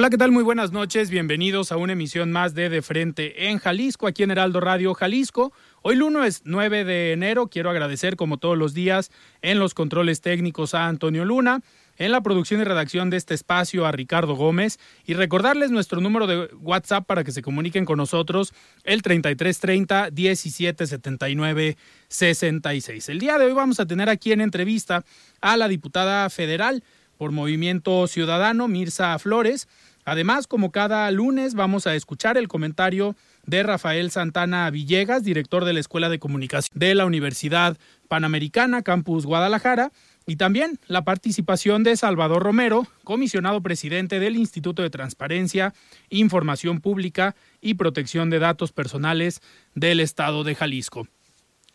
Hola, 0.00 0.08
¿qué 0.08 0.16
tal? 0.16 0.32
Muy 0.32 0.42
buenas 0.42 0.72
noches. 0.72 1.10
Bienvenidos 1.10 1.72
a 1.72 1.76
una 1.76 1.92
emisión 1.92 2.32
más 2.32 2.54
de 2.54 2.70
De 2.70 2.80
Frente 2.80 3.50
en 3.50 3.58
Jalisco, 3.58 4.06
aquí 4.06 4.22
en 4.22 4.30
Heraldo 4.30 4.58
Radio 4.58 4.94
Jalisco. 4.94 5.52
Hoy 5.82 5.94
lunes 5.94 6.40
9 6.46 6.84
de 6.84 7.12
enero. 7.12 7.48
Quiero 7.48 7.68
agradecer, 7.68 8.16
como 8.16 8.38
todos 8.38 8.56
los 8.56 8.72
días, 8.72 9.10
en 9.42 9.58
los 9.58 9.74
controles 9.74 10.22
técnicos 10.22 10.72
a 10.72 10.86
Antonio 10.86 11.26
Luna, 11.26 11.60
en 11.98 12.12
la 12.12 12.22
producción 12.22 12.62
y 12.62 12.64
redacción 12.64 13.10
de 13.10 13.18
este 13.18 13.34
espacio 13.34 13.84
a 13.84 13.92
Ricardo 13.92 14.36
Gómez 14.36 14.78
y 15.04 15.12
recordarles 15.12 15.70
nuestro 15.70 16.00
número 16.00 16.26
de 16.26 16.48
WhatsApp 16.62 17.04
para 17.04 17.22
que 17.22 17.32
se 17.32 17.42
comuniquen 17.42 17.84
con 17.84 17.98
nosotros, 17.98 18.54
el 18.84 19.02
3330 19.02 20.12
1779 20.12 21.76
66. 22.08 23.08
El 23.10 23.18
día 23.18 23.36
de 23.36 23.44
hoy 23.44 23.52
vamos 23.52 23.80
a 23.80 23.86
tener 23.86 24.08
aquí 24.08 24.32
en 24.32 24.40
entrevista 24.40 25.04
a 25.42 25.58
la 25.58 25.68
diputada 25.68 26.30
federal 26.30 26.82
por 27.20 27.32
Movimiento 27.32 28.06
Ciudadano, 28.06 28.66
Mirza 28.66 29.18
Flores. 29.18 29.68
Además, 30.10 30.48
como 30.48 30.72
cada 30.72 31.08
lunes, 31.12 31.54
vamos 31.54 31.86
a 31.86 31.94
escuchar 31.94 32.36
el 32.36 32.48
comentario 32.48 33.14
de 33.46 33.62
Rafael 33.62 34.10
Santana 34.10 34.68
Villegas, 34.68 35.22
director 35.22 35.64
de 35.64 35.72
la 35.72 35.78
Escuela 35.78 36.08
de 36.08 36.18
Comunicación 36.18 36.76
de 36.76 36.96
la 36.96 37.06
Universidad 37.06 37.78
Panamericana, 38.08 38.82
Campus 38.82 39.24
Guadalajara, 39.24 39.92
y 40.26 40.34
también 40.34 40.80
la 40.88 41.04
participación 41.04 41.84
de 41.84 41.96
Salvador 41.96 42.42
Romero, 42.42 42.88
comisionado 43.04 43.62
presidente 43.62 44.18
del 44.18 44.34
Instituto 44.34 44.82
de 44.82 44.90
Transparencia, 44.90 45.74
Información 46.08 46.80
Pública 46.80 47.36
y 47.60 47.74
Protección 47.74 48.30
de 48.30 48.40
Datos 48.40 48.72
Personales 48.72 49.40
del 49.76 50.00
Estado 50.00 50.42
de 50.42 50.56
Jalisco. 50.56 51.06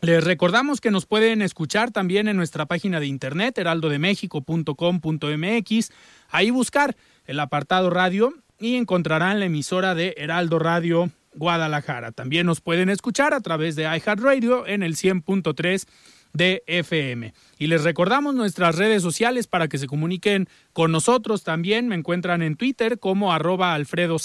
Les 0.01 0.21
recordamos 0.23 0.81
que 0.81 0.91
nos 0.91 1.05
pueden 1.05 1.41
escuchar 1.41 1.91
también 1.91 2.27
en 2.27 2.35
nuestra 2.35 2.65
página 2.65 2.99
de 2.99 3.07
internet 3.07 3.57
heraldodemexico.com.mx, 3.57 5.91
ahí 6.29 6.49
buscar 6.51 6.97
el 7.25 7.39
apartado 7.39 7.89
radio 7.89 8.33
y 8.59 8.75
encontrarán 8.75 9.39
la 9.39 9.45
emisora 9.45 9.95
de 9.95 10.15
Heraldo 10.17 10.59
Radio 10.59 11.11
Guadalajara. 11.33 12.11
También 12.11 12.45
nos 12.45 12.61
pueden 12.61 12.89
escuchar 12.89 13.33
a 13.33 13.41
través 13.41 13.75
de 13.75 13.83
iHeartRadio 13.83 14.65
en 14.67 14.83
el 14.83 14.95
100.3 14.95 15.85
de 16.35 16.63
FM. 16.67 17.33
Y 17.57 17.67
les 17.67 17.83
recordamos 17.83 18.35
nuestras 18.35 18.75
redes 18.75 19.01
sociales 19.01 19.47
para 19.47 19.67
que 19.67 19.77
se 19.77 19.87
comuniquen 19.87 20.47
con 20.73 20.91
nosotros 20.91 21.43
también. 21.43 21.87
Me 21.87 21.95
encuentran 21.95 22.41
en 22.41 22.55
Twitter 22.55 22.99
como 22.99 23.31
arroba 23.31 23.73
Alfredo 23.73 24.17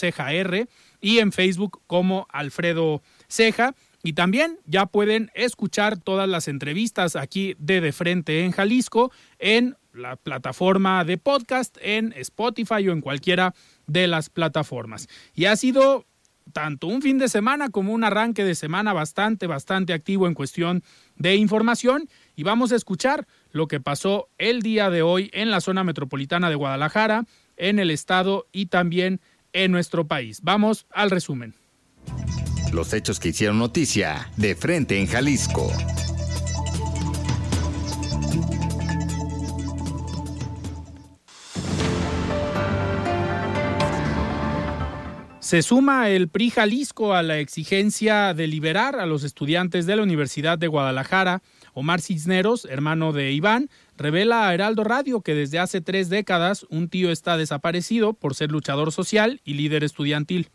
y 1.01 1.19
en 1.19 1.33
Facebook 1.33 1.81
como 1.87 2.27
Alfredo 2.31 3.03
Ceja. 3.29 3.75
Y 4.03 4.15
también 4.15 4.59
ya 4.65 4.87
pueden 4.87 5.31
escuchar 5.35 5.99
todas 5.99 6.29
las 6.29 6.49
entrevistas 6.49 7.17
aquí 7.17 7.55
de 7.59 7.81
De 7.81 7.93
Frente 7.93 8.45
en 8.45 8.53
Jalisco 8.53 9.13
en 9.39 9.77
la 9.93 10.17
plataforma 10.17 11.05
de 11.05 11.19
podcast, 11.19 11.77
en 11.81 12.13
Spotify 12.17 12.89
o 12.89 12.93
en 12.93 13.01
cualquiera 13.01 13.55
de 13.87 14.07
las 14.07 14.31
plataformas. 14.31 15.09
Y 15.35 15.47
ha 15.47 15.57
sido 15.57 16.07
tanto 16.53 16.87
un 16.87 17.03
fin 17.03 17.19
de 17.19 17.29
semana 17.29 17.71
como 17.71 17.93
un 17.93 18.05
arranque 18.05 18.45
de 18.45 18.55
semana 18.55 18.93
bastante, 18.93 19.47
bastante 19.47 19.93
activo 19.93 20.27
en 20.27 20.35
cuestión 20.35 20.83
de 21.17 21.37
información. 21.37 22.09
Y 22.37 22.43
vamos 22.43 22.73
a 22.73 22.77
escuchar 22.77 23.27
lo 23.51 23.69
que 23.69 23.81
pasó 23.81 24.29
el 24.39 24.63
día 24.63 24.91
de 24.91 25.03
hoy 25.03 25.31
en 25.33 25.51
la 25.51 25.61
zona 25.61 25.85
metropolitana 25.85 26.51
de 26.51 26.57
Guadalajara, 26.57 27.25
en 27.57 27.79
el 27.79 27.91
estado 27.91 28.47
y 28.53 28.67
también 28.67 29.21
en 29.53 29.73
nuestro 29.73 30.07
país. 30.07 30.41
Vamos 30.43 30.87
al 30.91 31.11
resumen. 31.11 31.55
Los 32.73 32.93
hechos 32.93 33.19
que 33.19 33.31
hicieron 33.31 33.59
noticia 33.59 34.31
de 34.37 34.55
frente 34.55 34.99
en 34.99 35.07
Jalisco. 35.07 35.73
Se 45.51 45.63
suma 45.63 46.11
el 46.11 46.29
PRI 46.29 46.51
Jalisco 46.51 47.13
a 47.13 47.25
la 47.25 47.39
exigencia 47.39 48.35
de 48.35 48.47
liberar 48.47 49.01
a 49.01 49.05
los 49.05 49.25
estudiantes 49.25 49.85
de 49.85 49.97
la 49.97 50.05
Universidad 50.05 50.59
de 50.59 50.69
Guadalajara. 50.69 51.43
Omar 51.75 52.01
Cisneros, 52.01 52.67
hermano 52.67 53.13
de 53.13 53.33
Iván, 53.33 53.69
revela 53.97 54.47
a 54.47 54.55
Heraldo 54.55 54.85
Radio 54.85 55.23
que 55.23 55.35
desde 55.35 55.59
hace 55.59 55.81
tres 55.81 56.09
décadas 56.09 56.67
un 56.71 56.89
tío 56.89 57.11
está 57.11 57.37
desaparecido 57.37 58.13
por 58.13 58.37
ser 58.37 58.53
luchador 58.53 58.93
social 58.93 59.41
y 59.45 59.55
líder 59.55 59.83
estudiantil. 59.83 60.51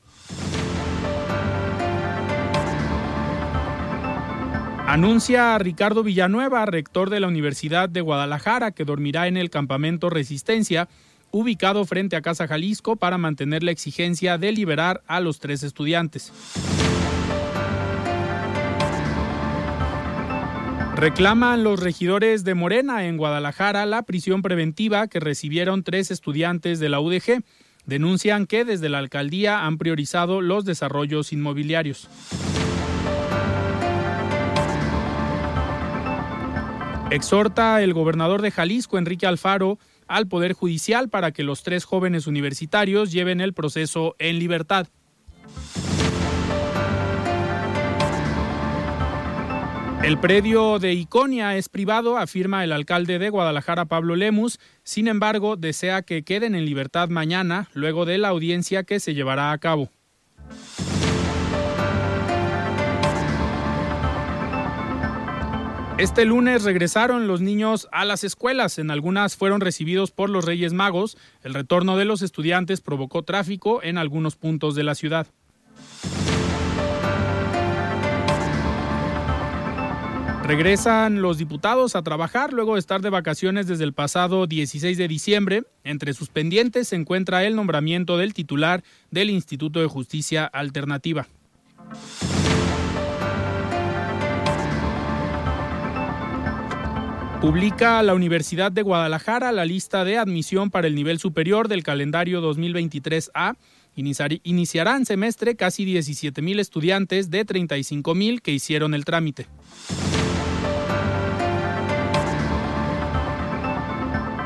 Anuncia 4.88 5.56
a 5.56 5.58
Ricardo 5.58 6.04
Villanueva, 6.04 6.66
rector 6.66 7.10
de 7.10 7.20
la 7.20 7.28
Universidad 7.28 7.90
de 7.90 8.00
Guadalajara, 8.00 8.72
que 8.72 8.86
dormirá 8.86 9.28
en 9.28 9.36
el 9.36 9.50
campamento 9.50 10.10
Resistencia, 10.10 10.88
ubicado 11.36 11.84
frente 11.84 12.16
a 12.16 12.22
Casa 12.22 12.48
Jalisco, 12.48 12.96
para 12.96 13.18
mantener 13.18 13.62
la 13.62 13.72
exigencia 13.72 14.38
de 14.38 14.54
liberar 14.54 15.02
a 15.06 15.20
los 15.20 15.40
tres 15.40 15.64
estudiantes. 15.64 16.32
Reclaman 20.96 21.66
los 21.66 21.82
regidores 21.82 22.46
de 22.46 22.56
Morena 22.56 23.06
en 23.06 23.18
Guadalajara 23.18 23.86
la 23.86 24.04
prisión 24.04 24.42
preventiva 24.42 25.10
que 25.10 25.20
recibieron 25.20 25.84
tres 25.84 26.10
estudiantes 26.10 26.80
de 26.80 26.88
la 26.88 27.02
UDG. 27.02 27.44
Denuncian 27.86 28.46
que 28.46 28.64
desde 28.64 28.88
la 28.88 29.00
alcaldía 29.00 29.66
han 29.66 29.78
priorizado 29.78 30.40
los 30.40 30.64
desarrollos 30.64 31.34
inmobiliarios. 31.34 32.08
Exhorta 37.12 37.84
el 37.84 37.94
gobernador 37.94 38.42
de 38.42 38.52
Jalisco, 38.52 38.98
Enrique 38.98 39.28
Alfaro, 39.28 39.78
al 40.08 40.28
Poder 40.28 40.54
Judicial 40.54 41.10
para 41.10 41.32
que 41.32 41.44
los 41.44 41.64
tres 41.64 41.86
jóvenes 41.86 42.28
universitarios 42.28 43.12
lleven 43.12 43.42
el 43.42 43.54
proceso 43.54 44.16
en 44.20 44.40
libertad. 44.40 44.88
El 50.06 50.20
predio 50.20 50.78
de 50.78 50.94
Iconia 50.94 51.58
es 51.58 51.68
privado, 51.68 52.20
afirma 52.20 52.64
el 52.64 52.72
alcalde 52.72 53.18
de 53.18 53.32
Guadalajara, 53.32 53.86
Pablo 53.86 54.16
Lemus. 54.16 54.60
Sin 54.84 55.08
embargo, 55.08 55.56
desea 55.56 56.04
que 56.04 56.22
queden 56.22 56.54
en 56.54 56.66
libertad 56.66 57.10
mañana, 57.10 57.70
luego 57.74 58.06
de 58.06 58.20
la 58.20 58.28
audiencia 58.28 58.84
que 58.84 59.00
se 59.00 59.16
llevará 59.16 59.52
a 59.52 59.58
cabo. 59.58 59.90
Este 65.98 66.26
lunes 66.26 66.64
regresaron 66.64 67.26
los 67.30 67.40
niños 67.40 67.88
a 67.94 68.04
las 68.04 68.26
escuelas. 68.26 68.80
En 68.80 68.92
algunas 68.92 69.38
fueron 69.38 69.62
recibidos 69.62 70.12
por 70.12 70.30
los 70.30 70.44
Reyes 70.44 70.74
Magos. 70.74 71.18
El 71.42 71.54
retorno 71.54 71.96
de 71.96 72.04
los 72.04 72.22
estudiantes 72.22 72.82
provocó 72.82 73.24
tráfico 73.24 73.82
en 73.82 73.98
algunos 73.98 74.36
puntos 74.36 74.76
de 74.76 74.84
la 74.84 74.94
ciudad. 74.94 75.28
Regresan 80.44 81.22
los 81.22 81.38
diputados 81.38 81.96
a 81.96 82.04
trabajar 82.04 82.52
luego 82.52 82.74
de 82.74 82.82
estar 82.82 83.02
de 83.02 83.10
vacaciones 83.10 83.66
desde 83.66 83.86
el 83.86 83.94
pasado 83.94 84.48
16 84.48 84.98
de 84.98 85.08
diciembre. 85.08 85.64
Entre 85.86 86.14
sus 86.14 86.28
pendientes 86.28 86.90
se 86.90 86.98
encuentra 86.98 87.46
el 87.46 87.56
nombramiento 87.56 88.18
del 88.18 88.34
titular 88.34 88.84
del 89.12 89.30
Instituto 89.30 89.80
de 89.80 89.88
Justicia 89.88 90.46
Alternativa. 90.46 91.26
Publica 97.46 98.02
la 98.02 98.16
Universidad 98.16 98.72
de 98.72 98.82
Guadalajara 98.82 99.52
la 99.52 99.66
lista 99.66 100.04
de 100.04 100.18
admisión 100.18 100.72
para 100.72 100.88
el 100.88 100.96
nivel 100.96 101.20
superior 101.20 101.68
del 101.68 101.84
calendario 101.84 102.42
2023A. 102.42 103.56
Iniciarán 103.94 105.06
semestre 105.06 105.56
casi 105.56 105.86
17 105.86 106.42
mil 106.42 106.60
estudiantes 106.60 107.30
de 107.30 107.46
35 107.46 108.16
mil 108.16 108.42
que 108.42 108.52
hicieron 108.52 108.96
el 108.96 109.06
trámite. 109.06 109.46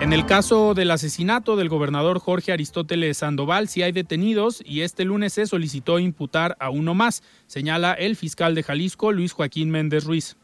En 0.02 0.12
el 0.12 0.26
caso 0.26 0.74
del 0.74 0.92
asesinato 0.92 1.56
del 1.56 1.70
gobernador 1.70 2.20
Jorge 2.20 2.52
Aristóteles 2.52 3.20
Sandoval, 3.20 3.70
sí 3.70 3.82
hay 3.82 3.94
detenidos 3.94 4.62
y 4.66 4.82
este 4.82 5.06
lunes 5.06 5.32
se 5.32 5.48
solicitó 5.48 6.00
imputar 6.00 6.58
a 6.60 6.70
uno 6.70 6.96
más, 6.96 7.24
señala 7.48 7.94
el 7.94 8.18
fiscal 8.18 8.56
de 8.56 8.64
Jalisco, 8.64 9.14
Luis 9.14 9.32
Joaquín 9.32 9.70
Méndez 9.70 10.04
Ruiz. 10.04 10.36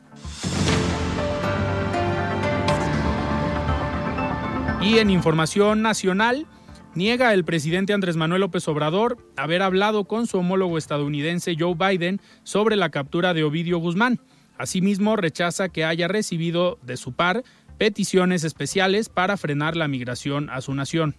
Y 4.85 4.99
en 4.99 5.09
información 5.09 5.81
nacional, 5.81 6.45
niega 6.93 7.33
el 7.33 7.43
presidente 7.43 7.93
Andrés 7.93 8.17
Manuel 8.17 8.41
López 8.41 8.67
Obrador 8.67 9.17
haber 9.35 9.63
hablado 9.63 10.03
con 10.03 10.27
su 10.27 10.37
homólogo 10.37 10.77
estadounidense 10.77 11.55
Joe 11.57 11.73
Biden 11.73 12.21
sobre 12.43 12.75
la 12.75 12.91
captura 12.91 13.33
de 13.33 13.43
Ovidio 13.43 13.79
Guzmán. 13.79 14.19
Asimismo, 14.59 15.15
rechaza 15.15 15.69
que 15.69 15.85
haya 15.85 16.07
recibido 16.07 16.77
de 16.83 16.97
su 16.97 17.13
par 17.13 17.43
peticiones 17.79 18.43
especiales 18.43 19.09
para 19.09 19.37
frenar 19.37 19.75
la 19.75 19.87
migración 19.87 20.51
a 20.51 20.61
su 20.61 20.75
nación. 20.75 21.15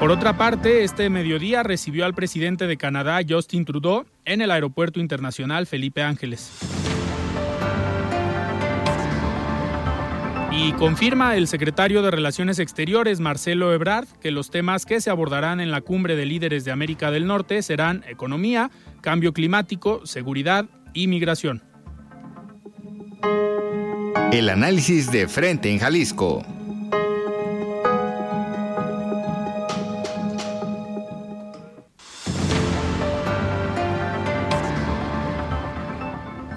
Por 0.00 0.10
otra 0.10 0.38
parte, 0.38 0.84
este 0.84 1.10
mediodía 1.10 1.62
recibió 1.62 2.06
al 2.06 2.14
presidente 2.14 2.66
de 2.66 2.78
Canadá, 2.78 3.20
Justin 3.28 3.66
Trudeau, 3.66 4.06
en 4.24 4.40
el 4.40 4.50
Aeropuerto 4.50 5.00
Internacional 5.00 5.66
Felipe 5.66 6.02
Ángeles. 6.02 6.50
Y 10.60 10.72
confirma 10.72 11.36
el 11.36 11.46
secretario 11.46 12.02
de 12.02 12.10
Relaciones 12.10 12.58
Exteriores, 12.58 13.20
Marcelo 13.20 13.72
Ebrard, 13.72 14.08
que 14.20 14.32
los 14.32 14.50
temas 14.50 14.86
que 14.86 15.00
se 15.00 15.08
abordarán 15.08 15.60
en 15.60 15.70
la 15.70 15.82
cumbre 15.82 16.16
de 16.16 16.26
líderes 16.26 16.64
de 16.64 16.72
América 16.72 17.12
del 17.12 17.28
Norte 17.28 17.62
serán 17.62 18.04
economía, 18.08 18.72
cambio 19.00 19.32
climático, 19.32 20.04
seguridad 20.04 20.66
y 20.94 21.06
migración. 21.06 21.62
El 24.32 24.50
análisis 24.50 25.12
de 25.12 25.28
frente 25.28 25.70
en 25.70 25.78
Jalisco. 25.78 26.44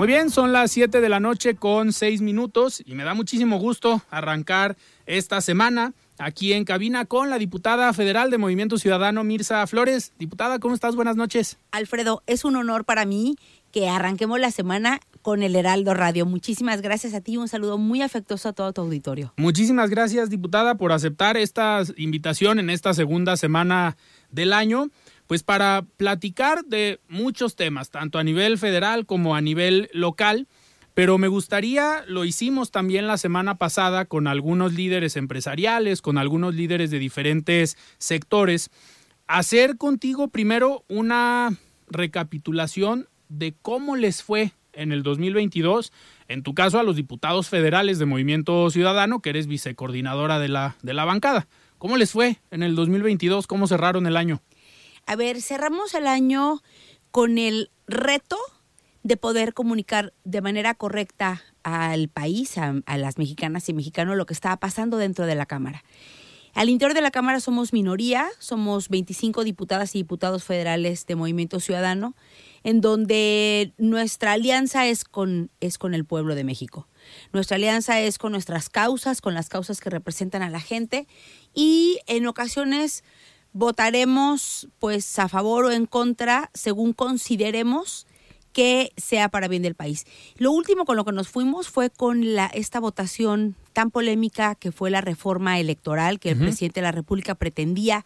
Muy 0.02 0.08
bien, 0.08 0.32
son 0.32 0.52
las 0.52 0.72
7 0.72 1.00
de 1.00 1.10
la 1.10 1.20
noche 1.20 1.54
con 1.54 1.94
6 1.94 2.24
minutos 2.24 2.82
y 2.84 2.96
me 2.96 3.04
da 3.04 3.14
muchísimo 3.14 3.60
gusto 3.60 4.02
arrancar 4.10 4.76
esta 5.06 5.42
semana 5.42 5.94
aquí 6.18 6.54
en 6.54 6.66
cabina 6.66 7.06
con 7.06 7.30
la 7.30 7.38
diputada 7.38 7.94
federal 7.94 8.32
de 8.32 8.40
Movimiento 8.40 8.80
Ciudadano, 8.80 9.24
Mirza 9.24 9.68
Flores. 9.68 10.12
Diputada, 10.18 10.58
¿cómo 10.58 10.74
estás? 10.74 10.96
Buenas 10.96 11.18
noches. 11.18 11.60
Alfredo, 11.70 12.24
es 12.26 12.46
un 12.46 12.56
honor 12.56 12.84
para 12.84 13.06
mí 13.06 13.36
que 13.72 13.90
arranquemos 13.90 14.40
la 14.40 14.50
semana 14.50 15.00
con 15.22 15.44
el 15.44 15.56
Heraldo 15.56 15.94
Radio. 15.94 16.26
Muchísimas 16.26 16.82
gracias 16.82 17.14
a 17.14 17.22
ti 17.22 17.34
y 17.34 17.38
un 17.38 17.48
saludo 17.48 17.78
muy 17.78 18.02
afectuoso 18.02 18.50
a 18.50 18.54
todo 18.54 18.74
tu 18.74 18.82
auditorio. 18.82 19.36
Muchísimas 19.38 19.92
gracias, 19.92 20.32
diputada, 20.32 20.74
por 20.74 20.94
aceptar 20.94 21.38
esta 21.38 21.84
invitación 21.96 22.58
en 22.58 22.72
esta 22.72 22.96
segunda 22.96 23.38
semana 23.38 23.98
del 24.32 24.54
año 24.54 24.90
pues 25.32 25.44
para 25.44 25.86
platicar 25.96 26.66
de 26.66 27.00
muchos 27.08 27.56
temas, 27.56 27.90
tanto 27.90 28.20
a 28.20 28.24
nivel 28.26 28.58
federal 28.58 29.06
como 29.06 29.34
a 29.34 29.40
nivel 29.40 29.90
local. 29.94 30.50
Pero 30.94 31.18
me 31.18 31.30
gustaría, 31.30 32.04
lo 32.06 32.26
hicimos 32.26 32.70
también 32.70 33.08
la 33.08 33.16
semana 33.16 33.56
pasada 33.56 34.04
con 34.04 34.28
algunos 34.28 34.74
líderes 34.74 35.16
empresariales, 35.16 36.02
con 36.02 36.18
algunos 36.18 36.54
líderes 36.54 36.92
de 36.92 37.00
diferentes 37.00 37.78
sectores, 37.98 38.72
hacer 39.26 39.78
contigo 39.78 40.28
primero 40.28 40.84
una 40.90 41.58
recapitulación 41.88 43.08
de 43.30 43.56
cómo 43.62 43.96
les 43.96 44.24
fue 44.24 44.52
en 44.74 44.92
el 44.92 45.02
2022, 45.02 45.94
en 46.28 46.44
tu 46.44 46.54
caso 46.54 46.78
a 46.78 46.84
los 46.84 46.98
diputados 46.98 47.48
federales 47.48 48.00
de 48.00 48.06
Movimiento 48.06 48.70
Ciudadano, 48.70 49.22
que 49.22 49.30
eres 49.30 49.48
vicecoordinadora 49.48 50.40
de 50.40 50.50
la, 50.50 50.76
de 50.82 50.94
la 50.94 51.06
bancada. 51.06 51.48
¿Cómo 51.78 51.96
les 51.96 52.12
fue 52.12 52.42
en 52.52 52.64
el 52.64 52.76
2022? 52.76 53.48
¿Cómo 53.48 53.66
cerraron 53.66 54.08
el 54.08 54.18
año? 54.18 54.42
A 55.06 55.16
ver, 55.16 55.42
cerramos 55.42 55.94
el 55.94 56.08
año 56.08 56.62
con 57.12 57.38
el 57.38 57.70
reto 57.88 58.38
de 59.04 59.18
poder 59.18 59.54
comunicar 59.54 60.14
de 60.24 60.42
manera 60.42 60.74
correcta 60.76 61.44
al 61.64 62.08
país, 62.08 62.58
a, 62.58 62.98
las 62.98 63.18
mexicanas 63.18 63.68
y 63.70 63.74
mexicanos, 63.74 64.16
lo 64.16 64.26
que 64.26 64.34
estaba 64.34 64.58
pasando 64.58 64.98
dentro 64.98 65.26
de 65.26 65.36
la 65.36 65.46
Cámara. 65.46 65.84
Al 66.54 66.70
interior 66.70 66.94
de 66.94 67.02
la 67.02 67.12
Cámara 67.12 67.40
somos 67.40 67.72
minoría, 67.72 68.28
somos 68.40 68.90
25 68.90 69.46
diputadas 69.46 69.96
y 69.96 70.00
diputados 70.00 70.44
federales 70.44 71.06
de 71.06 71.16
Movimiento 71.16 71.62
Ciudadano, 71.62 72.14
en 72.64 72.82
donde 72.82 73.74
nuestra 73.78 74.34
alianza 74.34 74.86
es 74.86 75.06
con, 75.06 75.50
es 75.62 75.78
con 75.78 75.94
el 75.94 76.06
pueblo 76.06 76.36
de 76.36 76.44
México. 76.44 76.88
Nuestra 77.32 77.56
alianza 77.56 78.02
es 78.02 78.18
con 78.18 78.34
nuestras 78.34 78.70
causas, 78.70 79.22
con 79.22 79.34
las 79.34 79.48
causas 79.48 79.80
que 79.80 79.90
representan 79.90 80.42
a 80.42 80.50
la 80.50 80.60
gente 80.60 81.08
y 81.54 82.00
en 82.06 82.28
ocasiones 82.28 83.04
votaremos 83.54 84.68
pues 84.80 85.20
a 85.20 85.28
favor 85.28 85.66
o 85.66 85.72
en 85.72 85.86
contra 85.86 86.50
según 86.54 86.94
consideremos 86.94 88.08
que 88.54 88.92
sea 88.98 89.30
para 89.30 89.48
bien 89.48 89.64
del 89.64 89.76
país. 89.76 90.06
Lo 90.36 90.52
último 90.52 90.86
con 90.86 90.98
lo 90.98 91.06
que 91.06 91.12
nos 91.12 91.30
fuimos 91.30 91.70
fue 91.70 91.90
con 91.90 92.36
la, 92.36 92.48
esta 92.48 92.80
votación 92.80 93.56
tan 93.74 93.92
polémica 93.92 94.56
que 94.56 94.72
fue 94.72 94.92
la 94.92 95.02
reforma 95.02 95.60
electoral 95.60 96.20
que 96.20 96.32
el 96.32 96.38
presidente 96.38 96.82
de 96.82 96.86
la 96.86 96.92
República 96.92 97.36
pretendía 97.36 98.06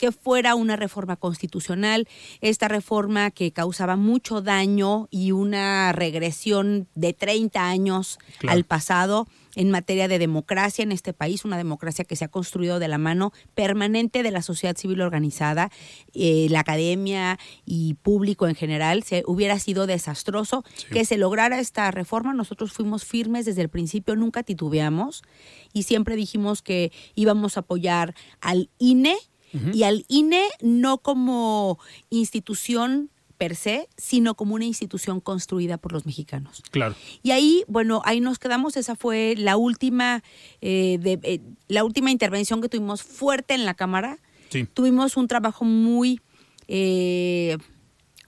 que 0.00 0.12
fuera 0.12 0.54
una 0.54 0.76
reforma 0.76 1.16
constitucional, 1.16 2.08
esta 2.40 2.68
reforma 2.68 3.30
que 3.30 3.52
causaba 3.52 3.96
mucho 3.96 4.40
daño 4.40 5.08
y 5.10 5.32
una 5.32 5.92
regresión 5.92 6.88
de 6.94 7.12
30 7.12 7.68
años 7.68 8.18
al 8.48 8.64
pasado 8.64 9.28
en 9.56 9.70
materia 9.70 10.08
de 10.08 10.18
democracia 10.18 10.82
en 10.82 10.92
este 10.92 11.12
país, 11.12 11.44
una 11.44 11.58
democracia 11.58 12.04
que 12.04 12.16
se 12.16 12.24
ha 12.24 12.28
construido 12.28 12.78
de 12.78 12.88
la 12.88 12.96
mano 12.96 13.32
permanente 13.54 14.22
de 14.22 14.30
la 14.30 14.40
sociedad 14.40 14.76
civil 14.76 15.02
organizada, 15.02 15.70
eh, 16.14 16.46
la 16.48 16.60
academia 16.60 17.38
y 17.66 17.94
público 17.94 18.48
en 18.48 18.54
general, 18.54 19.02
se 19.02 19.22
hubiera 19.26 19.58
sido 19.58 19.86
desastroso 19.86 20.64
que 20.92 21.04
se 21.04 21.18
lograra 21.18 21.58
esta 21.58 21.90
reforma. 21.90 22.32
Nosotros 22.32 22.72
fuimos 22.72 23.04
firmes 23.04 23.44
desde 23.44 23.60
el 23.60 23.68
principio, 23.68 24.16
nunca 24.16 24.44
titubeamos 24.44 25.22
y 25.74 25.82
siempre 25.82 26.16
dijimos 26.16 26.62
que 26.62 26.90
íbamos 27.14 27.56
a 27.56 27.60
apoyar 27.60 28.14
al 28.40 28.70
INE 28.78 29.16
y 29.72 29.82
al 29.82 30.04
INE 30.08 30.44
no 30.60 30.98
como 30.98 31.78
institución 32.10 33.10
per 33.40 33.56
se, 33.56 33.88
sino 33.96 34.34
como 34.34 34.54
una 34.54 34.66
institución 34.66 35.18
construida 35.18 35.78
por 35.78 35.92
los 35.92 36.04
mexicanos. 36.04 36.62
Claro. 36.70 36.94
Y 37.22 37.30
ahí, 37.30 37.64
bueno, 37.68 38.02
ahí 38.04 38.20
nos 38.20 38.38
quedamos. 38.38 38.76
Esa 38.76 38.96
fue 38.96 39.34
la 39.38 39.56
última, 39.56 40.22
eh, 40.60 40.98
de, 41.00 41.18
eh, 41.22 41.40
la 41.66 41.82
última 41.84 42.10
intervención 42.10 42.60
que 42.60 42.68
tuvimos 42.68 43.02
fuerte 43.02 43.54
en 43.54 43.64
la 43.64 43.72
Cámara. 43.72 44.18
Sí. 44.50 44.66
Tuvimos 44.74 45.16
un 45.16 45.26
trabajo 45.26 45.64
muy, 45.64 46.20
eh, 46.68 47.56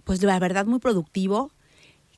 pues 0.05 0.23
la 0.23 0.39
verdad, 0.39 0.65
muy 0.65 0.79
productivo. 0.79 1.53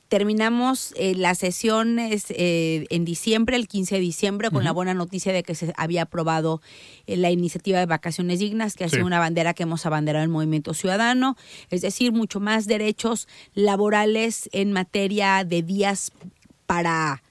Terminamos 0.08 0.92
eh, 0.96 1.14
las 1.14 1.38
sesiones 1.38 2.26
eh, 2.30 2.86
en 2.90 3.04
diciembre, 3.04 3.56
el 3.56 3.66
15 3.66 3.96
de 3.96 4.00
diciembre, 4.00 4.50
con 4.50 4.62
la 4.62 4.70
buena 4.70 4.92
noticia 4.92 5.32
de 5.32 5.42
que 5.42 5.54
se 5.54 5.72
había 5.76 6.02
aprobado 6.02 6.60
eh, 7.06 7.16
la 7.16 7.30
iniciativa 7.30 7.78
de 7.78 7.86
vacaciones 7.86 8.38
dignas, 8.38 8.74
que 8.74 8.84
ha 8.84 8.88
sido 8.88 9.06
una 9.06 9.18
bandera 9.18 9.54
que 9.54 9.62
hemos 9.62 9.86
abanderado 9.86 10.22
el 10.22 10.30
movimiento 10.30 10.74
ciudadano, 10.74 11.36
es 11.70 11.80
decir, 11.80 12.12
mucho 12.12 12.38
más 12.38 12.66
derechos 12.66 13.28
laborales 13.54 14.50
en 14.52 14.72
materia 14.72 15.42
de 15.42 15.62
días 15.62 16.12
para 16.66 17.22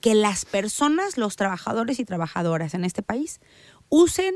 que 0.00 0.14
las 0.14 0.44
personas, 0.44 1.16
los 1.16 1.36
trabajadores 1.36 1.98
y 2.00 2.04
trabajadoras 2.04 2.74
en 2.74 2.84
este 2.84 3.02
país, 3.02 3.40
usen 3.88 4.34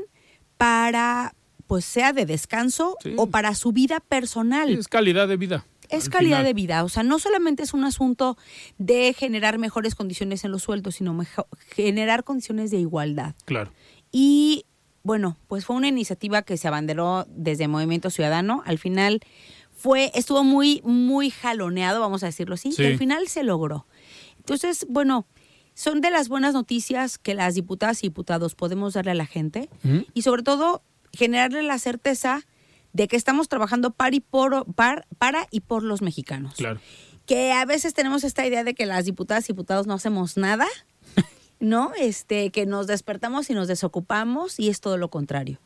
para, 0.57 1.35
pues 1.67 1.85
sea 1.85 2.13
de 2.13 2.25
descanso 2.25 2.97
o 3.15 3.27
para 3.27 3.53
su 3.53 3.71
vida 3.71 3.99
personal. 3.99 4.69
Es 4.69 4.87
calidad 4.87 5.27
de 5.27 5.37
vida 5.37 5.65
es 5.89 6.09
calidad 6.09 6.43
de 6.43 6.53
vida. 6.53 6.83
O 6.83 6.89
sea, 6.89 7.03
no 7.03 7.19
solamente 7.19 7.63
es 7.63 7.73
un 7.73 7.83
asunto 7.83 8.37
de 8.77 9.13
generar 9.13 9.57
mejores 9.57 9.95
condiciones 9.95 10.43
en 10.43 10.51
los 10.51 10.63
sueldos, 10.63 10.95
sino 10.95 11.17
generar 11.75 12.23
condiciones 12.23 12.71
de 12.71 12.77
igualdad. 12.77 13.35
Claro. 13.45 13.71
Y 14.11 14.65
bueno, 15.03 15.37
pues 15.47 15.65
fue 15.65 15.75
una 15.75 15.87
iniciativa 15.87 16.41
que 16.41 16.57
se 16.57 16.67
abanderó 16.67 17.27
desde 17.29 17.67
Movimiento 17.67 18.09
Ciudadano. 18.09 18.63
Al 18.65 18.79
final 18.79 19.21
fue, 19.75 20.11
estuvo 20.15 20.43
muy, 20.43 20.81
muy 20.83 21.29
jaloneado, 21.29 21.99
vamos 21.99 22.23
a 22.23 22.27
decirlo 22.27 22.55
así, 22.55 22.73
y 22.77 22.85
al 22.85 22.97
final 22.97 23.27
se 23.27 23.43
logró. 23.43 23.85
Entonces, 24.37 24.87
bueno, 24.89 25.27
son 25.75 26.01
de 26.01 26.09
las 26.09 26.29
buenas 26.29 26.53
noticias 26.53 27.17
que 27.17 27.35
las 27.35 27.53
diputadas 27.55 28.03
y 28.03 28.07
diputados 28.07 28.55
podemos 28.55 28.93
darle 28.93 29.11
a 29.11 29.15
la 29.15 29.25
gente 29.25 29.69
y 30.13 30.21
sobre 30.21 30.41
todo 30.41 30.81
generarle 31.11 31.61
la 31.61 31.77
certeza 31.77 32.45
de 32.95 33.07
que 33.09 33.15
estamos 33.17 33.49
trabajando 33.49 33.91
para 33.91 34.15
y 34.15 34.21
por, 34.21 34.65
para 34.73 35.47
y 35.51 35.59
por 35.59 35.83
los 35.83 36.01
mexicanos. 36.01 36.55
Claro. 36.55 36.79
que 37.25 37.51
a 37.51 37.65
veces 37.65 37.93
tenemos 37.93 38.23
esta 38.23 38.45
idea 38.45 38.63
de 38.63 38.73
que 38.73 38.85
las 38.85 39.03
diputadas 39.05 39.45
y 39.49 39.53
diputados 39.53 39.87
no 39.87 39.95
hacemos 39.95 40.37
nada, 40.37 40.67
¿no? 41.59 41.91
Este, 41.99 42.51
que 42.51 42.65
nos 42.65 42.87
despertamos 42.87 43.49
y 43.49 43.53
nos 43.53 43.67
desocupamos 43.67 44.59
y 44.59 44.69
es 44.69 44.79
todo 44.79 44.97
lo 44.97 45.09
contrario. 45.09 45.59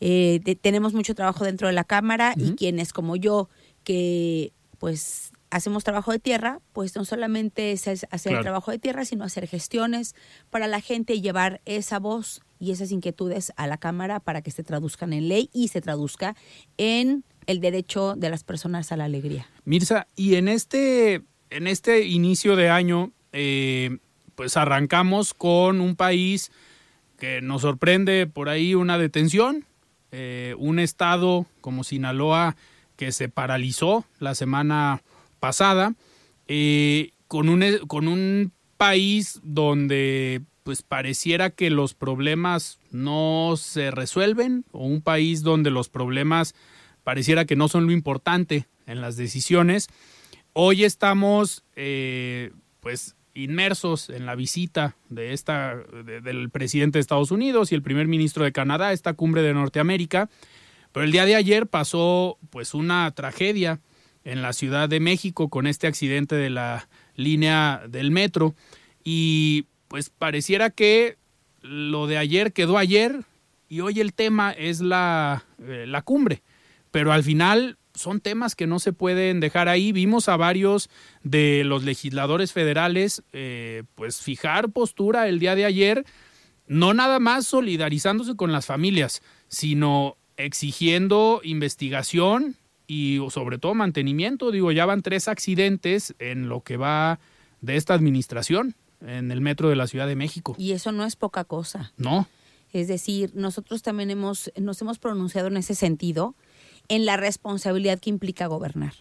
Eh, 0.00 0.40
de- 0.44 0.56
tenemos 0.56 0.92
mucho 0.94 1.14
trabajo 1.14 1.44
dentro 1.44 1.68
de 1.68 1.74
la 1.74 1.84
Cámara 1.84 2.34
y 2.36 2.52
quienes 2.54 2.92
como 2.92 3.16
yo, 3.16 3.48
que 3.84 4.52
pues 4.78 5.30
hacemos 5.50 5.84
trabajo 5.84 6.12
de 6.12 6.18
tierra, 6.18 6.60
pues 6.72 6.96
no 6.96 7.04
solamente 7.04 7.72
es 7.72 7.86
es 7.86 8.04
hacer 8.10 8.30
Claro. 8.30 8.38
el 8.38 8.44
trabajo 8.44 8.70
de 8.72 8.78
tierra, 8.78 9.04
sino 9.04 9.24
hacer 9.24 9.46
gestiones 9.46 10.14
para 10.50 10.66
la 10.66 10.80
gente 10.80 11.14
y 11.14 11.20
llevar 11.20 11.60
esa 11.64 11.98
voz 11.98 12.40
y 12.58 12.70
esas 12.70 12.92
inquietudes 12.92 13.52
a 13.56 13.66
la 13.66 13.78
Cámara 13.78 14.20
para 14.20 14.42
que 14.42 14.50
se 14.50 14.62
traduzcan 14.62 15.12
en 15.12 15.28
ley 15.28 15.50
y 15.52 15.68
se 15.68 15.80
traduzca 15.80 16.36
en 16.76 17.24
el 17.46 17.60
derecho 17.60 18.14
de 18.16 18.30
las 18.30 18.44
personas 18.44 18.92
a 18.92 18.96
la 18.96 19.04
alegría. 19.04 19.46
Mirza, 19.64 20.08
y 20.16 20.34
en 20.34 20.48
este, 20.48 21.22
en 21.50 21.66
este 21.66 22.06
inicio 22.06 22.56
de 22.56 22.68
año, 22.68 23.12
eh, 23.32 23.98
pues 24.34 24.56
arrancamos 24.56 25.34
con 25.34 25.80
un 25.80 25.96
país 25.96 26.50
que 27.18 27.40
nos 27.40 27.62
sorprende 27.62 28.26
por 28.26 28.48
ahí 28.48 28.74
una 28.74 28.98
detención, 28.98 29.64
eh, 30.12 30.54
un 30.58 30.78
estado 30.78 31.46
como 31.60 31.84
Sinaloa 31.84 32.56
que 32.96 33.12
se 33.12 33.28
paralizó 33.28 34.04
la 34.18 34.34
semana 34.34 35.02
pasada, 35.40 35.94
eh, 36.48 37.10
con, 37.28 37.48
un, 37.48 37.64
con 37.86 38.08
un 38.08 38.52
país 38.76 39.40
donde 39.42 40.42
pues 40.66 40.82
pareciera 40.82 41.50
que 41.50 41.70
los 41.70 41.94
problemas 41.94 42.80
no 42.90 43.54
se 43.56 43.92
resuelven, 43.92 44.64
o 44.72 44.84
un 44.84 45.00
país 45.00 45.44
donde 45.44 45.70
los 45.70 45.88
problemas 45.88 46.56
pareciera 47.04 47.44
que 47.44 47.54
no 47.54 47.68
son 47.68 47.86
lo 47.86 47.92
importante 47.92 48.66
en 48.84 49.00
las 49.00 49.16
decisiones. 49.16 49.86
Hoy 50.54 50.82
estamos 50.82 51.62
eh, 51.76 52.50
pues 52.80 53.14
inmersos 53.32 54.10
en 54.10 54.26
la 54.26 54.34
visita 54.34 54.96
de 55.08 55.34
esta 55.34 55.76
de- 55.76 56.20
del 56.20 56.50
presidente 56.50 56.98
de 56.98 57.02
Estados 57.02 57.30
Unidos 57.30 57.70
y 57.70 57.76
el 57.76 57.82
primer 57.82 58.08
ministro 58.08 58.42
de 58.42 58.50
Canadá, 58.50 58.92
esta 58.92 59.12
cumbre 59.12 59.42
de 59.42 59.54
Norteamérica. 59.54 60.28
Pero 60.90 61.04
el 61.04 61.12
día 61.12 61.26
de 61.26 61.36
ayer 61.36 61.68
pasó 61.68 62.38
pues 62.50 62.74
una 62.74 63.08
tragedia 63.12 63.78
en 64.24 64.42
la 64.42 64.52
Ciudad 64.52 64.88
de 64.88 64.98
México 64.98 65.48
con 65.48 65.68
este 65.68 65.86
accidente 65.86 66.34
de 66.34 66.50
la 66.50 66.88
línea 67.14 67.82
del 67.88 68.10
metro 68.10 68.56
y 69.04 69.66
pues 69.96 70.10
pareciera 70.10 70.68
que 70.68 71.16
lo 71.62 72.06
de 72.06 72.18
ayer 72.18 72.52
quedó 72.52 72.76
ayer 72.76 73.24
y 73.66 73.80
hoy 73.80 74.00
el 74.00 74.12
tema 74.12 74.52
es 74.52 74.82
la, 74.82 75.46
eh, 75.58 75.86
la 75.88 76.02
cumbre 76.02 76.42
pero 76.90 77.12
al 77.12 77.24
final 77.24 77.78
son 77.94 78.20
temas 78.20 78.54
que 78.54 78.66
no 78.66 78.78
se 78.78 78.92
pueden 78.92 79.40
dejar 79.40 79.70
ahí. 79.70 79.92
Vimos 79.92 80.28
a 80.28 80.36
varios 80.36 80.90
de 81.22 81.64
los 81.64 81.82
legisladores 81.82 82.52
federales 82.52 83.22
eh, 83.32 83.84
pues 83.94 84.20
fijar 84.20 84.68
postura 84.68 85.28
el 85.28 85.38
día 85.38 85.54
de 85.54 85.64
ayer, 85.64 86.04
no 86.66 86.92
nada 86.92 87.18
más 87.18 87.46
solidarizándose 87.46 88.36
con 88.36 88.52
las 88.52 88.66
familias, 88.66 89.22
sino 89.48 90.18
exigiendo 90.36 91.40
investigación 91.42 92.56
y 92.86 93.18
sobre 93.30 93.56
todo 93.56 93.72
mantenimiento. 93.72 94.50
Digo, 94.50 94.72
ya 94.72 94.84
van 94.84 95.00
tres 95.00 95.26
accidentes 95.26 96.14
en 96.18 96.50
lo 96.50 96.60
que 96.60 96.76
va 96.76 97.18
de 97.62 97.76
esta 97.76 97.94
administración 97.94 98.74
en 99.00 99.30
el 99.30 99.40
metro 99.40 99.68
de 99.68 99.76
la 99.76 99.86
Ciudad 99.86 100.06
de 100.06 100.16
México. 100.16 100.54
Y 100.58 100.72
eso 100.72 100.92
no 100.92 101.04
es 101.04 101.16
poca 101.16 101.44
cosa. 101.44 101.92
No, 101.96 102.28
Es 102.72 102.88
decir, 102.88 103.32
nosotros 103.34 103.82
también 103.82 104.10
hemos, 104.10 104.52
nos 104.56 104.80
hemos 104.80 104.98
pronunciado 104.98 105.48
en 105.48 105.56
ese 105.56 105.74
sentido 105.74 106.34
en 106.88 107.04
la 107.04 107.16
responsabilidad 107.16 107.98
que 107.98 108.10
implica 108.10 108.46
gobernar. 108.46 108.94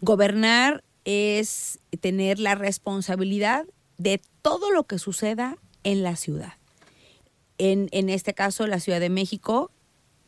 Gobernar 0.00 0.82
es 1.04 1.78
tener 2.00 2.40
la 2.40 2.56
responsabilidad 2.56 3.64
de 3.96 4.20
todo 4.42 4.72
lo 4.72 4.84
que 4.84 4.98
suceda 4.98 5.56
en 5.84 6.02
la 6.02 6.16
ciudad. 6.16 6.54
En, 7.58 7.88
en 7.92 8.08
este 8.08 8.34
caso, 8.34 8.66
la 8.66 8.80
Ciudad 8.80 8.98
de 8.98 9.08
México, 9.08 9.70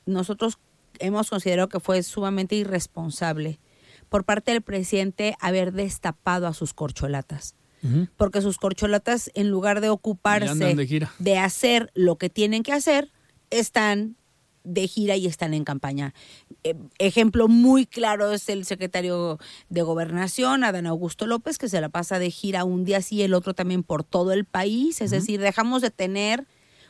nosotros 0.06 0.58
hemos 1.00 1.30
considerado 1.30 1.68
que 1.68 1.80
fue 1.80 2.02
sumamente 2.02 2.54
irresponsable 2.54 3.58
por 4.08 4.24
parte 4.24 4.52
del 4.52 4.62
presidente 4.62 5.36
haber 5.40 5.72
destapado 5.72 6.46
a 6.46 6.54
sus 6.54 6.74
corcholatas. 6.74 7.54
Porque 8.16 8.42
sus 8.42 8.58
corcholatas, 8.58 9.30
en 9.34 9.50
lugar 9.50 9.80
de 9.80 9.88
ocuparse 9.88 10.76
de 11.18 11.38
hacer 11.38 11.90
lo 11.94 12.16
que 12.16 12.28
tienen 12.28 12.62
que 12.62 12.72
hacer, 12.72 13.10
están 13.50 14.16
de 14.64 14.86
gira 14.86 15.16
y 15.16 15.26
están 15.26 15.54
en 15.54 15.64
campaña. 15.64 16.14
Eh, 16.64 16.74
ejemplo 16.98 17.48
muy 17.48 17.86
claro 17.86 18.32
es 18.32 18.48
el 18.48 18.64
secretario 18.64 19.38
de 19.68 19.82
Gobernación, 19.82 20.64
Adán 20.64 20.86
Augusto 20.86 21.26
López, 21.26 21.58
que 21.58 21.68
se 21.68 21.80
la 21.80 21.88
pasa 21.88 22.18
de 22.18 22.30
gira 22.30 22.64
un 22.64 22.84
día 22.84 23.00
sí, 23.00 23.22
el 23.22 23.34
otro 23.34 23.54
también 23.54 23.82
por 23.82 24.04
todo 24.04 24.32
el 24.32 24.44
país. 24.44 25.00
Es 25.00 25.10
decir, 25.10 25.40
dejamos 25.40 25.82
de 25.82 25.90
tener 25.90 26.46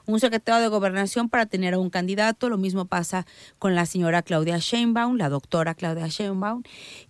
un 0.07 0.21
secretario 0.21 0.62
de 0.62 0.69
Gobernación 0.69 1.28
para 1.28 1.47
tener 1.47 1.75
a 1.75 1.78
un 1.78 1.90
candidato. 1.90 2.49
Lo 2.49 2.59
mismo 2.59 2.87
pasa 2.87 3.26
con 3.59 3.75
la 3.75 3.87
señora 3.87 4.23
Claudia 4.23 4.59
Sheinbaum, 4.59 5.16
la 5.16 5.28
doctora 5.28 5.75
Claudia 5.75 6.09
Sheinbaum, 6.09 6.62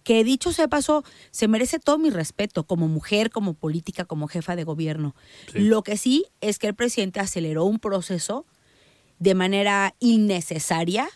que 0.04 0.24
dicho 0.24 0.52
sea 0.52 0.66
de 0.66 0.68
paso, 0.68 1.04
se 1.30 1.48
merece 1.48 1.78
todo 1.78 1.98
mi 1.98 2.10
respeto 2.10 2.64
como 2.64 2.88
mujer, 2.88 3.30
como 3.30 3.54
política, 3.54 4.04
como 4.04 4.28
jefa 4.28 4.56
de 4.56 4.64
gobierno. 4.64 5.14
Lo 5.54 5.82
que 5.82 5.96
sí 5.96 6.26
es 6.40 6.58
que 6.58 6.66
el 6.66 6.74
presidente 6.74 7.20
aceleró 7.20 7.64
un 7.64 7.78
proceso 7.78 8.46
de 9.18 9.34
manera 9.34 9.94
innecesaria 10.00 11.08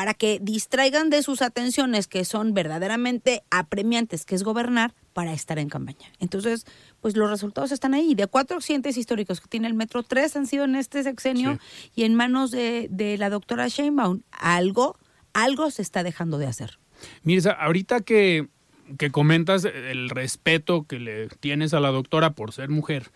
para 0.00 0.14
que 0.14 0.38
distraigan 0.40 1.10
de 1.10 1.22
sus 1.22 1.42
atenciones 1.42 2.06
que 2.06 2.24
son 2.24 2.54
verdaderamente 2.54 3.42
apremiantes, 3.50 4.24
que 4.24 4.34
es 4.34 4.42
gobernar, 4.42 4.94
para 5.12 5.34
estar 5.34 5.58
en 5.58 5.68
campaña. 5.68 6.10
Entonces, 6.20 6.64
pues 7.02 7.18
los 7.18 7.28
resultados 7.28 7.70
están 7.70 7.92
ahí. 7.92 8.14
De 8.14 8.26
cuatro 8.26 8.56
accidentes 8.56 8.96
históricos 8.96 9.42
que 9.42 9.48
tiene 9.48 9.68
el 9.68 9.74
metro, 9.74 10.02
tres 10.02 10.36
han 10.36 10.46
sido 10.46 10.64
en 10.64 10.74
este 10.74 11.02
sexenio 11.02 11.58
y 11.94 12.04
en 12.04 12.14
manos 12.14 12.50
de, 12.50 12.88
de 12.90 13.18
la 13.18 13.28
doctora 13.28 13.68
Sheinbaum. 13.68 14.22
Algo, 14.30 14.98
algo 15.34 15.70
se 15.70 15.82
está 15.82 16.02
dejando 16.02 16.38
de 16.38 16.46
hacer. 16.46 16.78
Mirza, 17.22 17.50
ahorita 17.50 18.00
que, 18.00 18.48
que 18.96 19.10
comentas 19.10 19.66
el 19.66 20.08
respeto 20.08 20.84
que 20.84 20.98
le 20.98 21.28
tienes 21.28 21.74
a 21.74 21.80
la 21.80 21.90
doctora 21.90 22.30
por 22.30 22.52
ser 22.52 22.70
mujer, 22.70 23.10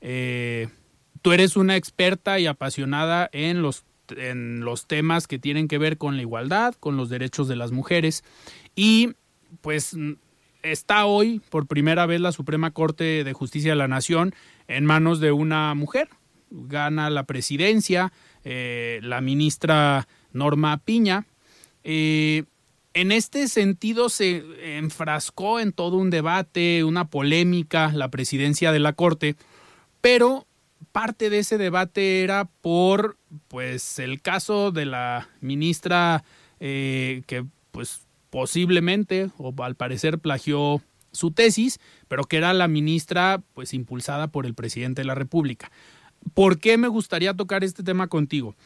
eh, 0.00 0.68
tú 1.20 1.32
eres 1.32 1.56
una 1.56 1.74
experta 1.74 2.38
y 2.38 2.46
apasionada 2.46 3.28
en 3.32 3.60
los, 3.60 3.82
en 4.16 4.60
los 4.60 4.86
temas 4.86 5.26
que 5.26 5.38
tienen 5.38 5.68
que 5.68 5.78
ver 5.78 5.98
con 5.98 6.16
la 6.16 6.22
igualdad, 6.22 6.74
con 6.74 6.96
los 6.96 7.08
derechos 7.08 7.48
de 7.48 7.56
las 7.56 7.72
mujeres 7.72 8.24
y 8.74 9.14
pues 9.60 9.96
está 10.62 11.06
hoy 11.06 11.40
por 11.50 11.66
primera 11.66 12.06
vez 12.06 12.20
la 12.20 12.32
Suprema 12.32 12.70
Corte 12.70 13.24
de 13.24 13.32
Justicia 13.32 13.72
de 13.72 13.76
la 13.76 13.88
Nación 13.88 14.34
en 14.66 14.84
manos 14.84 15.20
de 15.20 15.32
una 15.32 15.74
mujer. 15.74 16.08
Gana 16.50 17.10
la 17.10 17.24
presidencia 17.24 18.12
eh, 18.50 19.00
la 19.02 19.20
ministra 19.20 20.08
Norma 20.32 20.78
Piña. 20.78 21.26
Eh, 21.84 22.44
en 22.94 23.12
este 23.12 23.46
sentido 23.48 24.08
se 24.08 24.42
enfrascó 24.78 25.60
en 25.60 25.72
todo 25.72 25.98
un 25.98 26.08
debate, 26.08 26.82
una 26.82 27.08
polémica, 27.08 27.92
la 27.92 28.08
presidencia 28.08 28.72
de 28.72 28.78
la 28.78 28.94
Corte, 28.94 29.36
pero 30.00 30.46
parte 30.92 31.30
de 31.30 31.40
ese 31.40 31.58
debate 31.58 32.22
era 32.22 32.46
por 32.60 33.16
pues 33.48 33.98
el 33.98 34.20
caso 34.22 34.70
de 34.72 34.86
la 34.86 35.28
ministra 35.40 36.24
eh, 36.60 37.22
que 37.26 37.44
pues 37.70 38.06
posiblemente 38.30 39.30
o 39.38 39.54
al 39.62 39.74
parecer 39.74 40.18
plagió 40.18 40.82
su 41.12 41.30
tesis, 41.30 41.80
pero 42.08 42.24
que 42.24 42.36
era 42.36 42.52
la 42.52 42.68
ministra 42.68 43.42
pues 43.54 43.74
impulsada 43.74 44.28
por 44.28 44.46
el 44.46 44.54
presidente 44.54 45.02
de 45.02 45.06
la 45.06 45.14
República. 45.14 45.70
¿Por 46.34 46.58
qué 46.58 46.76
me 46.76 46.88
gustaría 46.88 47.34
tocar 47.34 47.64
este 47.64 47.82
tema 47.82 48.08
contigo? 48.08 48.56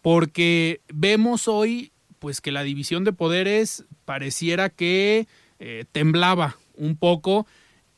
Porque 0.00 0.80
vemos 0.92 1.46
hoy 1.48 1.92
pues 2.18 2.40
que 2.40 2.52
la 2.52 2.62
división 2.62 3.04
de 3.04 3.12
poderes 3.12 3.84
pareciera 4.04 4.68
que 4.70 5.26
eh, 5.58 5.84
temblaba 5.92 6.56
un 6.76 6.96
poco. 6.96 7.46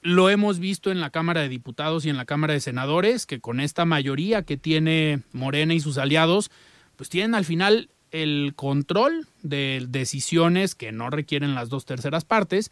Lo 0.05 0.29
hemos 0.29 0.59
visto 0.59 0.91
en 0.91 1.01
la 1.01 1.09
Cámara 1.09 1.41
de 1.41 1.49
Diputados 1.49 2.05
y 2.05 2.11
en 2.11 2.19
la 2.19 2.27
Cámara 2.27 2.53
de 2.53 2.61
Senadores, 2.61 3.25
que 3.25 3.41
con 3.41 3.59
esta 3.59 3.87
mayoría 3.87 4.43
que 4.43 4.59
tiene 4.59 5.23
Morena 5.33 5.73
y 5.73 5.81
sus 5.81 5.97
aliados, 5.97 6.51
pues 6.97 7.09
tienen 7.09 7.35
al 7.35 7.47
final 7.47 7.89
el 8.11 8.53
control 8.55 9.27
de 9.43 9.87
decisiones 9.89 10.75
que 10.75 10.93
no 10.93 11.09
requieren 11.09 11.55
las 11.55 11.71
dos 11.71 11.87
terceras 11.87 12.27
partes, 12.27 12.71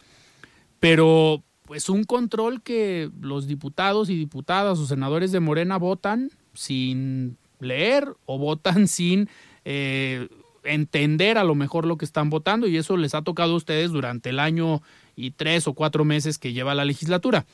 pero 0.78 1.42
pues 1.64 1.88
un 1.88 2.04
control 2.04 2.60
que 2.60 3.10
los 3.22 3.46
diputados 3.46 4.10
y 4.10 4.16
diputadas 4.18 4.78
o 4.78 4.86
senadores 4.86 5.32
de 5.32 5.40
Morena 5.40 5.78
votan 5.78 6.32
sin 6.52 7.38
leer 7.60 8.14
o 8.26 8.36
votan 8.36 8.86
sin 8.88 9.30
eh, 9.64 10.28
entender 10.64 11.38
a 11.38 11.44
lo 11.44 11.54
mejor 11.54 11.86
lo 11.86 11.96
que 11.96 12.04
están 12.04 12.28
votando 12.28 12.66
y 12.66 12.76
eso 12.76 12.98
les 12.98 13.14
ha 13.14 13.22
tocado 13.22 13.54
a 13.54 13.56
ustedes 13.56 13.90
durante 13.90 14.28
el 14.28 14.38
año 14.38 14.82
y 15.16 15.32
tres 15.32 15.66
o 15.66 15.74
cuatro 15.74 16.04
meses 16.04 16.38
que 16.38 16.52
lleva 16.52 16.74
la 16.74 16.84
legislatura. 16.84 17.46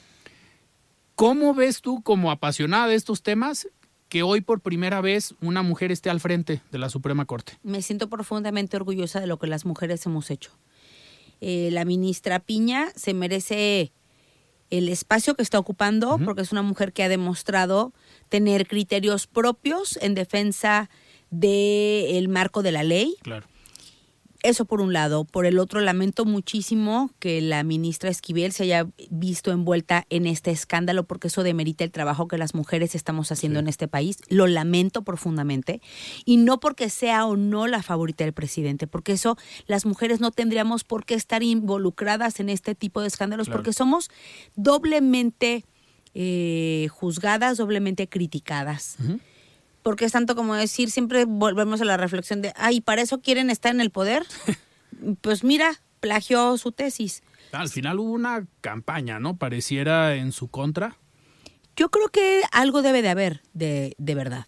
¿Cómo 1.15 1.55
ves 1.55 1.81
tú 1.81 2.03
como 2.03 2.31
apasionada 2.31 2.87
de 2.87 2.95
estos 2.95 3.23
temas 3.23 3.69
que 4.09 4.23
hoy 4.23 4.41
por 4.41 4.61
primera 4.61 5.01
vez 5.01 5.35
una 5.41 5.63
mujer 5.63 5.93
esté 5.93 6.11
al 6.11 6.21
frente 6.21 6.63
de 6.71 6.79
la 6.79 6.89
Suprema 6.91 7.25
Corte? 7.25 7.59
Me 7.63 7.83
siento 7.83 8.09
profundamente 8.09 8.77
orgullosa 8.77 9.21
de 9.21 9.27
lo 9.27 9.39
que 9.39 9.49
las 9.49 9.65
mujeres 9.65 10.05
hemos 10.07 10.31
hecho. 10.31 10.53
Eh, 11.41 11.71
la 11.73 11.85
ministra 11.85 12.39
Piña 12.41 12.89
se 12.95 13.15
merece 13.15 13.93
el 14.71 14.89
espacio 14.89 15.35
que 15.35 15.43
está 15.43 15.59
ocupando, 15.59 16.19
porque 16.25 16.43
es 16.43 16.53
una 16.53 16.63
mujer 16.63 16.93
que 16.93 17.03
ha 17.03 17.09
demostrado 17.09 17.93
tener 18.29 18.67
criterios 18.67 19.27
propios 19.27 19.99
en 20.03 20.15
defensa 20.15 20.91
del 21.31 22.29
marco 22.29 22.63
de 22.63 22.73
la 22.73 22.83
ley. 22.83 23.17
Claro. 23.23 23.47
Eso 24.49 24.65
por 24.65 24.81
un 24.81 24.95
lado. 24.95 25.25
Por 25.27 25.45
el 25.45 25.59
otro, 25.59 25.81
lamento 25.83 26.25
muchísimo 26.25 27.11
que 27.19 27.43
la 27.43 27.63
ministra 27.65 28.09
Esquivel 28.09 28.53
se 28.53 28.63
haya 28.63 28.87
visto 29.11 29.53
envuelta 29.53 30.07
en 30.09 30.27
este 30.27 30.51
escándalo 30.53 31.05
porque 31.05 31.29
eso 31.29 31.43
demerita 31.43 31.85
el 31.85 31.91
trabajo 31.91 32.29
que 32.29 32.39
las 32.39 32.55
mujeres 32.55 32.95
estamos 32.95 33.31
haciendo 33.31 33.59
Sí. 33.59 33.65
en 33.65 33.69
este 33.69 33.89
país. 33.89 34.17
Lo 34.29 34.47
lamento 34.47 35.03
profundamente. 35.03 35.83
Y 36.25 36.39
no 36.39 36.61
porque 36.61 36.89
sea 36.89 37.27
o 37.27 37.37
no 37.37 37.67
la 37.67 37.83
favorita 37.83 38.25
del 38.25 38.33
presidente, 38.33 38.87
porque 38.87 39.13
eso 39.13 39.37
las 39.67 39.85
mujeres 39.85 40.19
no 40.21 40.31
tendríamos 40.31 40.83
por 40.83 41.05
qué 41.05 41.13
estar 41.15 41.43
involucradas 41.43 42.41
en 42.41 42.49
este 42.49 42.75
tipo 42.75 43.03
de 43.03 43.09
escándalos 43.09 43.49
Claro. 43.49 43.59
porque 43.59 43.75
somos 43.75 44.09
doblemente 44.57 45.65
eh, 46.15 46.89
juzgadas, 46.91 47.59
doblemente 47.59 48.09
criticadas 48.09 48.97
porque 49.89 50.05
es 50.05 50.13
tanto 50.13 50.37
como 50.37 50.55
decir, 50.55 50.91
siempre 50.91 51.25
volvemos 51.25 51.81
a 51.81 51.87
la 51.87 51.97
reflexión 51.97 52.43
de, 52.43 52.53
ay, 52.57 52.83
¿para 52.83 53.01
eso 53.01 53.23
quieren 53.23 53.49
estar 53.49 53.73
en 53.75 53.81
el 53.81 53.89
poder? 53.89 54.27
pues 55.23 55.45
mira, 55.45 55.81
plagió 56.01 56.59
su 56.59 56.73
tesis. 56.73 57.23
Al 57.53 57.71
final 57.71 57.99
hubo 57.99 58.13
una 58.13 58.47
campaña, 58.61 59.19
¿no? 59.19 59.39
Pareciera 59.39 60.15
en 60.17 60.33
su 60.33 60.49
contra. 60.49 60.99
Yo 61.75 61.89
creo 61.91 62.09
que 62.09 62.43
algo 62.53 62.83
debe 62.83 63.01
de 63.01 63.09
haber 63.09 63.41
de, 63.55 63.95
de 63.97 64.15
verdad. 64.15 64.47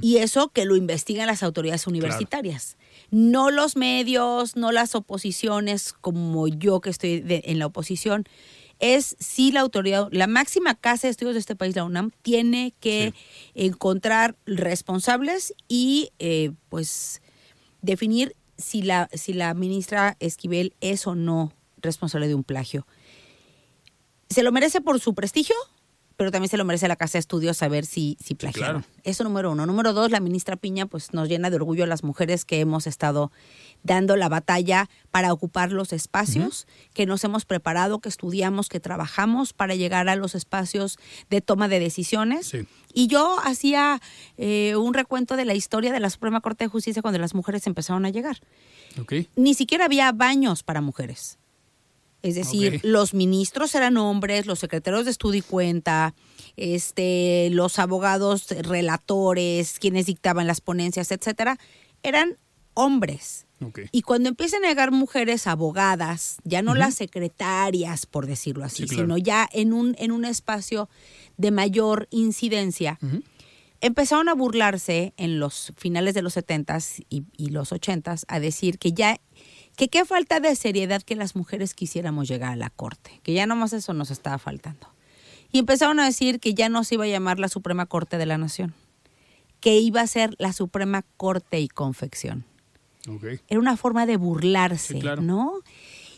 Y 0.00 0.16
eso 0.16 0.48
que 0.48 0.64
lo 0.64 0.74
investigan 0.74 1.28
las 1.28 1.44
autoridades 1.44 1.86
universitarias. 1.86 2.76
No 3.12 3.52
los 3.52 3.76
medios, 3.76 4.56
no 4.56 4.72
las 4.72 4.96
oposiciones 4.96 5.92
como 5.92 6.48
yo 6.48 6.80
que 6.80 6.90
estoy 6.90 7.20
de- 7.20 7.42
en 7.46 7.60
la 7.60 7.66
oposición. 7.66 8.24
Es 8.86 9.16
si 9.18 9.50
la 9.50 9.60
autoridad, 9.60 10.08
la 10.10 10.26
máxima 10.26 10.74
casa 10.74 11.06
de 11.06 11.12
estudios 11.12 11.32
de 11.32 11.40
este 11.40 11.56
país, 11.56 11.74
la 11.74 11.84
UNAM, 11.84 12.10
tiene 12.20 12.74
que 12.80 13.14
encontrar 13.54 14.36
responsables 14.44 15.54
y 15.68 16.10
eh, 16.18 16.50
pues 16.68 17.22
definir 17.80 18.36
si 18.58 18.82
la, 18.82 19.08
si 19.14 19.32
la 19.32 19.54
ministra 19.54 20.18
Esquivel 20.20 20.74
es 20.82 21.06
o 21.06 21.14
no 21.14 21.50
responsable 21.80 22.28
de 22.28 22.34
un 22.34 22.44
plagio. 22.44 22.86
Se 24.28 24.42
lo 24.42 24.52
merece 24.52 24.82
por 24.82 25.00
su 25.00 25.14
prestigio, 25.14 25.56
pero 26.16 26.30
también 26.30 26.48
se 26.48 26.56
lo 26.56 26.64
merece 26.64 26.88
la 26.88 26.96
Casa 26.96 27.14
de 27.14 27.20
Estudios 27.20 27.56
saber 27.56 27.86
si, 27.86 28.16
si 28.22 28.34
plagiaron. 28.34 28.82
claro. 28.82 28.94
Eso 29.04 29.24
número 29.24 29.52
uno. 29.52 29.66
Número 29.66 29.92
dos, 29.92 30.10
la 30.10 30.20
ministra 30.20 30.56
Piña 30.56 30.86
pues 30.86 31.12
nos 31.12 31.28
llena 31.28 31.50
de 31.50 31.56
orgullo 31.56 31.84
a 31.84 31.86
las 31.86 32.04
mujeres 32.04 32.44
que 32.44 32.60
hemos 32.60 32.86
estado 32.86 33.30
dando 33.82 34.16
la 34.16 34.28
batalla 34.28 34.88
para 35.10 35.32
ocupar 35.32 35.72
los 35.72 35.92
espacios, 35.92 36.66
que 36.94 37.04
nos 37.04 37.22
hemos 37.24 37.44
preparado, 37.44 37.98
que 37.98 38.08
estudiamos, 38.08 38.68
que 38.68 38.80
trabajamos 38.80 39.52
para 39.52 39.74
llegar 39.74 40.08
a 40.08 40.16
los 40.16 40.34
espacios 40.34 40.98
de 41.28 41.40
toma 41.42 41.68
de 41.68 41.80
decisiones. 41.80 42.46
Sí. 42.46 42.66
Y 42.94 43.08
yo 43.08 43.36
hacía 43.44 44.00
eh, 44.38 44.76
un 44.76 44.94
recuento 44.94 45.36
de 45.36 45.44
la 45.44 45.54
historia 45.54 45.92
de 45.92 46.00
la 46.00 46.08
Suprema 46.08 46.40
Corte 46.40 46.64
de 46.64 46.68
Justicia 46.68 47.02
cuando 47.02 47.18
las 47.18 47.34
mujeres 47.34 47.66
empezaron 47.66 48.06
a 48.06 48.10
llegar 48.10 48.38
ni 49.36 49.54
siquiera 49.54 49.86
había 49.86 50.12
baños 50.12 50.62
para 50.62 50.80
mujeres. 50.80 51.38
Es 52.24 52.34
decir, 52.36 52.80
los 52.82 53.12
ministros 53.14 53.74
eran 53.74 53.96
hombres, 53.98 54.46
los 54.46 54.58
secretarios 54.58 55.04
de 55.04 55.10
estudio 55.10 55.38
y 55.40 55.42
cuenta, 55.42 56.14
este, 56.56 57.48
los 57.50 57.78
abogados 57.78 58.46
relatores, 58.48 59.78
quienes 59.78 60.06
dictaban 60.06 60.46
las 60.46 60.60
ponencias, 60.60 61.10
etcétera, 61.12 61.58
eran 62.02 62.38
hombres. 62.74 63.46
Y 63.92 64.02
cuando 64.02 64.28
empiezan 64.28 64.64
a 64.64 64.68
llegar 64.68 64.90
mujeres 64.90 65.46
abogadas, 65.46 66.36
ya 66.44 66.60
no 66.60 66.74
las 66.74 66.94
secretarias, 66.94 68.04
por 68.04 68.26
decirlo 68.26 68.64
así, 68.64 68.82
Sí, 68.82 68.88
claro. 68.88 69.04
sino 69.04 69.16
ya 69.18 69.48
en 69.52 69.72
un, 69.72 69.94
en 69.98 70.12
un 70.12 70.24
espacio 70.26 70.90
de 71.38 71.50
mayor 71.50 72.06
incidencia, 72.10 72.98
empezaron 73.80 74.28
a 74.28 74.34
burlarse 74.34 75.14
en 75.16 75.38
los 75.38 75.72
finales 75.76 76.14
de 76.14 76.22
los 76.22 76.36
70s 76.36 77.04
y, 77.08 77.24
y 77.36 77.48
los 77.50 77.72
80s 77.72 78.24
a 78.28 78.38
decir 78.40 78.78
que 78.78 78.92
ya 78.92 79.18
que 79.76 79.88
qué 79.88 80.04
falta 80.04 80.40
de 80.40 80.54
seriedad 80.56 81.02
que 81.02 81.16
las 81.16 81.34
mujeres 81.36 81.74
quisiéramos 81.74 82.28
llegar 82.28 82.52
a 82.52 82.56
la 82.56 82.70
corte, 82.70 83.20
que 83.22 83.32
ya 83.32 83.46
nomás 83.46 83.72
eso 83.72 83.92
nos 83.92 84.10
estaba 84.10 84.38
faltando. 84.38 84.88
Y 85.50 85.58
empezaron 85.58 86.00
a 86.00 86.04
decir 86.04 86.40
que 86.40 86.54
ya 86.54 86.68
no 86.68 86.84
se 86.84 86.94
iba 86.96 87.04
a 87.04 87.08
llamar 87.08 87.38
la 87.38 87.48
Suprema 87.48 87.86
Corte 87.86 88.18
de 88.18 88.26
la 88.26 88.38
Nación, 88.38 88.74
que 89.60 89.78
iba 89.78 90.00
a 90.00 90.06
ser 90.06 90.34
la 90.38 90.52
Suprema 90.52 91.02
Corte 91.16 91.60
y 91.60 91.68
Confección 91.68 92.44
Ok. 93.08 93.24
era 93.48 93.60
una 93.60 93.76
forma 93.76 94.06
de 94.06 94.16
burlarse, 94.16 94.94
Sí, 94.94 95.00
claro. 95.00 95.22
¿no? 95.22 95.52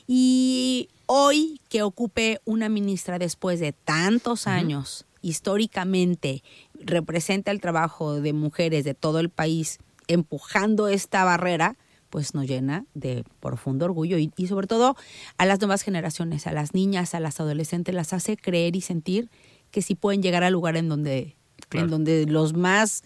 Y 0.07 0.89
hoy 1.07 1.61
que 1.69 1.83
ocupe 1.83 2.41
una 2.45 2.69
ministra 2.69 3.19
después 3.19 3.59
de 3.61 3.73
tantos 3.73 4.47
años, 4.47 5.05
históricamente 5.23 6.43
representa 6.75 7.51
el 7.51 7.61
trabajo 7.61 8.21
de 8.21 8.33
mujeres 8.33 8.85
de 8.85 8.95
todo 8.95 9.19
el 9.21 9.31
país 9.31 9.79
empujando 10.09 10.87
esta 10.89 11.25
barrera, 11.25 11.77
pues 12.11 12.35
nos 12.35 12.47
llena 12.47 12.85
de 12.95 13.25
profundo 13.41 13.85
orgullo 13.85 14.19
y, 14.19 14.33
y 14.37 14.47
sobre 14.47 14.67
todo 14.67 14.97
a 15.39 15.47
las 15.47 15.61
nuevas 15.61 15.83
generaciones, 15.83 16.47
a 16.47 16.53
las 16.53 16.75
niñas, 16.75 17.15
a 17.15 17.21
las 17.21 17.41
adolescentes, 17.41 17.95
las 17.95 18.13
hace 18.13 18.37
creer 18.37 18.77
y 18.77 18.81
sentir 18.81 19.29
que 19.71 19.83
sí 19.83 19.95
pueden 19.95 20.23
llegar 20.23 20.43
al 20.45 20.53
lugar 20.53 20.77
en 20.77 20.89
donde, 20.89 21.37
Claro. 21.69 21.87
en 21.87 21.91
donde 21.91 22.27
los 22.27 22.55
más 22.55 23.03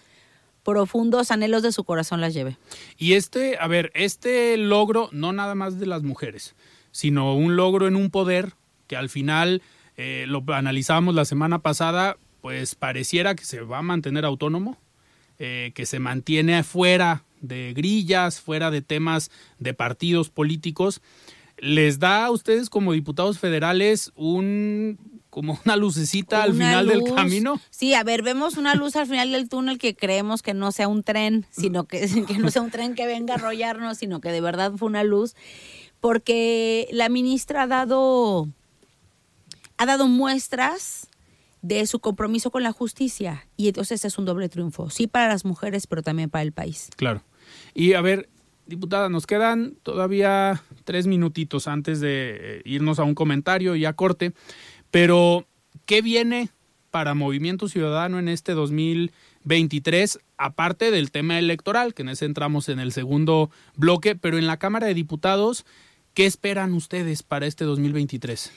profundos 0.62 1.30
anhelos 1.30 1.62
de 1.62 1.72
su 1.72 1.84
corazón 1.84 2.20
las 2.20 2.34
lleve. 2.34 2.58
Y 2.98 3.14
este, 3.14 3.56
a 3.58 3.66
ver, 3.66 3.90
este 3.94 4.56
logro 4.56 5.08
no 5.12 5.32
nada 5.32 5.54
más 5.54 5.78
de 5.78 5.86
las 5.86 6.02
mujeres, 6.02 6.54
sino 6.92 7.34
un 7.34 7.56
logro 7.56 7.88
en 7.88 7.96
un 7.96 8.10
poder 8.10 8.52
que 8.86 8.96
al 8.96 9.08
final, 9.08 9.62
eh, 9.96 10.24
lo 10.28 10.42
analizamos 10.48 11.14
la 11.14 11.24
semana 11.24 11.60
pasada, 11.60 12.16
pues 12.40 12.74
pareciera 12.74 13.34
que 13.34 13.44
se 13.44 13.60
va 13.60 13.78
a 13.78 13.82
mantener 13.82 14.24
autónomo, 14.24 14.76
eh, 15.38 15.72
que 15.74 15.86
se 15.86 15.98
mantiene 16.00 16.62
fuera 16.62 17.24
de 17.40 17.72
grillas, 17.74 18.40
fuera 18.40 18.70
de 18.70 18.82
temas 18.82 19.30
de 19.58 19.74
partidos 19.74 20.30
políticos. 20.30 21.00
¿Les 21.58 21.98
da 21.98 22.24
a 22.24 22.30
ustedes 22.30 22.70
como 22.70 22.92
diputados 22.92 23.38
federales 23.38 24.12
un 24.14 24.98
como 25.30 25.58
una 25.64 25.76
lucecita 25.76 26.42
al 26.42 26.52
final 26.52 26.88
del 26.88 27.04
camino? 27.14 27.60
Sí, 27.70 27.94
a 27.94 28.02
ver, 28.02 28.22
vemos 28.22 28.56
una 28.56 28.74
luz 28.74 28.96
al 28.96 29.06
final 29.06 29.30
del 29.30 29.48
túnel 29.48 29.78
que 29.78 29.94
creemos 29.94 30.42
que 30.42 30.54
no 30.54 30.72
sea 30.72 30.88
un 30.88 31.02
tren, 31.02 31.46
sino 31.50 31.84
que, 31.84 32.00
que 32.26 32.38
no 32.38 32.50
sea 32.50 32.62
un 32.62 32.70
tren 32.70 32.94
que 32.94 33.06
venga 33.06 33.34
a 33.34 33.36
arrollarnos, 33.36 33.98
sino 33.98 34.20
que 34.20 34.32
de 34.32 34.40
verdad 34.40 34.72
fue 34.76 34.88
una 34.88 35.04
luz, 35.04 35.34
porque 36.00 36.88
la 36.92 37.08
ministra 37.08 37.62
ha 37.62 37.66
dado, 37.66 38.48
ha 39.76 39.86
dado 39.86 40.08
muestras 40.08 41.08
de 41.62 41.86
su 41.86 42.00
compromiso 42.00 42.50
con 42.50 42.62
la 42.62 42.72
justicia 42.72 43.46
y 43.56 43.68
entonces 43.68 44.04
es 44.04 44.18
un 44.18 44.24
doble 44.24 44.48
triunfo, 44.48 44.90
sí 44.90 45.06
para 45.06 45.28
las 45.28 45.44
mujeres, 45.44 45.86
pero 45.86 46.02
también 46.02 46.30
para 46.30 46.42
el 46.42 46.52
país. 46.52 46.88
Claro. 46.96 47.22
Y 47.74 47.94
a 47.94 48.00
ver, 48.00 48.28
diputada, 48.66 49.08
nos 49.08 49.26
quedan 49.26 49.76
todavía 49.82 50.62
tres 50.84 51.06
minutitos 51.06 51.68
antes 51.68 52.00
de 52.00 52.36
eh, 52.40 52.62
irnos 52.64 52.98
a 52.98 53.04
un 53.04 53.14
comentario 53.14 53.76
y 53.76 53.84
a 53.84 53.92
corte, 53.92 54.32
pero 54.90 55.46
¿qué 55.86 56.02
viene 56.02 56.50
para 56.90 57.14
Movimiento 57.14 57.68
Ciudadano 57.68 58.18
en 58.18 58.28
este 58.28 58.52
2023, 58.52 60.18
aparte 60.36 60.90
del 60.90 61.10
tema 61.10 61.38
electoral, 61.38 61.94
que 61.94 62.02
en 62.02 62.08
ese 62.08 62.24
entramos 62.24 62.68
en 62.68 62.80
el 62.80 62.92
segundo 62.92 63.50
bloque, 63.76 64.16
pero 64.16 64.38
en 64.38 64.46
la 64.46 64.58
Cámara 64.58 64.86
de 64.86 64.94
Diputados, 64.94 65.64
¿qué 66.14 66.26
esperan 66.26 66.74
ustedes 66.74 67.22
para 67.22 67.46
este 67.46 67.64
2023? 67.64 68.52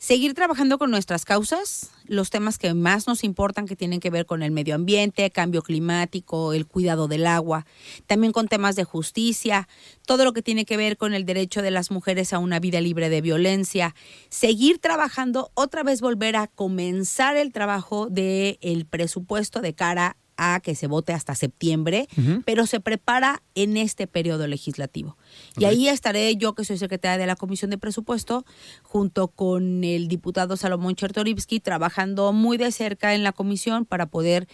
Seguir 0.00 0.32
trabajando 0.32 0.78
con 0.78 0.90
nuestras 0.90 1.26
causas, 1.26 1.90
los 2.06 2.30
temas 2.30 2.56
que 2.56 2.72
más 2.72 3.06
nos 3.06 3.22
importan 3.22 3.66
que 3.66 3.76
tienen 3.76 4.00
que 4.00 4.08
ver 4.08 4.24
con 4.24 4.42
el 4.42 4.50
medio 4.50 4.74
ambiente, 4.74 5.30
cambio 5.30 5.60
climático, 5.60 6.54
el 6.54 6.66
cuidado 6.66 7.06
del 7.06 7.26
agua, 7.26 7.66
también 8.06 8.32
con 8.32 8.48
temas 8.48 8.76
de 8.76 8.84
justicia, 8.84 9.68
todo 10.06 10.24
lo 10.24 10.32
que 10.32 10.40
tiene 10.40 10.64
que 10.64 10.78
ver 10.78 10.96
con 10.96 11.12
el 11.12 11.26
derecho 11.26 11.60
de 11.60 11.70
las 11.70 11.90
mujeres 11.90 12.32
a 12.32 12.38
una 12.38 12.60
vida 12.60 12.80
libre 12.80 13.10
de 13.10 13.20
violencia, 13.20 13.94
seguir 14.30 14.78
trabajando, 14.78 15.50
otra 15.52 15.82
vez 15.82 16.00
volver 16.00 16.34
a 16.34 16.46
comenzar 16.46 17.36
el 17.36 17.52
trabajo 17.52 18.08
del 18.08 18.56
el 18.62 18.86
presupuesto 18.86 19.60
de 19.60 19.74
cara 19.74 20.16
a 20.42 20.60
que 20.60 20.74
se 20.74 20.86
vote 20.86 21.12
hasta 21.12 21.34
septiembre, 21.34 22.08
pero 22.46 22.66
se 22.66 22.80
prepara 22.80 23.42
en 23.54 23.76
este 23.76 24.06
periodo 24.06 24.46
legislativo. 24.46 25.18
Y 25.58 25.66
ahí 25.66 25.86
estaré 25.88 26.34
yo, 26.36 26.54
que 26.54 26.64
soy 26.64 26.78
secretaria 26.78 27.18
de 27.18 27.26
la 27.26 27.36
Comisión 27.36 27.70
de 27.70 27.76
Presupuesto, 27.76 28.46
junto 28.82 29.28
con 29.28 29.84
el 29.84 30.08
diputado 30.08 30.56
Salomón 30.56 30.94
Chertorivsky, 30.94 31.60
trabajando 31.60 32.32
muy 32.32 32.56
de 32.56 32.72
cerca 32.72 33.14
en 33.14 33.22
la 33.22 33.32
comisión 33.32 33.84
para 33.84 34.06
poder 34.06 34.48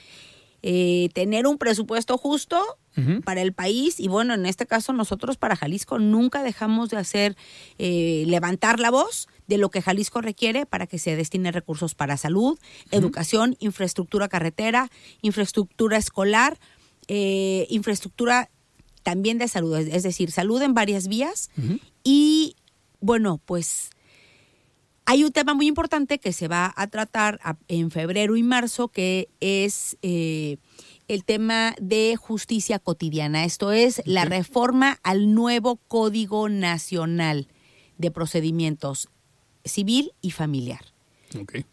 eh, 0.68 1.10
tener 1.14 1.46
un 1.46 1.58
presupuesto 1.58 2.18
justo 2.18 2.60
para 3.24 3.40
el 3.40 3.52
país. 3.52 4.00
Y 4.00 4.08
bueno, 4.08 4.34
en 4.34 4.46
este 4.46 4.66
caso 4.66 4.92
nosotros 4.92 5.36
para 5.36 5.54
Jalisco 5.54 6.00
nunca 6.00 6.42
dejamos 6.42 6.88
de 6.88 6.96
hacer, 6.96 7.36
eh, 7.78 8.24
levantar 8.26 8.80
la 8.80 8.90
voz 8.90 9.28
de 9.46 9.58
lo 9.58 9.70
que 9.70 9.80
Jalisco 9.80 10.22
requiere 10.22 10.66
para 10.66 10.88
que 10.88 10.98
se 10.98 11.14
destine 11.14 11.52
recursos 11.52 11.94
para 11.94 12.16
salud, 12.16 12.58
educación, 12.90 13.56
infraestructura 13.60 14.26
carretera, 14.26 14.90
infraestructura 15.22 15.98
escolar, 15.98 16.58
eh, 17.06 17.68
infraestructura 17.70 18.50
también 19.04 19.38
de 19.38 19.46
salud, 19.46 19.76
es 19.76 19.86
es 19.86 20.02
decir, 20.02 20.32
salud 20.32 20.60
en 20.62 20.74
varias 20.74 21.06
vías. 21.06 21.48
Y 22.02 22.56
bueno, 22.98 23.40
pues 23.44 23.90
Hay 25.08 25.22
un 25.22 25.30
tema 25.30 25.54
muy 25.54 25.68
importante 25.68 26.18
que 26.18 26.32
se 26.32 26.48
va 26.48 26.72
a 26.76 26.86
tratar 26.88 27.38
a- 27.44 27.56
en 27.68 27.90
febrero 27.92 28.36
y 28.36 28.42
marzo, 28.42 28.88
que 28.88 29.28
es 29.40 29.96
eh, 30.02 30.56
el 31.06 31.24
tema 31.24 31.76
de 31.80 32.16
justicia 32.16 32.80
cotidiana. 32.80 33.44
Esto 33.44 33.70
es 33.70 34.02
la 34.04 34.24
reforma 34.24 34.98
al 35.04 35.32
nuevo 35.32 35.76
Código 35.76 36.48
Nacional 36.48 37.46
de 37.98 38.10
Procedimientos 38.10 39.08
Civil 39.64 40.12
y 40.20 40.32
Familiar. 40.32 40.80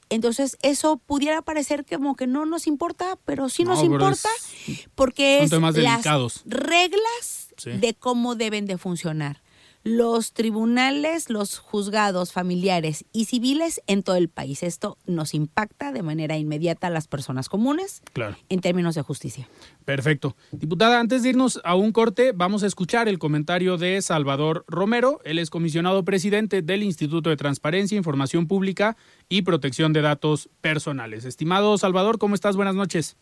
Entonces, 0.09 0.57
eso 0.61 0.97
pudiera 0.97 1.41
parecer 1.41 1.85
como 1.85 2.15
que 2.15 2.27
no 2.27 2.45
nos 2.45 2.67
importa, 2.67 3.17
pero 3.23 3.47
sí 3.49 3.63
nos 3.63 3.79
No, 3.79 3.85
importa 3.85 4.29
es- 4.67 4.89
porque 4.93 5.47
son 5.49 5.63
es 5.65 5.77
las 5.77 6.03
reglas 6.45 7.49
Sí. 7.57 7.71
de 7.71 7.93
cómo 7.93 8.35
deben 8.35 8.65
de 8.65 8.77
funcionar 8.77 9.41
los 9.83 10.31
tribunales, 10.31 11.29
los 11.29 11.57
juzgados 11.59 12.31
familiares 12.31 13.03
y 13.11 13.25
civiles 13.25 13.81
en 13.85 14.01
todo 14.01 14.15
el 14.15 14.29
país. 14.29 14.63
Esto 14.63 14.97
nos 15.05 15.33
impacta 15.33 15.91
de 15.91 16.01
manera 16.03 16.37
inmediata 16.37 16.87
a 16.87 16.89
las 16.89 17.07
personas 17.07 17.49
comunes 17.49 18.01
Claro. 18.13 18.37
en 18.47 18.61
términos 18.61 18.95
de 18.95 19.01
justicia. 19.01 19.49
Perfecto. 19.83 20.37
Diputada, 20.53 20.99
antes 21.01 21.23
de 21.23 21.29
irnos 21.29 21.59
a 21.65 21.75
un 21.75 21.91
corte, 21.91 22.31
vamos 22.31 22.63
a 22.63 22.67
escuchar 22.67 23.09
el 23.09 23.19
comentario 23.19 23.77
de 23.77 24.01
Salvador 24.01 24.63
Romero. 24.67 25.19
Él 25.25 25.37
es 25.37 25.49
comisionado 25.49 26.05
presidente 26.05 26.61
del 26.61 26.83
Instituto 26.83 27.29
de 27.29 27.35
Transparencia, 27.37 27.97
Información 27.97 28.47
Pública 28.47 28.95
y 29.27 29.41
Protección 29.41 29.91
de 29.91 30.01
Datos 30.01 30.49
Personales. 30.61 31.25
Estimado 31.25 31.77
Salvador, 31.77 32.19
¿cómo 32.19 32.35
estás? 32.35 32.55
Buenas 32.55 32.75
noches. 32.75 33.17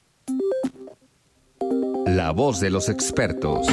La 2.06 2.32
voz 2.32 2.60
de 2.60 2.70
los 2.70 2.88
expertos. 2.90 3.66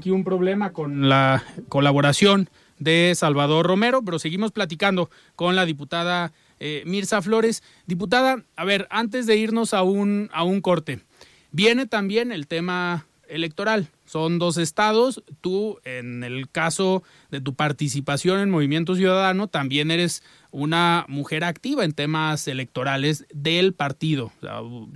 Aquí 0.00 0.10
un 0.10 0.24
problema 0.24 0.72
con 0.72 1.10
la 1.10 1.44
colaboración 1.68 2.48
de 2.78 3.12
Salvador 3.14 3.66
Romero, 3.66 4.02
pero 4.02 4.18
seguimos 4.18 4.50
platicando 4.50 5.10
con 5.36 5.54
la 5.54 5.66
diputada 5.66 6.32
eh, 6.58 6.82
Mirza 6.86 7.20
Flores. 7.20 7.62
Diputada, 7.86 8.42
a 8.56 8.64
ver, 8.64 8.88
antes 8.90 9.26
de 9.26 9.36
irnos 9.36 9.74
a 9.74 9.82
un, 9.82 10.30
a 10.32 10.42
un 10.42 10.62
corte, 10.62 11.00
viene 11.52 11.84
también 11.84 12.32
el 12.32 12.46
tema 12.46 13.06
electoral. 13.28 13.88
Son 14.06 14.38
dos 14.38 14.56
estados. 14.56 15.22
Tú, 15.42 15.78
en 15.84 16.24
el 16.24 16.48
caso 16.48 17.02
de 17.30 17.42
tu 17.42 17.54
participación 17.54 18.40
en 18.40 18.48
Movimiento 18.48 18.94
Ciudadano, 18.94 19.48
también 19.48 19.90
eres 19.90 20.22
una 20.50 21.04
mujer 21.08 21.44
activa 21.44 21.84
en 21.84 21.92
temas 21.92 22.48
electorales 22.48 23.26
del 23.34 23.74
partido. 23.74 24.32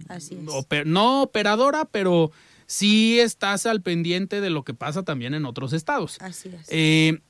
Así 0.08 0.34
es. 0.34 0.86
no 0.86 1.22
operadora, 1.22 1.84
pero 1.84 2.32
sí 2.66 3.20
estás 3.20 3.66
al 3.66 3.82
pendiente 3.82 4.40
de 4.40 4.50
lo 4.50 4.64
que 4.64 4.74
pasa 4.74 5.02
también 5.02 5.34
en 5.34 5.44
otros 5.44 5.72
estados. 5.72 6.18
Así 6.20 6.48
es. 6.48 6.66
Eh, 6.68 7.20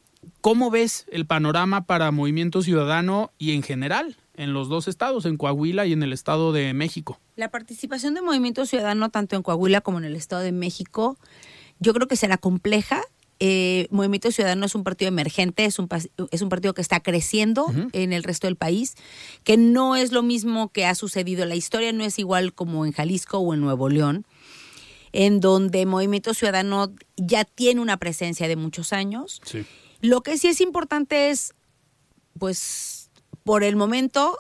¿Cómo 0.41 0.71
ves 0.71 1.07
el 1.11 1.27
panorama 1.27 1.87
para 1.87 2.11
Movimiento 2.11 2.63
Ciudadano 2.63 3.33
y 3.39 3.53
en 3.53 3.63
general 3.63 4.17
en 4.37 4.53
los 4.53 4.69
dos 4.69 4.89
estados, 4.89 5.27
en 5.27 5.37
Coahuila 5.37 5.87
y 5.87 5.93
en 5.93 6.03
el 6.03 6.13
Estado 6.13 6.53
de 6.53 6.73
México? 6.75 7.21
La 7.37 7.51
participación 7.51 8.15
de 8.15 8.23
Movimiento 8.23 8.67
Ciudadano, 8.67 9.11
tanto 9.11 9.37
en 9.37 9.43
Coahuila 9.43 9.81
como 9.81 9.99
en 9.99 10.05
el 10.05 10.17
Estado 10.17 10.43
de 10.43 10.53
México, 10.53 11.19
yo 11.79 11.95
creo 11.95 12.09
que 12.09 12.17
será 12.17 12.39
compleja. 12.39 13.03
Eh, 13.41 13.89
Movimiento 13.91 14.31
Ciudadano 14.31 14.67
es 14.67 14.75
un 14.75 14.85
partido 14.85 15.09
emergente, 15.09 15.65
es 15.65 15.79
un, 15.79 15.89
es 16.31 16.41
un 16.41 16.49
partido 16.49 16.73
que 16.73 16.81
está 16.81 17.01
creciendo 17.01 17.67
en 17.93 18.13
el 18.13 18.23
resto 18.23 18.47
del 18.47 18.57
país, 18.57 18.95
que 19.43 19.57
no 19.57 19.97
es 19.97 20.13
lo 20.13 20.23
mismo 20.23 20.71
que 20.71 20.87
ha 20.87 20.95
sucedido. 20.95 21.45
La 21.45 21.57
historia 21.57 21.93
no 21.93 22.05
es 22.05 22.19
igual 22.19 22.55
como 22.55 22.87
en 22.87 22.93
Jalisco 22.93 23.39
o 23.39 23.53
en 23.53 23.61
Nuevo 23.61 23.89
León, 23.89 24.25
en 25.15 25.39
donde 25.39 25.87
Movimiento 25.87 26.35
Ciudadano 26.35 26.93
ya 27.17 27.45
tiene 27.45 27.81
una 27.81 27.99
presencia 27.99 28.49
de 28.49 28.57
muchos 28.57 28.93
años. 28.93 29.41
Sí. 29.45 29.65
Lo 30.01 30.23
que 30.23 30.37
sí 30.37 30.49
es 30.49 30.61
importante 30.61 31.31
es, 31.31 31.55
pues, 32.37 33.11
por 33.45 33.63
el 33.63 33.77
momento, 33.77 34.39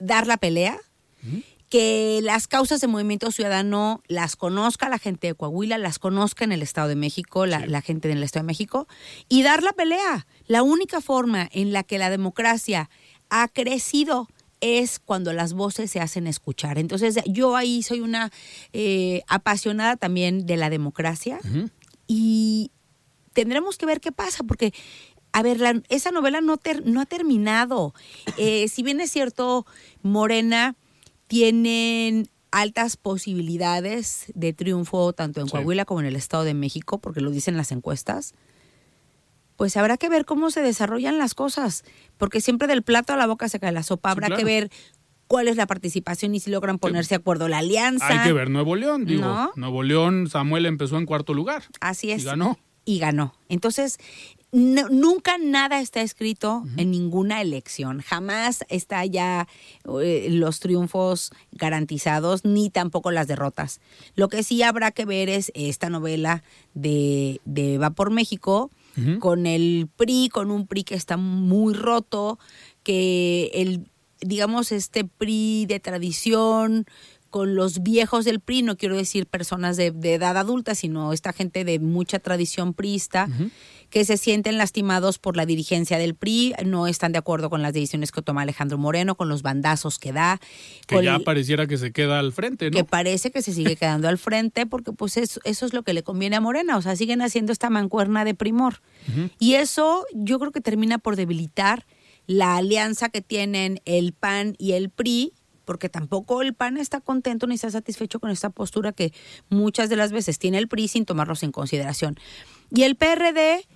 dar 0.00 0.26
la 0.26 0.36
pelea, 0.36 0.78
que 1.68 2.20
las 2.22 2.48
causas 2.48 2.80
de 2.80 2.88
Movimiento 2.88 3.30
Ciudadano 3.30 4.02
las 4.08 4.34
conozca 4.34 4.88
la 4.88 4.98
gente 4.98 5.28
de 5.28 5.34
Coahuila, 5.34 5.78
las 5.78 6.00
conozca 6.00 6.44
en 6.44 6.50
el 6.50 6.62
Estado 6.62 6.88
de 6.88 6.96
México, 6.96 7.46
la, 7.46 7.66
la 7.66 7.80
gente 7.80 8.08
del 8.08 8.22
Estado 8.22 8.42
de 8.42 8.48
México, 8.48 8.88
y 9.28 9.42
dar 9.42 9.62
la 9.62 9.72
pelea. 9.72 10.26
La 10.46 10.64
única 10.64 11.00
forma 11.00 11.48
en 11.52 11.72
la 11.72 11.84
que 11.84 11.98
la 11.98 12.10
democracia 12.10 12.90
ha 13.30 13.46
crecido 13.46 14.28
es 14.60 14.98
cuando 14.98 15.32
las 15.32 15.52
voces 15.52 15.90
se 15.90 16.00
hacen 16.00 16.26
escuchar. 16.26 16.78
Entonces, 16.78 17.16
yo 17.26 17.56
ahí 17.56 17.82
soy 17.82 18.00
una 18.00 18.30
eh, 18.72 19.22
apasionada 19.28 19.96
también 19.96 20.46
de 20.46 20.56
la 20.56 20.68
democracia 20.70 21.38
y 22.06 22.70
tendremos 23.32 23.76
que 23.78 23.86
ver 23.86 24.00
qué 24.00 24.10
pasa, 24.12 24.42
porque, 24.44 24.72
a 25.32 25.42
ver, 25.42 25.60
la- 25.60 25.82
esa 25.88 26.10
novela 26.10 26.40
no, 26.40 26.56
ter- 26.56 26.84
no 26.86 27.00
ha 27.00 27.06
terminado. 27.06 27.94
Eh, 28.38 28.68
si 28.68 28.82
bien 28.82 29.00
es 29.00 29.10
cierto, 29.10 29.66
Morena 30.02 30.74
tienen 31.28 32.28
altas 32.50 32.96
posibilidades 32.96 34.24
de 34.34 34.52
triunfo 34.54 35.12
tanto 35.12 35.40
en 35.40 35.46
Sí. 35.46 35.52
Coahuila 35.52 35.84
como 35.84 36.00
en 36.00 36.06
el 36.06 36.16
Estado 36.16 36.44
de 36.44 36.54
México, 36.54 36.98
porque 36.98 37.20
lo 37.20 37.30
dicen 37.30 37.56
las 37.56 37.72
encuestas, 37.72 38.32
pues 39.58 39.76
habrá 39.76 39.98
que 39.98 40.08
ver 40.08 40.24
cómo 40.24 40.50
se 40.50 40.62
desarrollan 40.62 41.18
las 41.18 41.34
cosas, 41.34 41.84
porque 42.16 42.40
siempre 42.40 42.66
del 42.68 42.82
plato 42.82 43.12
a 43.12 43.16
la 43.16 43.26
boca 43.26 43.50
se 43.50 43.58
cae 43.60 43.72
la 43.72 43.82
sopa. 43.82 44.08
Sí, 44.08 44.12
Habrá 44.12 44.26
claro. 44.28 44.38
que 44.38 44.44
ver 44.44 44.70
cuál 45.26 45.48
es 45.48 45.56
la 45.56 45.66
participación 45.66 46.34
y 46.34 46.40
si 46.40 46.50
logran 46.50 46.78
ponerse 46.78 47.10
de 47.10 47.16
acuerdo 47.16 47.48
la 47.48 47.58
alianza. 47.58 48.06
Hay 48.08 48.20
que 48.26 48.32
ver 48.32 48.48
Nuevo 48.48 48.76
León, 48.76 49.04
digo. 49.04 49.22
¿No? 49.24 49.52
Nuevo 49.56 49.82
León, 49.82 50.28
Samuel 50.30 50.64
empezó 50.64 50.96
en 50.96 51.04
cuarto 51.04 51.34
lugar. 51.34 51.64
Así 51.80 52.12
es. 52.12 52.22
Y 52.22 52.24
ganó. 52.24 52.58
Y 52.86 52.98
ganó. 53.00 53.34
Entonces, 53.50 53.98
no- 54.50 54.88
nunca 54.88 55.36
nada 55.36 55.80
está 55.80 56.00
escrito 56.00 56.62
en 56.78 56.90
ninguna 56.90 57.42
elección. 57.42 58.00
Jamás 58.00 58.64
está 58.70 59.04
ya 59.04 59.46
eh, 60.02 60.28
los 60.30 60.60
triunfos 60.60 61.30
garantizados, 61.52 62.46
ni 62.46 62.70
tampoco 62.70 63.10
las 63.10 63.26
derrotas. 63.26 63.80
Lo 64.14 64.28
que 64.30 64.42
sí 64.42 64.62
habrá 64.62 64.92
que 64.92 65.04
ver 65.04 65.28
es 65.28 65.52
esta 65.54 65.90
novela 65.90 66.42
de, 66.72 67.40
de 67.44 67.76
Va 67.76 67.90
por 67.90 68.10
México, 68.10 68.70
con 69.20 69.46
el 69.46 69.88
PRI, 69.96 70.28
con 70.28 70.50
un 70.50 70.66
PRI 70.66 70.84
que 70.84 70.94
está 70.94 71.16
muy 71.16 71.74
roto, 71.74 72.38
que 72.82 73.50
el, 73.54 73.86
digamos, 74.20 74.72
este 74.72 75.04
PRI 75.04 75.66
de 75.66 75.80
tradición, 75.80 76.86
con 77.30 77.54
los 77.54 77.82
viejos 77.82 78.24
del 78.24 78.40
PRI, 78.40 78.62
no 78.62 78.76
quiero 78.76 78.96
decir 78.96 79.26
personas 79.26 79.76
de, 79.76 79.90
de 79.90 80.14
edad 80.14 80.36
adulta, 80.36 80.74
sino 80.74 81.12
esta 81.12 81.32
gente 81.32 81.64
de 81.64 81.78
mucha 81.78 82.18
tradición 82.18 82.74
priista, 82.74 83.28
que 83.90 84.04
se 84.04 84.16
sienten 84.18 84.58
lastimados 84.58 85.18
por 85.18 85.36
la 85.36 85.46
dirigencia 85.46 85.98
del 85.98 86.14
PRI, 86.14 86.54
no 86.64 86.86
están 86.86 87.12
de 87.12 87.18
acuerdo 87.18 87.48
con 87.50 87.62
las 87.62 87.72
decisiones 87.72 88.12
que 88.12 88.20
toma 88.22 88.42
Alejandro 88.42 88.76
Moreno, 88.78 89.14
con 89.16 89.28
los 89.28 89.42
bandazos 89.42 89.98
que 89.98 90.12
da, 90.12 90.40
Que 90.86 90.96
con 90.96 91.04
ya 91.04 91.16
el- 91.16 91.24
pareciera 91.24 91.66
que 91.66 91.78
se 91.78 91.92
queda 91.92 92.18
al 92.18 92.32
frente, 92.32 92.70
¿no? 92.70 92.76
que 92.76 92.84
parece 92.84 93.30
que 93.30 93.40
se 93.42 93.52
sigue 93.54 93.76
quedando 93.76 94.08
al 94.08 94.18
frente 94.18 94.66
porque 94.66 94.92
pues 94.92 95.16
eso, 95.16 95.40
eso 95.44 95.64
es 95.66 95.72
lo 95.72 95.82
que 95.84 95.94
le 95.94 96.02
conviene 96.02 96.36
a 96.36 96.40
Morena, 96.40 96.76
o 96.76 96.82
sea, 96.82 96.96
siguen 96.96 97.22
haciendo 97.22 97.52
esta 97.52 97.70
mancuerna 97.70 98.24
de 98.24 98.34
primor. 98.34 98.80
Y 99.38 99.54
eso 99.54 100.04
yo 100.14 100.38
creo 100.38 100.52
que 100.52 100.60
termina 100.60 100.98
por 100.98 101.16
debilitar 101.16 101.86
la 102.26 102.56
alianza 102.58 103.08
que 103.08 103.22
tienen 103.22 103.80
el 103.86 104.12
PAN 104.12 104.54
y 104.58 104.72
el 104.72 104.90
PRI, 104.90 105.32
porque 105.68 105.90
tampoco 105.90 106.40
el 106.40 106.54
PAN 106.54 106.78
está 106.78 107.02
contento 107.02 107.46
ni 107.46 107.56
está 107.56 107.70
satisfecho 107.70 108.20
con 108.20 108.30
esta 108.30 108.48
postura 108.48 108.92
que 108.92 109.12
muchas 109.50 109.90
de 109.90 109.96
las 109.96 110.12
veces 110.12 110.38
tiene 110.38 110.56
el 110.56 110.66
PRI 110.66 110.88
sin 110.88 111.04
tomarlos 111.04 111.42
en 111.42 111.52
consideración. 111.52 112.18
Y 112.70 112.84
el 112.84 112.96
PRD, 112.96 113.68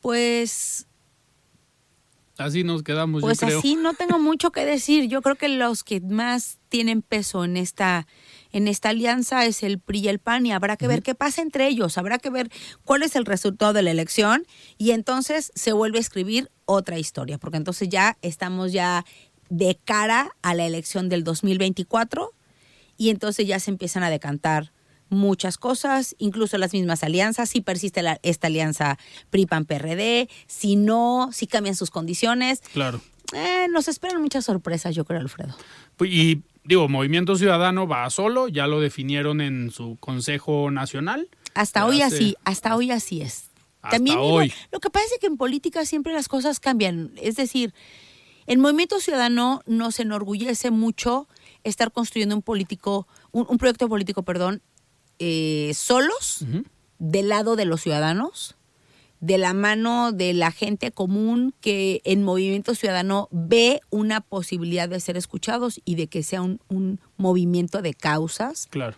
pues 0.00 0.86
Así 2.38 2.64
nos 2.64 2.82
quedamos, 2.82 3.20
Pues 3.20 3.40
yo 3.40 3.46
creo. 3.48 3.58
así 3.58 3.76
no 3.76 3.92
tengo 3.92 4.18
mucho 4.18 4.50
que 4.50 4.64
decir. 4.64 5.08
Yo 5.08 5.20
creo 5.20 5.36
que 5.36 5.48
los 5.48 5.84
que 5.84 6.00
más 6.00 6.58
tienen 6.70 7.02
peso 7.02 7.44
en 7.44 7.58
esta 7.58 8.06
en 8.50 8.68
esta 8.68 8.88
alianza 8.88 9.44
es 9.44 9.62
el 9.62 9.78
PRI 9.78 9.98
y 9.98 10.08
el 10.08 10.18
PAN 10.18 10.46
y 10.46 10.52
habrá 10.52 10.78
que 10.78 10.88
ver 10.88 11.02
qué 11.02 11.14
pasa 11.14 11.42
entre 11.42 11.68
ellos, 11.68 11.98
habrá 11.98 12.18
que 12.18 12.30
ver 12.30 12.50
cuál 12.84 13.02
es 13.02 13.14
el 13.14 13.26
resultado 13.26 13.74
de 13.74 13.82
la 13.82 13.90
elección 13.90 14.46
y 14.78 14.92
entonces 14.92 15.52
se 15.54 15.72
vuelve 15.74 15.98
a 15.98 16.00
escribir 16.00 16.50
otra 16.64 16.98
historia, 16.98 17.36
porque 17.36 17.58
entonces 17.58 17.88
ya 17.90 18.16
estamos 18.22 18.72
ya 18.72 19.04
de 19.48 19.78
cara 19.84 20.30
a 20.42 20.54
la 20.54 20.64
elección 20.66 21.08
del 21.08 21.24
2024 21.24 22.32
y 22.96 23.10
entonces 23.10 23.46
ya 23.46 23.58
se 23.60 23.70
empiezan 23.70 24.02
a 24.02 24.10
decantar 24.10 24.72
muchas 25.08 25.56
cosas, 25.56 26.16
incluso 26.18 26.58
las 26.58 26.72
mismas 26.72 27.04
alianzas, 27.04 27.48
si 27.50 27.60
persiste 27.60 28.02
la- 28.02 28.18
esta 28.24 28.48
alianza 28.48 28.98
PRI-PAN-PRD, 29.30 30.28
si 30.46 30.76
no, 30.76 31.30
si 31.32 31.46
cambian 31.46 31.76
sus 31.76 31.90
condiciones. 31.90 32.60
Claro. 32.72 33.00
Eh, 33.32 33.66
nos 33.70 33.86
esperan 33.88 34.20
muchas 34.22 34.44
sorpresas, 34.44 34.94
yo 34.94 35.04
creo, 35.04 35.20
Alfredo. 35.20 35.54
Pues, 35.96 36.10
Y 36.12 36.42
digo, 36.64 36.88
Movimiento 36.88 37.36
Ciudadano 37.36 37.86
va 37.86 38.08
solo, 38.10 38.48
ya 38.48 38.66
lo 38.66 38.80
definieron 38.80 39.40
en 39.40 39.70
su 39.70 39.96
Consejo 40.00 40.70
Nacional. 40.72 41.28
Hasta 41.54 41.80
Ya 41.80 41.86
hoy 41.86 42.02
así, 42.02 42.36
hasta 42.44 42.76
hoy 42.76 42.90
así 42.90 43.20
es. 43.22 43.44
Hasta 43.82 43.98
digo, 44.00 44.20
hoy. 44.20 44.52
lo 44.72 44.80
que 44.80 44.90
pasa 44.90 45.06
es 45.14 45.20
que 45.20 45.26
en 45.28 45.36
política 45.36 45.84
siempre 45.86 46.12
las 46.12 46.26
cosas 46.28 46.58
cambian. 46.58 47.12
Es 47.22 47.36
decir, 47.36 47.72
el 48.46 48.58
Movimiento 48.58 49.00
Ciudadano 49.00 49.62
nos 49.66 49.98
enorgullece 50.00 50.70
mucho 50.70 51.28
estar 51.64 51.90
construyendo 51.92 52.36
un 52.36 52.42
político, 52.42 53.06
un, 53.32 53.46
un 53.48 53.58
proyecto 53.58 53.88
político, 53.88 54.22
perdón, 54.22 54.62
eh, 55.18 55.72
solos, 55.74 56.44
del 56.98 57.28
lado 57.28 57.56
de 57.56 57.64
los 57.64 57.82
ciudadanos, 57.82 58.54
de 59.20 59.38
la 59.38 59.54
mano 59.54 60.12
de 60.12 60.34
la 60.34 60.52
gente 60.52 60.90
común 60.92 61.54
que 61.60 62.02
en 62.04 62.22
Movimiento 62.22 62.74
Ciudadano 62.74 63.28
ve 63.30 63.80
una 63.90 64.20
posibilidad 64.20 64.88
de 64.88 65.00
ser 65.00 65.16
escuchados 65.16 65.80
y 65.84 65.94
de 65.94 66.06
que 66.06 66.22
sea 66.22 66.42
un, 66.42 66.60
un 66.68 67.00
movimiento 67.16 67.80
de 67.80 67.94
causas. 67.94 68.66
Claro. 68.70 68.96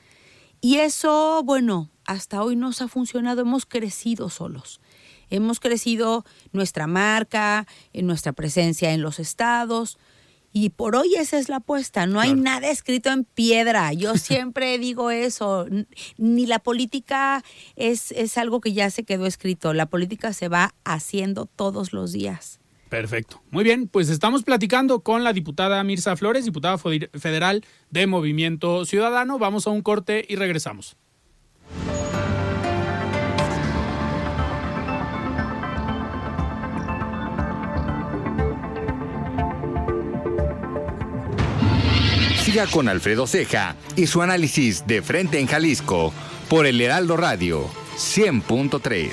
Y 0.60 0.78
eso, 0.78 1.42
bueno, 1.44 1.88
hasta 2.04 2.42
hoy 2.42 2.56
nos 2.56 2.82
ha 2.82 2.88
funcionado, 2.88 3.42
hemos 3.42 3.64
crecido 3.64 4.28
solos. 4.28 4.80
Hemos 5.30 5.60
crecido 5.60 6.24
nuestra 6.52 6.86
marca, 6.86 7.66
en 7.92 8.06
nuestra 8.06 8.32
presencia 8.32 8.92
en 8.92 9.02
los 9.02 9.18
estados. 9.18 9.98
Y 10.52 10.70
por 10.70 10.96
hoy 10.96 11.14
esa 11.14 11.38
es 11.38 11.48
la 11.48 11.56
apuesta. 11.56 12.06
No 12.06 12.20
hay 12.20 12.34
nada 12.34 12.70
escrito 12.70 13.10
en 13.10 13.24
piedra. 13.24 13.92
Yo 13.92 14.14
siempre 14.16 14.78
digo 14.78 15.10
eso. 15.10 15.66
Ni 16.16 16.46
la 16.46 16.58
política 16.58 17.44
es, 17.76 18.12
es 18.12 18.38
algo 18.38 18.60
que 18.60 18.72
ya 18.72 18.90
se 18.90 19.04
quedó 19.04 19.26
escrito. 19.26 19.74
La 19.74 19.86
política 19.86 20.32
se 20.32 20.48
va 20.48 20.74
haciendo 20.84 21.46
todos 21.46 21.92
los 21.92 22.12
días. 22.12 22.60
Perfecto. 22.88 23.42
Muy 23.50 23.64
bien, 23.64 23.86
pues 23.86 24.08
estamos 24.08 24.42
platicando 24.42 25.00
con 25.00 25.22
la 25.22 25.34
diputada 25.34 25.84
Mirza 25.84 26.16
Flores, 26.16 26.46
diputada 26.46 26.78
federal 26.78 27.64
de 27.90 28.06
Movimiento 28.06 28.86
Ciudadano. 28.86 29.38
Vamos 29.38 29.66
a 29.66 29.70
un 29.70 29.82
corte 29.82 30.24
y 30.26 30.36
regresamos. 30.36 30.96
Siga 42.48 42.66
con 42.66 42.88
Alfredo 42.88 43.26
Ceja 43.26 43.76
y 43.94 44.06
su 44.06 44.22
análisis 44.22 44.86
de 44.86 45.02
frente 45.02 45.38
en 45.38 45.46
Jalisco 45.46 46.14
por 46.48 46.64
el 46.64 46.80
Heraldo 46.80 47.14
Radio 47.14 47.68
100.3. 47.98 49.12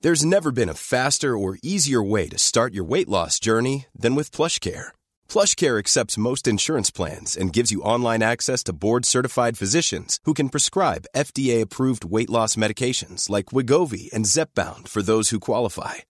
There's 0.00 0.24
never 0.24 0.50
been 0.50 0.68
a 0.68 0.74
faster 0.74 1.38
or 1.38 1.56
easier 1.62 2.02
way 2.02 2.28
to 2.30 2.36
start 2.36 2.74
your 2.74 2.82
weight 2.82 3.08
loss 3.08 3.38
journey 3.38 3.86
than 3.96 4.16
with 4.16 4.32
PlushCare. 4.32 4.88
PlushCare 5.28 5.78
accepts 5.78 6.18
most 6.18 6.48
insurance 6.48 6.90
plans 6.90 7.36
and 7.36 7.52
gives 7.52 7.70
you 7.70 7.80
online 7.82 8.24
access 8.24 8.64
to 8.64 8.72
board-certified 8.72 9.56
physicians 9.56 10.18
who 10.24 10.34
can 10.34 10.48
prescribe 10.48 11.06
FDA-approved 11.14 12.04
weight 12.04 12.28
loss 12.28 12.56
medications 12.56 13.30
like 13.30 13.52
Wigovi 13.52 14.12
and 14.12 14.24
Zepbound 14.24 14.88
for 14.88 15.00
those 15.00 15.28
who 15.30 15.38
qualify. 15.38 16.09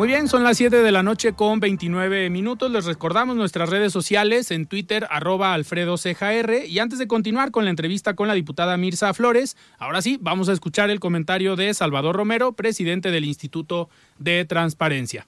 Muy 0.00 0.08
bien, 0.08 0.28
son 0.28 0.44
las 0.44 0.56
7 0.56 0.78
de 0.78 0.92
la 0.92 1.02
noche 1.02 1.34
con 1.34 1.60
29 1.60 2.30
minutos. 2.30 2.70
Les 2.70 2.86
recordamos 2.86 3.36
nuestras 3.36 3.68
redes 3.68 3.92
sociales 3.92 4.50
en 4.50 4.64
Twitter, 4.64 5.06
arroba 5.10 5.52
Alfredo 5.52 5.96
CJR. 5.96 6.64
Y 6.66 6.78
antes 6.78 6.98
de 6.98 7.06
continuar 7.06 7.50
con 7.50 7.64
la 7.64 7.70
entrevista 7.70 8.16
con 8.16 8.26
la 8.26 8.32
diputada 8.32 8.78
Mirza 8.78 9.12
Flores, 9.12 9.58
ahora 9.78 10.00
sí, 10.00 10.16
vamos 10.18 10.48
a 10.48 10.54
escuchar 10.54 10.88
el 10.88 11.00
comentario 11.00 11.54
de 11.54 11.74
Salvador 11.74 12.16
Romero, 12.16 12.52
presidente 12.52 13.10
del 13.10 13.26
Instituto 13.26 13.90
de 14.18 14.46
Transparencia. 14.46 15.26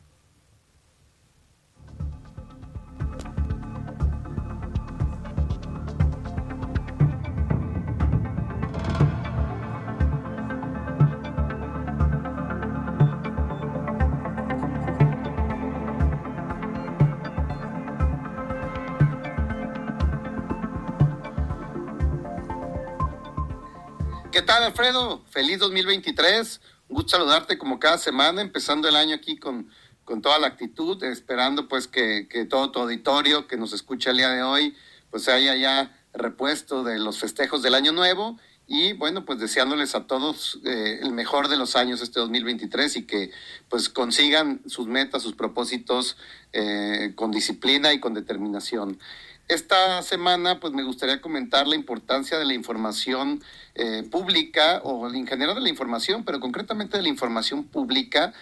¿Qué 24.32 24.40
tal, 24.40 24.64
Alfredo? 24.64 25.22
Feliz 25.28 25.58
2023. 25.58 26.62
Un 26.88 26.96
gusto 26.96 27.18
saludarte 27.18 27.58
como 27.58 27.78
cada 27.78 27.98
semana, 27.98 28.40
empezando 28.40 28.88
el 28.88 28.96
año 28.96 29.14
aquí 29.14 29.36
con, 29.36 29.68
con 30.06 30.22
toda 30.22 30.38
la 30.38 30.46
actitud, 30.46 31.04
esperando 31.04 31.68
pues 31.68 31.86
que, 31.86 32.28
que 32.30 32.46
todo 32.46 32.72
tu 32.72 32.78
auditorio 32.78 33.46
que 33.46 33.58
nos 33.58 33.74
escucha 33.74 34.10
el 34.10 34.16
día 34.16 34.30
de 34.30 34.42
hoy, 34.42 34.74
pues 35.10 35.28
haya 35.28 35.54
ya 35.56 35.94
repuesto 36.14 36.82
de 36.82 36.98
los 36.98 37.18
festejos 37.18 37.60
del 37.60 37.74
año 37.74 37.92
nuevo 37.92 38.38
y 38.66 38.94
bueno, 38.94 39.26
pues 39.26 39.38
deseándoles 39.38 39.94
a 39.94 40.06
todos 40.06 40.58
eh, 40.64 41.00
el 41.02 41.12
mejor 41.12 41.48
de 41.48 41.58
los 41.58 41.76
años 41.76 42.00
este 42.00 42.20
2023 42.20 42.96
y 42.96 43.02
que 43.02 43.30
pues 43.68 43.90
consigan 43.90 44.62
sus 44.66 44.86
metas, 44.86 45.22
sus 45.22 45.34
propósitos 45.34 46.16
eh, 46.54 47.12
con 47.16 47.32
disciplina 47.32 47.92
y 47.92 48.00
con 48.00 48.14
determinación. 48.14 48.98
Esta 49.48 50.00
semana, 50.02 50.60
pues 50.60 50.72
me 50.72 50.82
gustaría 50.82 51.20
comentar 51.20 51.66
la 51.66 51.76
importancia 51.76 52.38
de 52.38 52.44
la 52.44 52.54
información 52.54 53.42
eh, 53.74 54.02
pública 54.10 54.80
o 54.84 55.08
en 55.12 55.26
general 55.26 55.54
de 55.54 55.60
la 55.60 55.68
información, 55.68 56.24
pero 56.24 56.40
concretamente 56.40 56.96
de 56.96 57.02
la 57.02 57.08
información 57.08 57.64
pública, 57.64 58.32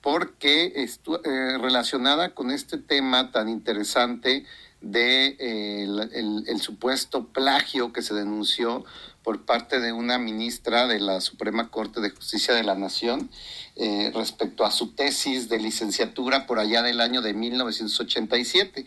porque 0.00 0.72
estu 0.76 1.16
eh, 1.16 1.58
relacionada 1.58 2.34
con 2.34 2.50
este 2.50 2.78
tema 2.78 3.30
tan 3.30 3.48
interesante 3.48 4.44
de 4.80 5.36
eh, 5.40 5.82
el, 5.82 6.44
el, 6.46 6.60
supuesto 6.60 7.26
plagio 7.26 7.92
que 7.92 8.00
se 8.00 8.14
denunció 8.14 8.84
por 9.24 9.44
parte 9.44 9.80
de 9.80 9.92
una 9.92 10.18
ministra 10.18 10.86
de 10.86 11.00
la 11.00 11.20
Suprema 11.20 11.68
Corte 11.68 12.00
de 12.00 12.10
Justicia 12.10 12.54
de 12.54 12.62
la 12.62 12.76
Nación 12.76 13.28
eh, 13.76 14.10
respecto 14.14 14.64
a 14.64 14.70
su 14.70 14.92
tesis 14.92 15.48
de 15.48 15.58
licenciatura 15.58 16.46
por 16.46 16.58
allá 16.58 16.82
del 16.82 17.00
año 17.00 17.20
de 17.20 17.34
1987. 17.34 18.86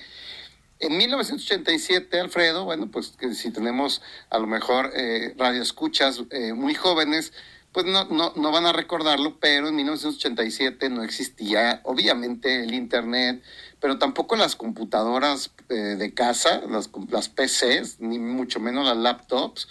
En 0.82 0.98
1987, 0.98 2.20
Alfredo, 2.20 2.66
bueno, 2.66 2.90
pues 2.90 3.14
que 3.18 3.36
si 3.36 3.52
tenemos 3.52 4.02
a 4.32 4.40
lo 4.40 4.48
mejor 4.48 4.92
eh, 4.96 5.36
radioescuchas 5.38 6.24
eh, 6.32 6.54
muy 6.54 6.74
jóvenes, 6.74 7.34
pues 7.72 7.86
no, 7.86 8.06
no, 8.06 8.34
no 8.36 8.52
van 8.52 8.66
a 8.66 8.74
recordarlo, 8.74 9.40
pero 9.40 9.70
en 9.70 9.76
1987 9.76 10.90
no 10.90 11.04
existía 11.04 11.82
obviamente 11.84 12.64
el 12.64 12.74
Internet, 12.74 13.44
pero 13.80 13.98
tampoco 13.98 14.36
las 14.36 14.56
computadoras 14.56 15.52
eh, 15.70 15.76
de 15.76 16.14
casa, 16.14 16.62
las, 16.68 16.90
las, 17.10 17.30
PCs, 17.30 18.00
ni 18.00 18.20
mucho 18.20 18.60
menos 18.60 18.86
las 18.86 18.98
laptops. 18.98 19.68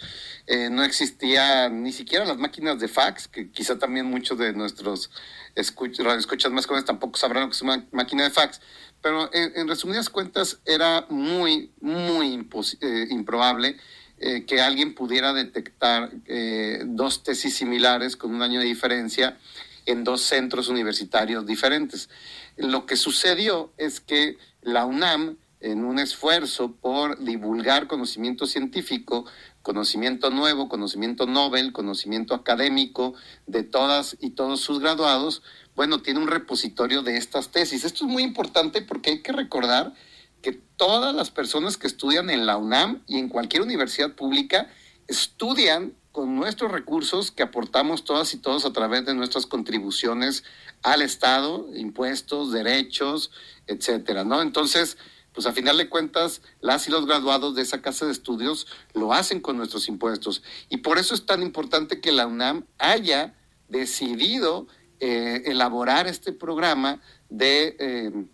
Eh, 0.47 0.69
no 0.69 0.83
existía 0.83 1.69
ni 1.69 1.91
siquiera 1.91 2.25
las 2.25 2.37
máquinas 2.37 2.79
de 2.79 2.87
fax, 2.87 3.27
que 3.27 3.51
quizá 3.51 3.77
también 3.77 4.07
muchos 4.07 4.37
de 4.37 4.53
nuestros 4.53 5.11
escuchas 5.55 6.51
más 6.51 6.65
jóvenes 6.65 6.85
tampoco 6.85 7.19
sabrán 7.19 7.43
lo 7.43 7.49
que 7.49 7.55
es 7.55 7.61
una 7.61 7.85
máquina 7.91 8.23
de 8.23 8.31
fax. 8.31 8.61
Pero 9.01 9.29
en, 9.33 9.67
resumidas 9.67 10.09
cuentas 10.09 10.59
era 10.65 11.05
muy, 11.09 11.71
muy 11.81 12.47
eh, 12.81 13.07
improbable 13.09 13.77
eh, 14.19 14.45
que 14.45 14.61
alguien 14.61 14.93
pudiera 14.93 15.33
detectar 15.33 16.11
eh, 16.27 16.83
dos 16.85 17.23
tesis 17.23 17.55
similares 17.55 18.15
con 18.15 18.33
un 18.35 18.43
año 18.43 18.59
de 18.59 18.67
diferencia 18.67 19.39
en 19.87 20.03
dos 20.03 20.21
centros 20.21 20.67
universitarios 20.69 21.45
diferentes. 21.47 22.09
Lo 22.55 22.85
que 22.85 22.97
sucedió 22.97 23.71
es 23.77 23.99
que 23.99 24.37
la 24.61 24.85
UNAM, 24.85 25.37
en 25.59 25.83
un 25.83 25.97
esfuerzo 25.97 26.73
por 26.73 27.19
divulgar 27.23 27.87
conocimiento 27.87 28.45
científico, 28.45 29.25
conocimiento 29.61 30.29
nuevo, 30.29 30.69
conocimiento 30.69 31.25
Nobel, 31.25 31.71
conocimiento 31.71 32.35
académico 32.35 33.13
de 33.47 33.63
todas 33.63 34.17
y 34.19 34.31
todos 34.31 34.61
sus 34.61 34.79
graduados, 34.79 35.41
bueno, 35.75 36.01
tiene 36.01 36.19
un 36.19 36.27
repositorio 36.27 37.01
de 37.01 37.17
estas 37.17 37.49
tesis. 37.49 37.83
Esto 37.83 38.05
es 38.05 38.11
muy 38.11 38.23
importante 38.23 38.81
porque 38.81 39.11
hay 39.11 39.21
que 39.21 39.31
recordar 39.31 39.93
que 40.41 40.53
todas 40.53 41.15
las 41.15 41.31
personas 41.31 41.77
que 41.77 41.87
estudian 41.87 42.29
en 42.29 42.45
la 42.45 42.57
UNAM 42.57 43.03
y 43.07 43.17
en 43.17 43.29
cualquier 43.29 43.61
universidad 43.61 44.15
pública 44.15 44.67
estudian 45.07 45.93
con 46.11 46.35
nuestros 46.35 46.71
recursos 46.71 47.31
que 47.31 47.43
aportamos 47.43 48.03
todas 48.03 48.33
y 48.33 48.37
todos 48.37 48.65
a 48.65 48.73
través 48.73 49.05
de 49.05 49.13
nuestras 49.13 49.45
contribuciones 49.45 50.43
al 50.83 51.01
Estado, 51.01 51.69
impuestos, 51.75 52.51
derechos, 52.51 53.31
etcétera, 53.67 54.25
¿no? 54.25 54.41
Entonces, 54.41 54.97
pues 55.33 55.47
a 55.47 55.53
final 55.53 55.77
de 55.77 55.89
cuentas, 55.89 56.41
las 56.59 56.87
y 56.87 56.91
los 56.91 57.05
graduados 57.05 57.55
de 57.55 57.61
esa 57.61 57.81
casa 57.81 58.05
de 58.05 58.11
estudios 58.11 58.67
lo 58.93 59.13
hacen 59.13 59.39
con 59.39 59.55
nuestros 59.55 59.87
impuestos. 59.87 60.43
Y 60.69 60.77
por 60.77 60.97
eso 60.97 61.15
es 61.15 61.25
tan 61.25 61.41
importante 61.41 62.01
que 62.01 62.11
la 62.11 62.27
UNAM 62.27 62.65
haya 62.77 63.33
decidido 63.69 64.67
eh, 65.01 65.41
elaborar 65.45 66.07
este 66.07 66.31
programa 66.31 67.01
de... 67.29 67.75
Eh, 67.79 68.25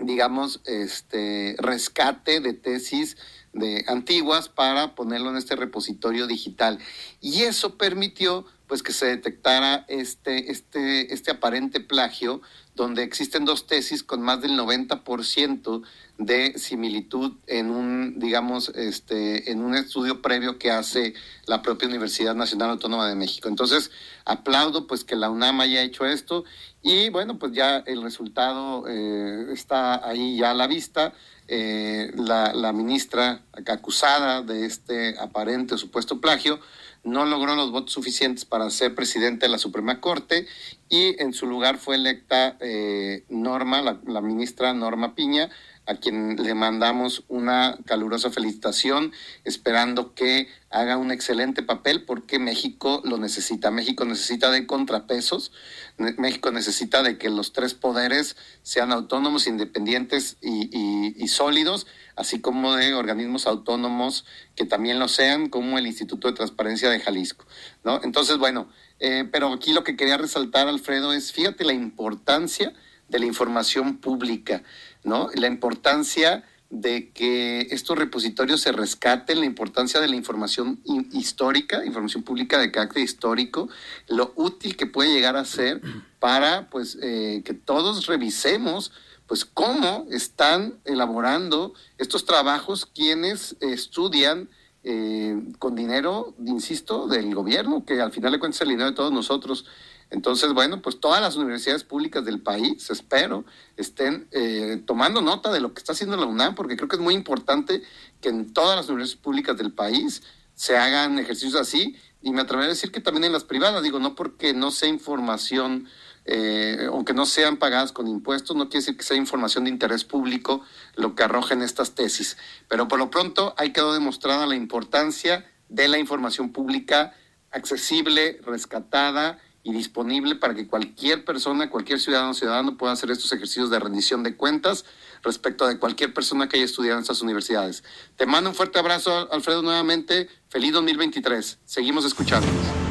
digamos, 0.00 0.60
este 0.64 1.54
rescate 1.58 2.40
de 2.40 2.52
tesis 2.52 3.16
de 3.52 3.84
antiguas 3.86 4.48
para 4.48 4.94
ponerlo 4.94 5.30
en 5.30 5.36
este 5.36 5.56
repositorio 5.56 6.26
digital. 6.26 6.78
Y 7.20 7.42
eso 7.42 7.78
permitió 7.78 8.44
pues 8.66 8.82
que 8.82 8.92
se 8.92 9.06
detectara 9.06 9.84
este, 9.88 10.50
este, 10.50 11.12
este 11.12 11.30
aparente 11.30 11.80
plagio, 11.80 12.40
donde 12.74 13.02
existen 13.02 13.44
dos 13.44 13.66
tesis 13.66 14.02
con 14.02 14.20
más 14.22 14.40
del 14.40 14.58
90% 14.58 15.82
de 16.18 16.58
similitud 16.58 17.34
en 17.46 17.70
un, 17.70 18.18
digamos, 18.18 18.70
este, 18.70 19.50
en 19.52 19.62
un 19.62 19.74
estudio 19.74 20.22
previo 20.22 20.58
que 20.58 20.70
hace 20.70 21.14
la 21.46 21.62
propia 21.62 21.88
Universidad 21.88 22.34
Nacional 22.34 22.70
Autónoma 22.70 23.08
de 23.08 23.14
México. 23.14 23.48
Entonces, 23.48 23.90
aplaudo 24.24 24.86
pues 24.86 25.04
que 25.04 25.14
la 25.14 25.30
UNAM 25.30 25.60
haya 25.60 25.82
hecho 25.82 26.06
esto 26.06 26.44
y 26.82 27.10
bueno, 27.10 27.38
pues 27.38 27.52
ya 27.52 27.78
el 27.78 28.02
resultado 28.02 28.84
eh, 28.88 29.46
está 29.52 30.06
ahí 30.06 30.36
ya 30.36 30.50
a 30.50 30.54
la 30.54 30.66
vista. 30.66 31.12
Eh, 31.46 32.10
la, 32.16 32.54
la 32.54 32.72
ministra 32.72 33.42
acusada 33.66 34.40
de 34.40 34.64
este 34.64 35.18
aparente 35.18 35.74
o 35.74 35.78
supuesto 35.78 36.18
plagio 36.18 36.58
no 37.04 37.26
logró 37.26 37.54
los 37.54 37.70
votos 37.70 37.92
suficientes 37.92 38.44
para 38.44 38.70
ser 38.70 38.94
presidente 38.94 39.46
de 39.46 39.52
la 39.52 39.58
Suprema 39.58 40.00
Corte 40.00 40.46
y 40.88 41.20
en 41.22 41.32
su 41.32 41.46
lugar 41.46 41.78
fue 41.78 41.96
electa 41.96 42.56
eh, 42.60 43.24
Norma, 43.28 43.82
la, 43.82 44.20
ministra 44.20 44.72
Norma 44.72 45.14
Piña, 45.14 45.50
a 45.86 45.96
quien 45.96 46.42
le 46.42 46.54
mandamos 46.54 47.24
una 47.28 47.78
calurosa 47.84 48.30
felicitación, 48.30 49.12
esperando 49.44 50.14
que 50.14 50.48
haga 50.70 50.96
un 50.96 51.10
excelente 51.10 51.62
papel 51.62 52.04
porque 52.04 52.38
México 52.38 53.02
lo 53.04 53.18
necesita. 53.18 53.70
México 53.70 54.06
necesita 54.06 54.50
de 54.50 54.66
contrapesos, 54.66 55.52
México 55.98 56.52
necesita 56.52 57.02
de 57.02 57.18
que 57.18 57.28
los 57.28 57.52
tres 57.52 57.74
poderes 57.74 58.36
sean 58.62 58.92
autónomos, 58.92 59.46
independientes 59.46 60.38
y 60.40 61.28
sólidos 61.28 61.86
así 62.16 62.40
como 62.40 62.76
de 62.76 62.94
organismos 62.94 63.46
autónomos 63.46 64.24
que 64.54 64.64
también 64.64 64.98
lo 64.98 65.08
sean, 65.08 65.48
como 65.48 65.78
el 65.78 65.86
Instituto 65.86 66.28
de 66.28 66.34
Transparencia 66.34 66.90
de 66.90 67.00
Jalisco, 67.00 67.46
¿no? 67.82 68.00
Entonces, 68.02 68.38
bueno, 68.38 68.68
eh, 69.00 69.28
pero 69.30 69.52
aquí 69.52 69.72
lo 69.72 69.84
que 69.84 69.96
quería 69.96 70.16
resaltar, 70.16 70.68
Alfredo, 70.68 71.12
es 71.12 71.32
fíjate 71.32 71.64
la 71.64 71.72
importancia 71.72 72.72
de 73.08 73.18
la 73.18 73.26
información 73.26 73.98
pública, 73.98 74.62
¿no? 75.02 75.28
La 75.34 75.46
importancia 75.46 76.44
de 76.70 77.10
que 77.10 77.68
estos 77.70 77.96
repositorios 77.96 78.60
se 78.60 78.72
rescaten, 78.72 79.38
la 79.38 79.46
importancia 79.46 80.00
de 80.00 80.08
la 80.08 80.16
información 80.16 80.80
histórica, 81.12 81.84
información 81.84 82.24
pública 82.24 82.58
de 82.58 82.72
carácter 82.72 83.02
histórico, 83.02 83.68
lo 84.08 84.32
útil 84.34 84.76
que 84.76 84.86
puede 84.86 85.12
llegar 85.12 85.36
a 85.36 85.44
ser 85.44 85.80
para 86.18 86.68
pues 86.70 86.98
eh, 87.00 87.42
que 87.44 87.54
todos 87.54 88.06
revisemos 88.06 88.90
pues 89.26 89.44
cómo 89.44 90.06
están 90.10 90.80
elaborando 90.84 91.74
estos 91.98 92.24
trabajos 92.24 92.86
quienes 92.86 93.56
estudian 93.60 94.48
eh, 94.82 95.40
con 95.58 95.74
dinero, 95.74 96.34
insisto, 96.44 97.06
del 97.08 97.34
gobierno, 97.34 97.84
que 97.86 98.00
al 98.02 98.12
final 98.12 98.32
de 98.32 98.38
cuentas 98.38 98.58
es 98.58 98.62
el 98.62 98.68
dinero 98.68 98.90
de 98.90 98.96
todos 98.96 99.12
nosotros. 99.12 99.64
Entonces, 100.10 100.52
bueno, 100.52 100.82
pues 100.82 101.00
todas 101.00 101.22
las 101.22 101.36
universidades 101.36 101.84
públicas 101.84 102.24
del 102.24 102.42
país, 102.42 102.90
espero, 102.90 103.46
estén 103.76 104.28
eh, 104.30 104.82
tomando 104.86 105.22
nota 105.22 105.50
de 105.50 105.60
lo 105.60 105.72
que 105.72 105.80
está 105.80 105.92
haciendo 105.92 106.16
la 106.16 106.26
UNAM, 106.26 106.54
porque 106.54 106.76
creo 106.76 106.88
que 106.88 106.96
es 106.96 107.02
muy 107.02 107.14
importante 107.14 107.82
que 108.20 108.28
en 108.28 108.52
todas 108.52 108.76
las 108.76 108.88
universidades 108.88 109.22
públicas 109.22 109.56
del 109.56 109.72
país 109.72 110.22
se 110.54 110.76
hagan 110.76 111.18
ejercicios 111.18 111.60
así, 111.60 111.96
y 112.20 112.32
me 112.32 112.42
atrevería 112.42 112.68
a 112.68 112.74
decir 112.74 112.92
que 112.92 113.00
también 113.00 113.24
en 113.24 113.32
las 113.32 113.44
privadas, 113.44 113.82
digo, 113.82 113.98
no 113.98 114.14
porque 114.14 114.54
no 114.54 114.70
sea 114.70 114.88
información 114.88 115.88
eh, 116.26 116.86
aunque 116.88 117.12
no 117.12 117.26
sean 117.26 117.58
pagadas 117.58 117.92
con 117.92 118.08
impuestos, 118.08 118.56
no 118.56 118.68
quiere 118.68 118.80
decir 118.80 118.96
que 118.96 119.04
sea 119.04 119.16
información 119.16 119.64
de 119.64 119.70
interés 119.70 120.04
público 120.04 120.62
lo 120.94 121.14
que 121.14 121.22
arrojen 121.22 121.62
estas 121.62 121.94
tesis. 121.94 122.36
Pero 122.68 122.88
por 122.88 122.98
lo 122.98 123.10
pronto 123.10 123.54
ahí 123.58 123.72
quedó 123.72 123.92
demostrada 123.92 124.46
la 124.46 124.56
importancia 124.56 125.46
de 125.68 125.88
la 125.88 125.98
información 125.98 126.52
pública 126.52 127.12
accesible, 127.50 128.40
rescatada 128.44 129.38
y 129.62 129.72
disponible 129.72 130.36
para 130.36 130.54
que 130.54 130.66
cualquier 130.66 131.24
persona, 131.24 131.70
cualquier 131.70 131.98
ciudadano 131.98 132.32
o 132.32 132.34
ciudadano 132.34 132.76
pueda 132.76 132.92
hacer 132.92 133.10
estos 133.10 133.32
ejercicios 133.32 133.70
de 133.70 133.78
rendición 133.78 134.22
de 134.22 134.36
cuentas 134.36 134.84
respecto 135.22 135.66
de 135.66 135.78
cualquier 135.78 136.12
persona 136.12 136.48
que 136.48 136.56
haya 136.56 136.66
estudiado 136.66 136.98
en 136.98 137.02
estas 137.02 137.22
universidades. 137.22 137.82
Te 138.16 138.26
mando 138.26 138.50
un 138.50 138.56
fuerte 138.56 138.78
abrazo, 138.78 139.32
Alfredo, 139.32 139.62
nuevamente. 139.62 140.28
Feliz 140.48 140.72
2023. 140.74 141.60
Seguimos 141.64 142.04
escuchándonos. 142.04 142.83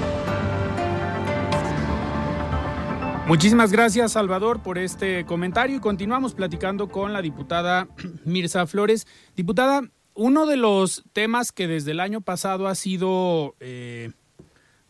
Muchísimas 3.28 3.72
gracias, 3.72 4.12
Salvador, 4.12 4.62
por 4.62 4.78
este 4.78 5.26
comentario 5.26 5.78
y 5.78 5.80
continuamos 5.80 6.34
platicando 6.34 6.90
con 6.90 7.14
la 7.14 7.22
diputada 7.22 7.88
Mirza 8.26 8.68
Flores. 8.68 9.08
Diputada, 9.36 9.82
uno 10.14 10.46
de 10.46 10.58
los 10.58 11.04
temas 11.14 11.52
que 11.52 11.68
desde 11.68 11.92
el 11.92 12.02
año 12.02 12.22
pasado 12.22 12.68
ha 12.68 12.76
sido 12.76 13.56
eh, 13.60 14.12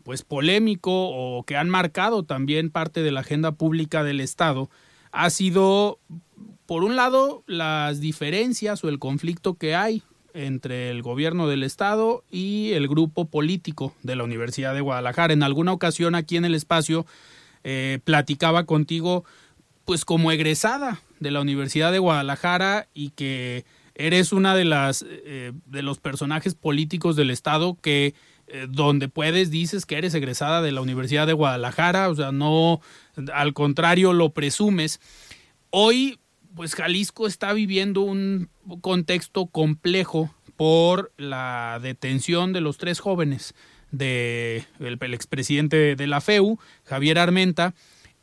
pues 0.02 0.24
polémico 0.24 0.90
o 0.90 1.44
que 1.44 1.56
han 1.56 1.70
marcado 1.70 2.24
también 2.24 2.70
parte 2.70 3.02
de 3.02 3.12
la 3.12 3.20
agenda 3.20 3.52
pública 3.52 4.02
del 4.02 4.20
Estado 4.20 4.68
ha 5.14 5.30
sido, 5.30 6.00
por 6.66 6.82
un 6.82 6.96
lado, 6.96 7.44
las 7.46 8.00
diferencias 8.00 8.82
o 8.82 8.88
el 8.88 8.98
conflicto 8.98 9.54
que 9.54 9.76
hay 9.76 10.02
entre 10.34 10.90
el 10.90 11.02
gobierno 11.02 11.46
del 11.46 11.62
estado 11.62 12.24
y 12.32 12.72
el 12.72 12.88
grupo 12.88 13.26
político 13.26 13.94
de 14.02 14.16
la 14.16 14.24
Universidad 14.24 14.74
de 14.74 14.80
Guadalajara. 14.80 15.32
En 15.32 15.44
alguna 15.44 15.72
ocasión 15.72 16.16
aquí 16.16 16.36
en 16.36 16.44
el 16.44 16.56
espacio 16.56 17.06
eh, 17.64 17.98
platicaba 18.04 18.64
contigo 18.64 19.24
pues 19.86 20.04
como 20.04 20.30
egresada 20.32 21.00
de 21.20 21.30
la 21.30 21.40
Universidad 21.40 21.92
de 21.92 21.98
Guadalajara 21.98 22.88
y 22.92 23.10
que 23.10 23.64
eres 23.94 24.32
una 24.32 24.54
de 24.54 24.64
las 24.64 25.04
eh, 25.08 25.52
de 25.66 25.82
los 25.82 25.98
personajes 25.98 26.54
políticos 26.54 27.16
del 27.16 27.30
estado 27.30 27.78
que 27.80 28.14
eh, 28.48 28.66
donde 28.68 29.08
puedes 29.08 29.50
dices 29.50 29.86
que 29.86 29.96
eres 29.96 30.14
egresada 30.14 30.60
de 30.60 30.72
la 30.72 30.82
Universidad 30.82 31.26
de 31.26 31.32
Guadalajara, 31.32 32.10
o 32.10 32.14
sea, 32.14 32.32
no 32.32 32.80
al 33.32 33.54
contrario 33.54 34.12
lo 34.12 34.30
presumes. 34.34 35.00
Hoy 35.70 36.18
pues 36.54 36.74
Jalisco 36.74 37.26
está 37.26 37.52
viviendo 37.52 38.02
un 38.02 38.50
contexto 38.80 39.46
complejo 39.46 40.32
por 40.56 41.12
la 41.16 41.80
detención 41.82 42.52
de 42.52 42.60
los 42.60 42.78
tres 42.78 43.00
jóvenes 43.00 43.54
de 43.96 44.64
el, 44.80 44.98
expresidente 45.14 45.96
de 45.96 46.06
la 46.06 46.20
FEU, 46.20 46.58
Javier 46.84 47.18
Armenta, 47.18 47.74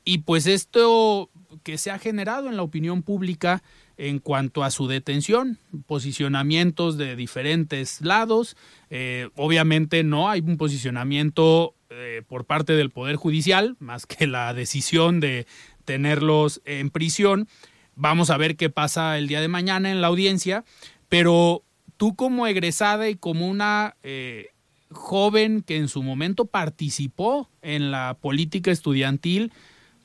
y 0.03 0.19
pues 0.19 0.47
esto 0.47 1.29
que 1.63 1.77
se 1.77 1.91
ha 1.91 1.99
generado 1.99 2.49
en 2.49 2.57
la 2.57 2.63
opinión 2.63 3.03
pública 3.03 3.61
en 3.97 4.19
cuanto 4.19 4.63
a 4.63 4.71
su 4.71 4.87
detención, 4.87 5.59
posicionamientos 5.85 6.97
de 6.97 7.15
diferentes 7.15 8.01
lados. 8.01 8.57
Eh, 8.89 9.29
obviamente 9.35 10.03
no 10.03 10.29
hay 10.29 10.39
un 10.41 10.57
posicionamiento 10.57 11.75
eh, 11.91 12.23
por 12.27 12.45
parte 12.45 12.73
del 12.73 12.89
Poder 12.89 13.15
Judicial, 13.15 13.75
más 13.79 14.05
que 14.07 14.25
la 14.25 14.53
decisión 14.53 15.19
de 15.19 15.45
tenerlos 15.85 16.61
en 16.65 16.89
prisión. 16.89 17.47
Vamos 17.95 18.29
a 18.29 18.37
ver 18.37 18.55
qué 18.55 18.69
pasa 18.69 19.17
el 19.17 19.27
día 19.27 19.41
de 19.41 19.49
mañana 19.49 19.91
en 19.91 20.01
la 20.01 20.07
audiencia, 20.07 20.63
pero 21.09 21.63
tú 21.97 22.15
como 22.15 22.47
egresada 22.47 23.09
y 23.09 23.15
como 23.15 23.47
una 23.47 23.95
eh, 24.01 24.47
joven 24.91 25.61
que 25.61 25.77
en 25.77 25.87
su 25.87 26.03
momento 26.03 26.45
participó 26.45 27.49
en 27.61 27.91
la 27.91 28.17
política 28.19 28.71
estudiantil, 28.71 29.51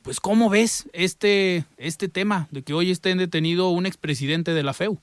pues 0.03 0.21
¿cómo 0.21 0.49
ves 0.49 0.89
este, 0.93 1.65
este 1.79 2.09
tema 2.09 2.49
de 2.51 2.63
que 2.63 2.75
hoy 2.75 2.91
esté 2.91 3.15
detenido 3.15 3.71
un 3.71 3.87
expresidente 3.87 4.55
de 4.55 4.63
la 4.63 4.73
FEU? 4.73 5.01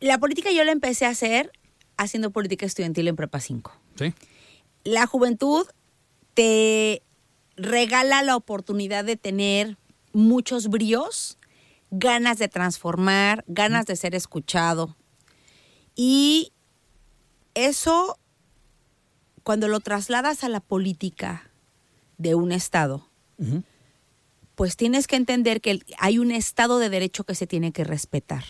La 0.00 0.18
política 0.18 0.50
yo 0.50 0.64
la 0.64 0.72
empecé 0.72 1.06
a 1.06 1.10
hacer 1.10 1.52
haciendo 1.96 2.30
política 2.30 2.66
estudiantil 2.66 3.08
en 3.08 3.16
Prepa 3.16 3.40
5. 3.40 3.72
Sí. 3.96 4.12
La 4.84 5.06
juventud 5.06 5.66
te 6.34 7.02
regala 7.56 8.22
la 8.22 8.36
oportunidad 8.36 9.04
de 9.04 9.16
tener 9.16 9.76
muchos 10.12 10.68
bríos, 10.68 11.38
ganas 11.90 12.38
de 12.38 12.48
transformar, 12.48 13.44
ganas 13.46 13.86
de 13.86 13.96
ser 13.96 14.14
escuchado. 14.14 14.96
Y 15.94 16.52
eso, 17.54 18.18
cuando 19.42 19.68
lo 19.68 19.80
trasladas 19.80 20.44
a 20.44 20.48
la 20.48 20.60
política 20.60 21.50
de 22.18 22.34
un 22.34 22.52
Estado, 22.52 23.08
pues 24.54 24.76
tienes 24.76 25.06
que 25.06 25.16
entender 25.16 25.60
que 25.60 25.80
hay 25.98 26.18
un 26.18 26.30
Estado 26.30 26.78
de 26.78 26.88
Derecho 26.88 27.24
que 27.24 27.34
se 27.34 27.46
tiene 27.46 27.72
que 27.72 27.84
respetar. 27.84 28.44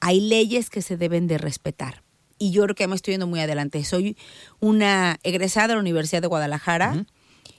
Hay 0.00 0.20
leyes 0.20 0.70
que 0.70 0.82
se 0.82 0.96
deben 0.96 1.26
de 1.26 1.38
respetar. 1.38 2.02
Y 2.38 2.52
yo 2.52 2.62
creo 2.62 2.74
que 2.74 2.88
me 2.88 2.94
estoy 2.94 3.12
yendo 3.12 3.26
muy 3.26 3.40
adelante. 3.40 3.84
Soy 3.84 4.16
una 4.60 5.18
egresada 5.22 5.68
de 5.68 5.74
la 5.74 5.80
Universidad 5.80 6.22
de 6.22 6.28
Guadalajara. 6.28 7.04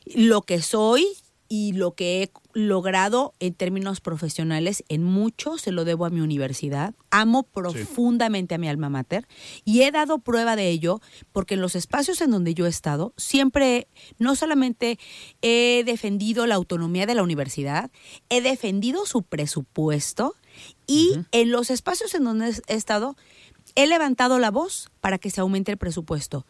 Lo 0.05 0.41
que 0.41 0.61
soy 0.61 1.05
y 1.53 1.73
lo 1.73 1.95
que 1.95 2.23
he 2.23 2.31
logrado 2.53 3.33
en 3.41 3.53
términos 3.53 3.99
profesionales, 3.99 4.85
en 4.87 5.03
mucho 5.03 5.57
se 5.57 5.73
lo 5.73 5.83
debo 5.83 6.05
a 6.05 6.09
mi 6.09 6.21
universidad. 6.21 6.95
Amo 7.09 7.43
profundamente 7.43 8.55
a 8.55 8.57
mi 8.57 8.69
alma 8.69 8.89
mater 8.89 9.27
y 9.65 9.81
he 9.81 9.91
dado 9.91 10.19
prueba 10.19 10.55
de 10.55 10.69
ello 10.69 11.01
porque 11.33 11.55
en 11.55 11.61
los 11.61 11.75
espacios 11.75 12.21
en 12.21 12.31
donde 12.31 12.53
yo 12.53 12.67
he 12.67 12.69
estado, 12.69 13.13
siempre 13.17 13.89
no 14.17 14.37
solamente 14.37 14.97
he 15.41 15.83
defendido 15.85 16.47
la 16.47 16.55
autonomía 16.55 17.05
de 17.05 17.15
la 17.15 17.23
universidad, 17.23 17.91
he 18.29 18.39
defendido 18.39 19.05
su 19.05 19.23
presupuesto 19.23 20.35
y 20.87 21.17
en 21.33 21.51
los 21.51 21.69
espacios 21.69 22.15
en 22.15 22.23
donde 22.23 22.61
he 22.67 22.75
estado, 22.75 23.17
he 23.75 23.87
levantado 23.87 24.39
la 24.39 24.51
voz 24.51 24.89
para 25.01 25.17
que 25.17 25.29
se 25.29 25.41
aumente 25.41 25.73
el 25.73 25.77
presupuesto, 25.77 26.45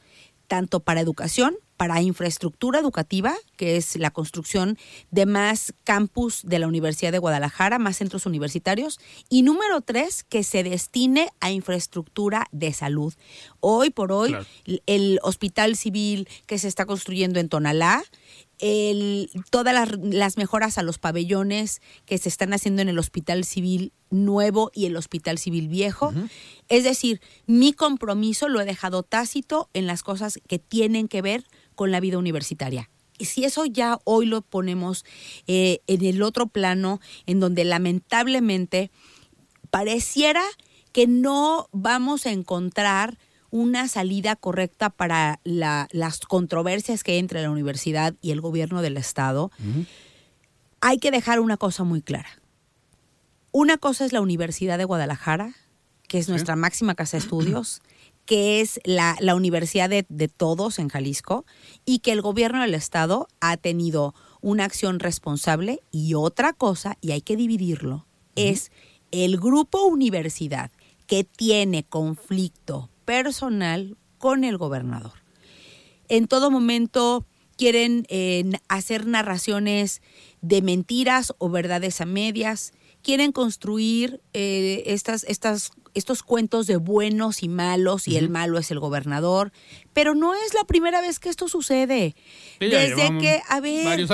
tanto 0.48 0.80
para 0.80 1.02
educación, 1.02 1.58
para 1.82 2.00
infraestructura 2.00 2.78
educativa, 2.78 3.34
que 3.58 3.76
es 3.76 3.96
la 3.96 4.12
construcción 4.12 4.78
de 5.10 5.26
más 5.26 5.74
campus 5.84 6.44
de 6.44 6.60
la 6.60 6.68
Universidad 6.68 7.12
de 7.12 7.18
Guadalajara, 7.18 7.80
más 7.80 7.98
centros 7.98 8.28
universitarios. 8.28 9.00
Y 9.30 9.42
número 9.42 9.82
tres, 9.82 10.24
que 10.24 10.44
se 10.44 10.62
destine 10.62 11.30
a 11.40 11.50
infraestructura 11.50 12.46
de 12.52 12.72
salud. 12.72 13.16
Hoy 13.62 13.90
por 13.90 14.12
hoy, 14.12 14.36
el 14.86 15.20
hospital 15.24 15.76
civil 15.76 16.30
que 16.46 16.60
se 16.60 16.68
está 16.68 16.86
construyendo 16.86 17.40
en 17.40 17.50
Tonalá, 17.50 18.04
el, 18.62 19.30
todas 19.50 19.90
las, 20.00 20.38
mejoras 20.38 20.78
a 20.78 20.84
los 20.84 21.00
pabellones 21.00 21.82
que 22.06 22.18
se 22.18 22.30
están 22.30 22.54
haciendo 22.54 22.82
en 22.82 22.90
el 22.90 23.00
Hospital 23.00 23.44
Civil 23.44 23.92
Nuevo 24.12 24.72
y 24.74 24.86
el 24.86 24.96
Hospital 24.96 25.40
Civil 25.40 25.68
Viejo. 25.68 26.14
Es 26.70 26.84
decir, 26.84 27.22
mi 27.48 27.74
compromiso 27.74 28.48
lo 28.48 28.62
he 28.62 28.66
dejado 28.66 29.04
tácito 29.04 29.70
en 29.74 29.88
las 29.88 30.04
cosas 30.04 30.40
que 30.48 30.60
tienen 30.60 31.08
que 31.08 31.22
ver 31.22 31.44
con 31.76 31.92
la 31.92 32.00
vida 32.00 32.20
universitaria. 32.20 32.90
Y 33.18 33.26
si 33.26 33.44
eso 33.44 33.66
ya 33.66 34.00
hoy 34.04 34.26
lo 34.26 34.42
ponemos 34.42 35.06
eh, 35.48 35.82
en 35.88 36.06
el 36.06 36.22
otro 36.22 36.48
plano, 36.48 37.00
en 37.26 37.40
donde 37.40 37.66
lamentablemente 37.66 38.92
pareciera 39.70 40.44
que 40.92 41.08
no 41.08 41.68
vamos 41.72 42.26
a 42.26 42.32
encontrar 42.32 43.18
una 43.52 43.88
salida 43.88 44.36
correcta 44.36 44.90
para 44.90 45.40
las 45.44 46.20
controversias 46.22 47.04
que 47.04 47.12
hay 47.12 47.18
entre 47.20 47.42
la 47.42 47.52
universidad 47.52 48.16
y 48.22 48.32
el 48.32 48.42
gobierno 48.42 48.82
del 48.82 48.98
Estado, 48.98 49.52
hay 50.80 50.98
que 50.98 51.12
dejar 51.12 51.40
una 51.40 51.58
cosa 51.58 51.84
muy 51.84 52.02
clara. 52.02 52.30
Una 53.52 53.78
cosa 53.78 54.06
es 54.06 54.14
la 54.14 54.22
Universidad 54.22 54.78
de 54.78 54.86
Guadalajara, 54.86 55.54
que 56.08 56.18
es 56.18 56.30
nuestra 56.30 56.56
máxima 56.56 56.96
casa 56.96 57.18
de 57.18 57.24
estudios, 57.24 57.82
que 58.26 58.62
es 58.62 58.80
la, 58.86 59.18
universidad 59.36 59.90
de, 59.90 60.28
todos 60.30 60.80
en 60.80 60.88
Jalisco 60.88 61.46
y 61.86 62.00
que 62.00 62.14
el 62.14 62.22
gobierno 62.22 62.62
del 62.62 62.74
estado 62.74 63.28
ha 63.42 63.58
tenido 63.58 64.16
una 64.40 64.64
acción 64.64 65.00
responsable 65.00 65.82
y 65.92 66.14
otra 66.14 66.54
cosa, 66.54 66.98
y 67.02 67.12
hay 67.12 67.22
que 67.22 67.36
dividirlo, 67.36 68.08
es 68.36 68.72
el 69.12 69.38
grupo 69.38 69.84
universidad 69.84 70.72
que 71.06 71.26
tiene 71.26 71.84
conflicto 71.84 72.90
personal 73.06 73.98
con 74.18 74.44
el 74.44 74.58
gobernador. 74.58 75.14
En 76.08 76.28
todo 76.28 76.52
momento 76.52 77.26
quieren 77.58 78.06
eh, 78.10 78.44
hacer 78.68 79.06
narraciones 79.06 80.02
de 80.42 80.62
mentiras 80.62 81.34
o 81.38 81.50
verdades 81.50 82.02
a 82.02 82.06
medias, 82.06 82.74
quieren 83.02 83.32
construir 83.32 84.22
eh, 84.34 84.84
estas, 84.88 85.24
estas 85.26 85.72
estos 85.94 86.24
cuentos 86.24 86.68
de 86.68 86.78
buenos 86.78 87.44
y 87.44 87.50
malos 87.50 88.08
y 88.08 88.18
el 88.18 88.30
malo 88.30 88.58
es 88.58 88.72
el 88.72 88.80
gobernador, 88.80 89.52
pero 89.94 90.16
no 90.16 90.34
es 90.34 90.54
la 90.54 90.64
primera 90.64 91.02
vez 91.02 91.20
que 91.20 91.30
esto 91.30 91.48
sucede. 91.48 92.16
Desde 92.60 93.18
que, 93.20 93.42
a 93.48 93.60
ver, 93.60 94.08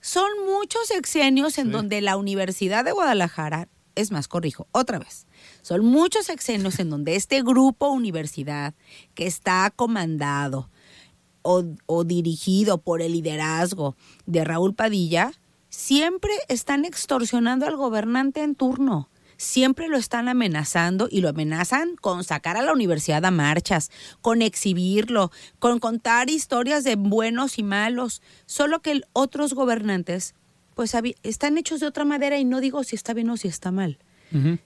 son 0.00 0.28
muchos 0.46 0.90
exenios 0.90 1.58
en 1.58 1.70
donde 1.70 2.00
la 2.00 2.16
Universidad 2.16 2.84
de 2.84 2.92
Guadalajara, 2.92 3.68
es 3.94 4.10
más, 4.10 4.28
corrijo, 4.28 4.68
otra 4.72 4.98
vez, 4.98 5.26
son 5.62 5.84
muchos 5.84 6.28
exenios 6.28 6.78
en 6.78 6.90
donde 6.90 7.16
este 7.16 7.42
grupo 7.42 7.88
universidad 7.88 8.74
que 9.14 9.26
está 9.26 9.72
comandado 9.74 10.68
o, 11.42 11.64
o 11.86 12.04
dirigido 12.04 12.78
por 12.78 13.02
el 13.02 13.12
liderazgo 13.12 13.96
de 14.26 14.44
Raúl 14.44 14.74
Padilla, 14.74 15.32
siempre 15.70 16.32
están 16.48 16.84
extorsionando 16.84 17.66
al 17.66 17.76
gobernante 17.76 18.42
en 18.42 18.54
turno 18.54 19.08
siempre 19.42 19.88
lo 19.88 19.96
están 19.96 20.28
amenazando 20.28 21.08
y 21.10 21.20
lo 21.20 21.28
amenazan 21.28 21.96
con 21.96 22.22
sacar 22.22 22.56
a 22.56 22.62
la 22.62 22.72
universidad 22.72 23.24
a 23.24 23.30
marchas, 23.30 23.90
con 24.20 24.40
exhibirlo, 24.40 25.32
con 25.58 25.80
contar 25.80 26.30
historias 26.30 26.84
de 26.84 26.94
buenos 26.94 27.58
y 27.58 27.64
malos, 27.64 28.22
solo 28.46 28.80
que 28.80 29.00
otros 29.12 29.54
gobernantes 29.54 30.34
pues 30.74 30.94
están 31.22 31.58
hechos 31.58 31.80
de 31.80 31.86
otra 31.86 32.04
manera 32.04 32.38
y 32.38 32.44
no 32.44 32.60
digo 32.60 32.82
si 32.84 32.96
está 32.96 33.12
bien 33.12 33.28
o 33.30 33.36
si 33.36 33.48
está 33.48 33.72
mal. 33.72 33.98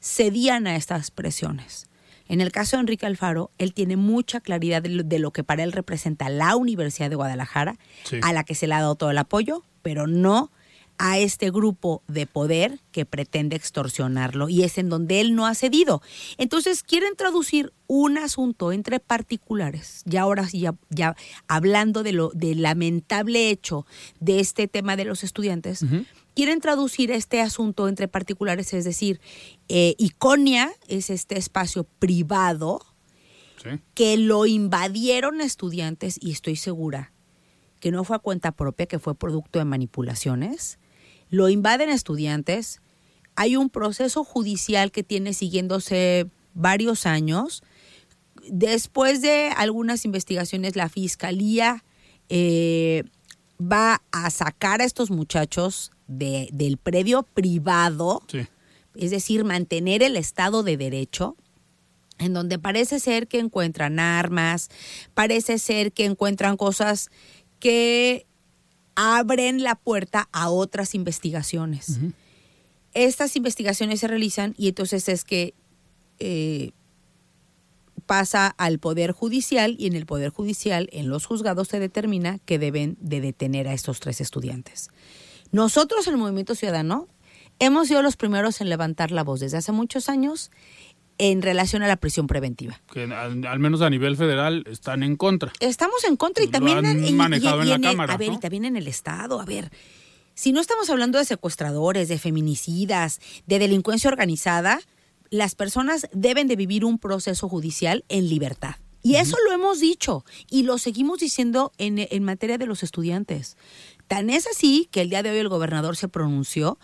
Cedían 0.00 0.66
a 0.66 0.76
estas 0.76 1.10
presiones. 1.10 1.88
En 2.28 2.40
el 2.40 2.50
caso 2.50 2.76
de 2.76 2.80
Enrique 2.80 3.06
Alfaro, 3.06 3.50
él 3.58 3.72
tiene 3.72 3.96
mucha 3.96 4.40
claridad 4.40 4.82
de 4.82 5.18
lo, 5.18 5.30
que 5.30 5.44
para 5.44 5.62
él 5.62 5.72
representa 5.72 6.28
la 6.28 6.56
Universidad 6.56 7.08
de 7.08 7.16
Guadalajara, 7.16 7.78
a 8.22 8.32
la 8.32 8.44
que 8.44 8.54
se 8.54 8.66
le 8.66 8.74
ha 8.74 8.80
dado 8.80 8.96
todo 8.96 9.10
el 9.10 9.18
apoyo, 9.18 9.62
pero 9.82 10.06
no 10.06 10.50
a 10.98 11.18
este 11.18 11.50
grupo 11.50 12.02
de 12.08 12.26
poder 12.26 12.80
que 12.90 13.04
pretende 13.04 13.56
extorsionarlo 13.56 14.48
y 14.48 14.62
es 14.62 14.78
en 14.78 14.88
donde 14.88 15.20
él 15.20 15.34
no 15.34 15.46
ha 15.46 15.54
cedido. 15.54 16.02
Entonces 16.38 16.82
quieren 16.82 17.14
traducir 17.16 17.72
un 17.86 18.18
asunto 18.18 18.72
entre 18.72 19.00
particulares, 19.00 20.02
ya 20.06 20.22
ahora 20.22 20.48
sí, 20.48 20.60
ya, 20.60 20.74
ya 20.88 21.14
hablando 21.48 22.02
de 22.02 22.12
lo 22.12 22.30
del 22.30 22.62
lamentable 22.62 23.50
hecho 23.50 23.86
de 24.20 24.40
este 24.40 24.68
tema 24.68 24.96
de 24.96 25.04
los 25.04 25.22
estudiantes, 25.22 25.84
quieren 26.36 26.60
traducir 26.60 27.10
este 27.10 27.40
asunto 27.40 27.88
entre 27.88 28.06
particulares, 28.06 28.72
es 28.72 28.84
decir, 28.84 29.20
eh, 29.68 29.96
Iconia 29.98 30.70
es 30.86 31.10
este 31.10 31.36
espacio 31.36 31.84
privado 31.98 32.80
que 33.94 34.16
lo 34.16 34.46
invadieron 34.46 35.40
estudiantes 35.40 36.18
y 36.20 36.30
estoy 36.30 36.54
segura 36.54 37.12
que 37.80 37.90
no 37.90 38.04
fue 38.04 38.14
a 38.14 38.20
cuenta 38.20 38.52
propia, 38.52 38.86
que 38.86 39.00
fue 39.00 39.16
producto 39.16 39.58
de 39.58 39.64
manipulaciones 39.64 40.78
lo 41.28 41.48
invaden 41.48 41.90
estudiantes, 41.90 42.80
hay 43.34 43.56
un 43.56 43.70
proceso 43.70 44.24
judicial 44.24 44.92
que 44.92 45.02
tiene 45.02 45.34
siguiéndose 45.34 46.30
varios 46.54 47.06
años. 47.06 47.62
Después 48.48 49.20
de 49.22 49.50
algunas 49.56 50.04
investigaciones, 50.04 50.76
la 50.76 50.88
fiscalía 50.88 51.84
eh, 52.28 53.04
va 53.60 54.02
a 54.12 54.30
sacar 54.30 54.80
a 54.80 54.84
estos 54.84 55.10
muchachos 55.10 55.90
del 56.06 56.76
predio 56.76 57.22
privado, 57.22 58.22
es 58.94 59.10
decir, 59.10 59.44
mantener 59.44 60.02
el 60.02 60.16
Estado 60.16 60.62
de 60.62 60.76
Derecho, 60.76 61.36
en 62.18 62.32
donde 62.32 62.58
parece 62.58 63.00
ser 63.00 63.28
que 63.28 63.38
encuentran 63.38 63.98
armas, 63.98 64.68
parece 65.14 65.58
ser 65.58 65.92
que 65.92 66.04
encuentran 66.04 66.56
cosas 66.56 67.10
que 67.58 68.26
abren 68.94 69.62
la 69.62 69.74
puerta 69.74 70.28
a 70.32 70.48
otras 70.48 70.94
investigaciones. 70.94 71.98
Estas 72.94 73.36
investigaciones 73.36 74.00
se 74.00 74.08
realizan 74.08 74.54
y 74.56 74.68
entonces 74.68 75.08
es 75.08 75.24
que 75.24 75.54
eh, 76.18 76.70
pasa 78.06 78.46
al 78.56 78.78
Poder 78.78 79.12
Judicial 79.12 79.76
y 79.78 79.86
en 79.86 79.94
el 79.94 80.06
Poder 80.06 80.30
Judicial, 80.30 80.88
en 80.92 81.10
los 81.10 81.26
juzgados, 81.26 81.68
se 81.68 81.78
determina 81.78 82.38
que 82.38 82.58
deben 82.58 82.96
de 83.00 83.20
detener 83.20 83.68
a 83.68 83.74
estos 83.74 84.00
tres 84.00 84.20
estudiantes. 84.20 84.88
Nosotros, 85.52 86.06
el 86.06 86.16
Movimiento 86.16 86.54
Ciudadano, 86.54 87.08
hemos 87.58 87.88
sido 87.88 88.02
los 88.02 88.16
primeros 88.16 88.60
en 88.60 88.68
levantar 88.68 89.10
la 89.10 89.24
voz 89.24 89.40
desde 89.40 89.56
hace 89.58 89.72
muchos 89.72 90.08
años 90.08 90.50
en 91.18 91.40
relación 91.40 91.82
a 91.82 91.88
la 91.88 91.96
prisión 91.96 92.26
preventiva. 92.26 92.80
Que 92.92 93.04
al, 93.04 93.46
al 93.46 93.58
menos 93.58 93.80
a 93.80 93.88
nivel 93.88 94.16
federal 94.16 94.64
están 94.70 95.02
en 95.02 95.16
contra. 95.16 95.50
Estamos 95.60 96.04
en 96.04 96.16
contra 96.16 96.44
y 96.44 96.48
también 96.48 96.84
han 96.84 97.02
y- 97.04 97.08
y- 97.08 97.12
manejado 97.12 97.62
en 97.62 97.68
la 97.70 97.76
el- 97.76 97.80
Cámara, 97.82 98.12
a 98.14 98.16
ver, 98.18 98.28
¿no? 98.28 98.34
y 98.34 98.38
también 98.40 98.64
en 98.66 98.76
el 98.76 98.86
Estado, 98.86 99.40
a 99.40 99.44
ver. 99.46 99.70
Si 100.34 100.52
no 100.52 100.60
estamos 100.60 100.90
hablando 100.90 101.16
de 101.18 101.24
secuestradores, 101.24 102.08
de 102.08 102.18
feminicidas, 102.18 103.20
de 103.46 103.58
delincuencia 103.58 104.10
organizada, 104.10 104.80
las 105.30 105.54
personas 105.54 106.06
deben 106.12 106.48
de 106.48 106.56
vivir 106.56 106.84
un 106.84 106.98
proceso 106.98 107.48
judicial 107.48 108.04
en 108.10 108.28
libertad. 108.28 108.74
Y 109.02 109.14
eso 109.16 109.36
lo 109.46 109.52
hemos 109.52 109.78
dicho 109.80 110.24
y 110.50 110.64
lo 110.64 110.78
seguimos 110.78 111.20
diciendo 111.20 111.72
en, 111.78 111.98
en 112.10 112.24
materia 112.24 112.58
de 112.58 112.66
los 112.66 112.82
estudiantes. 112.82 113.56
Tan 114.08 114.30
es 114.30 114.46
así 114.46 114.88
que 114.90 115.00
el 115.00 115.10
día 115.10 115.22
de 115.22 115.30
hoy 115.30 115.38
el 115.38 115.48
gobernador 115.48 115.96
se 115.96 116.08
pronunció 116.08 116.78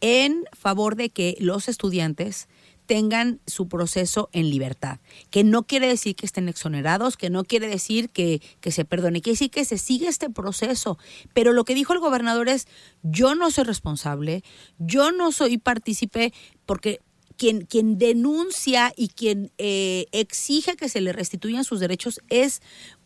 en 0.00 0.44
favor 0.52 0.94
de 0.96 1.10
que 1.10 1.36
los 1.40 1.68
estudiantes 1.68 2.48
tengan 2.86 3.40
su 3.46 3.68
proceso 3.68 4.30
en 4.32 4.48
libertad, 4.48 4.98
que 5.30 5.44
no 5.44 5.64
quiere 5.64 5.86
decir 5.88 6.16
que 6.16 6.24
estén 6.24 6.48
exonerados, 6.48 7.18
que 7.18 7.28
no 7.28 7.44
quiere 7.44 7.68
decir 7.68 8.08
que, 8.08 8.40
que 8.62 8.72
se 8.72 8.86
perdone, 8.86 9.20
quiere 9.20 9.34
decir 9.34 9.50
que 9.50 9.66
se 9.66 9.76
sigue 9.76 10.08
este 10.08 10.30
proceso. 10.30 10.98
Pero 11.34 11.52
lo 11.52 11.64
que 11.64 11.74
dijo 11.74 11.92
el 11.92 11.98
gobernador 11.98 12.48
es, 12.48 12.66
yo 13.02 13.34
no 13.34 13.50
soy 13.50 13.64
responsable, 13.64 14.42
yo 14.78 15.12
no 15.12 15.32
soy 15.32 15.58
partícipe, 15.58 16.32
porque 16.64 17.00
quien, 17.36 17.66
quien 17.66 17.98
denuncia 17.98 18.94
y 18.96 19.08
quien 19.08 19.52
eh, 19.58 20.06
exige 20.12 20.76
que 20.76 20.88
se 20.88 21.02
le 21.02 21.12
restituyan 21.12 21.64
sus 21.64 21.80
derechos 21.80 22.20
es 22.30 22.62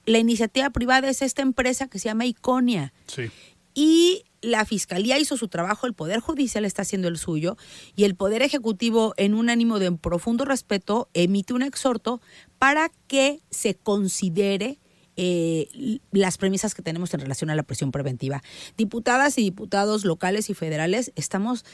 la 0.07 0.18
iniciativa 0.18 0.70
privada, 0.70 1.09
es 1.09 1.23
esta 1.23 1.43
empresa 1.43 1.89
que 1.89 1.99
se 1.99 2.09
llama 2.09 2.27
Iconia 2.27 2.93
Sí. 3.07 3.31
Y 3.75 4.25
la 4.43 4.64
fiscalía 4.64 5.18
hizo 5.18 5.37
su 5.37 5.49
trabajo, 5.49 5.87
el 5.87 5.95
poder 5.95 6.20
judicial 6.20 6.64
está 6.64 6.83
haciendo 6.83 7.09
el 7.09 7.16
suyo 7.16 7.57
y 7.95 8.05
el 8.05 8.16
poder 8.16 8.43
ejecutivo 8.43 9.14
en 9.16 9.35
un 9.35 9.49
ánimo 9.49 9.79
de 9.79 9.93
profundo 9.93 10.45
respeto 10.45 11.09
emite 11.14 11.55
un 11.55 11.62
exhorto 11.62 12.20
para 12.59 12.91
que 13.07 13.41
se 13.51 13.75
considere 13.75 14.79
eh, 15.16 16.01
las 16.11 16.39
premisas 16.39 16.75
que 16.75 16.83
tenemos 16.83 17.14
en 17.14 17.20
relación 17.20 17.51
a 17.51 17.55
la 17.55 17.62
presión 17.62 17.93
preventiva. 17.93 18.43
Diputadas 18.77 19.39
y 19.39 19.43
diputados 19.43 20.05
locales 20.05 20.51
y 20.51 20.55
federales 20.55 21.12
estamos, 21.14 21.64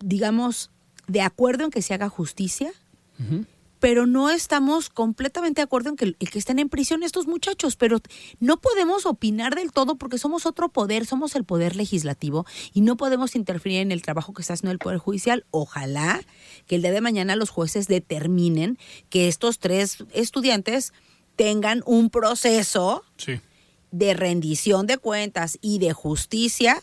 digamos, 0.00 0.70
de 1.06 1.20
acuerdo 1.20 1.64
en 1.64 1.70
que 1.70 1.82
se 1.82 1.94
haga 1.94 2.08
justicia, 2.08 2.72
pero 3.82 4.06
no 4.06 4.30
estamos 4.30 4.90
completamente 4.90 5.60
de 5.60 5.64
acuerdo 5.64 5.88
en 5.90 5.96
que, 5.96 6.14
que 6.14 6.38
estén 6.38 6.60
en 6.60 6.68
prisión 6.68 7.02
estos 7.02 7.26
muchachos, 7.26 7.74
pero 7.74 7.98
no 8.38 8.60
podemos 8.60 9.06
opinar 9.06 9.56
del 9.56 9.72
todo 9.72 9.96
porque 9.96 10.18
somos 10.18 10.46
otro 10.46 10.68
poder, 10.68 11.04
somos 11.04 11.34
el 11.34 11.42
poder 11.42 11.74
legislativo 11.74 12.46
y 12.72 12.82
no 12.82 12.96
podemos 12.96 13.34
interferir 13.34 13.80
en 13.80 13.90
el 13.90 14.00
trabajo 14.00 14.34
que 14.34 14.42
está 14.42 14.54
haciendo 14.54 14.70
el 14.70 14.78
Poder 14.78 14.98
Judicial. 14.98 15.46
Ojalá 15.50 16.20
que 16.68 16.76
el 16.76 16.82
día 16.82 16.92
de 16.92 17.00
mañana 17.00 17.34
los 17.34 17.50
jueces 17.50 17.88
determinen 17.88 18.78
que 19.10 19.26
estos 19.26 19.58
tres 19.58 20.04
estudiantes 20.12 20.92
tengan 21.34 21.82
un 21.84 22.08
proceso 22.08 23.02
Sí. 23.16 23.40
de 23.90 24.14
rendición 24.14 24.86
de 24.86 24.98
cuentas 24.98 25.58
y 25.60 25.80
de 25.80 25.92
justicia 25.92 26.80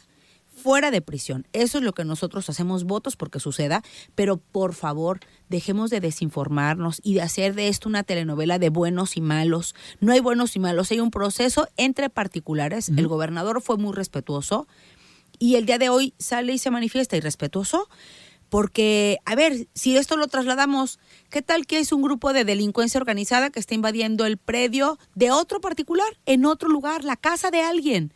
fuera 0.62 0.92
de 0.92 1.02
prisión. 1.02 1.48
Eso 1.54 1.78
es 1.78 1.84
lo 1.86 1.94
que 1.94 2.04
nosotros 2.04 2.50
hacemos 2.50 2.84
votos 2.84 3.16
porque 3.16 3.40
suceda, 3.40 3.84
pero 4.16 4.36
por 4.36 4.74
favor, 4.74 5.22
dejemos 5.50 5.90
de 5.90 6.00
desinformarnos 6.00 7.02
y 7.04 7.16
de 7.16 7.22
hacer 7.22 7.56
de 7.56 7.68
esto 7.68 7.90
una 7.90 8.04
telenovela 8.04 8.60
de 8.60 8.70
buenos 8.70 9.18
y 9.18 9.22
malos. 9.22 9.76
No 10.00 10.14
hay 10.14 10.20
buenos 10.20 10.56
y 10.56 10.60
malos, 10.60 10.92
hay 10.92 11.00
un 11.00 11.12
proceso 11.12 11.68
entre 11.76 12.10
particulares. 12.10 12.90
El 12.90 13.08
gobernador 13.08 13.62
fue 13.62 13.78
muy 13.78 13.94
respetuoso 13.94 14.68
y 15.40 15.56
el 15.56 15.66
día 15.66 15.78
de 15.78 15.90
hoy 15.90 16.14
sale 16.20 16.54
y 16.54 16.58
se 16.58 16.72
manifiesta 16.72 17.18
irrespetuoso. 17.18 17.90
Porque, 18.50 19.20
a 19.26 19.36
ver, 19.36 19.68
si 19.76 19.96
esto 19.96 20.18
lo 20.18 20.28
trasladamos, 20.28 20.98
¿qué 21.30 21.44
tal 21.44 21.68
que 21.68 21.78
es 21.78 21.92
un 21.92 22.02
grupo 22.02 22.34
de 22.34 22.46
delincuencia 22.46 23.00
organizada 23.00 23.52
que 23.52 23.60
está 23.60 23.76
invadiendo 23.76 24.26
el 24.26 24.38
predio 24.38 24.98
de 25.14 25.30
otro 25.30 25.62
particular, 25.62 26.18
en 26.26 26.46
otro 26.46 26.68
lugar, 26.68 27.04
la 27.04 27.16
casa 27.16 27.52
de 27.52 27.62
alguien? 27.62 28.12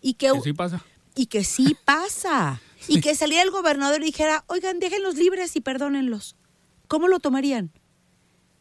Y 0.00 0.14
que, 0.14 0.30
Que 0.30 0.40
sí 0.40 0.52
pasa. 0.52 0.84
y 1.16 1.26
que 1.26 1.42
sí 1.44 1.76
pasa. 1.84 2.60
Y 2.88 3.00
que 3.00 3.14
saliera 3.14 3.44
el 3.44 3.50
gobernador 3.52 4.02
y 4.02 4.06
dijera, 4.06 4.44
oigan, 4.48 4.80
déjenlos 4.80 5.14
libres 5.14 5.54
y 5.54 5.60
perdónenlos. 5.60 6.34
¿Cómo 6.92 7.08
lo 7.08 7.20
tomarían? 7.20 7.70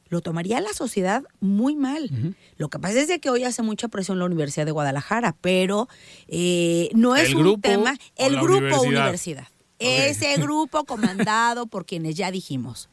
Lo 0.07 0.21
tomaría 0.21 0.61
la 0.61 0.71
sociedad 0.71 1.21
muy 1.41 1.75
mal. 1.75 2.09
Lo 2.55 2.69
que 2.69 2.79
pasa 2.79 3.01
es 3.01 3.09
de 3.09 3.19
que 3.19 3.29
hoy 3.29 3.43
hace 3.43 3.61
mucha 3.61 3.89
presión 3.89 4.19
la 4.19 4.25
Universidad 4.25 4.65
de 4.65 4.71
Guadalajara, 4.71 5.35
pero 5.41 5.89
eh, 6.29 6.89
no 6.93 7.17
es 7.17 7.27
¿El 7.27 7.35
un 7.35 7.41
grupo 7.41 7.59
tema. 7.59 7.97
El 8.15 8.37
grupo 8.37 8.55
universidad? 8.55 8.87
universidad. 8.87 9.47
Ese 9.79 10.37
grupo 10.37 10.85
comandado 10.85 11.67
por 11.67 11.85
quienes 11.85 12.15
ya 12.15 12.31
dijimos. 12.31 12.87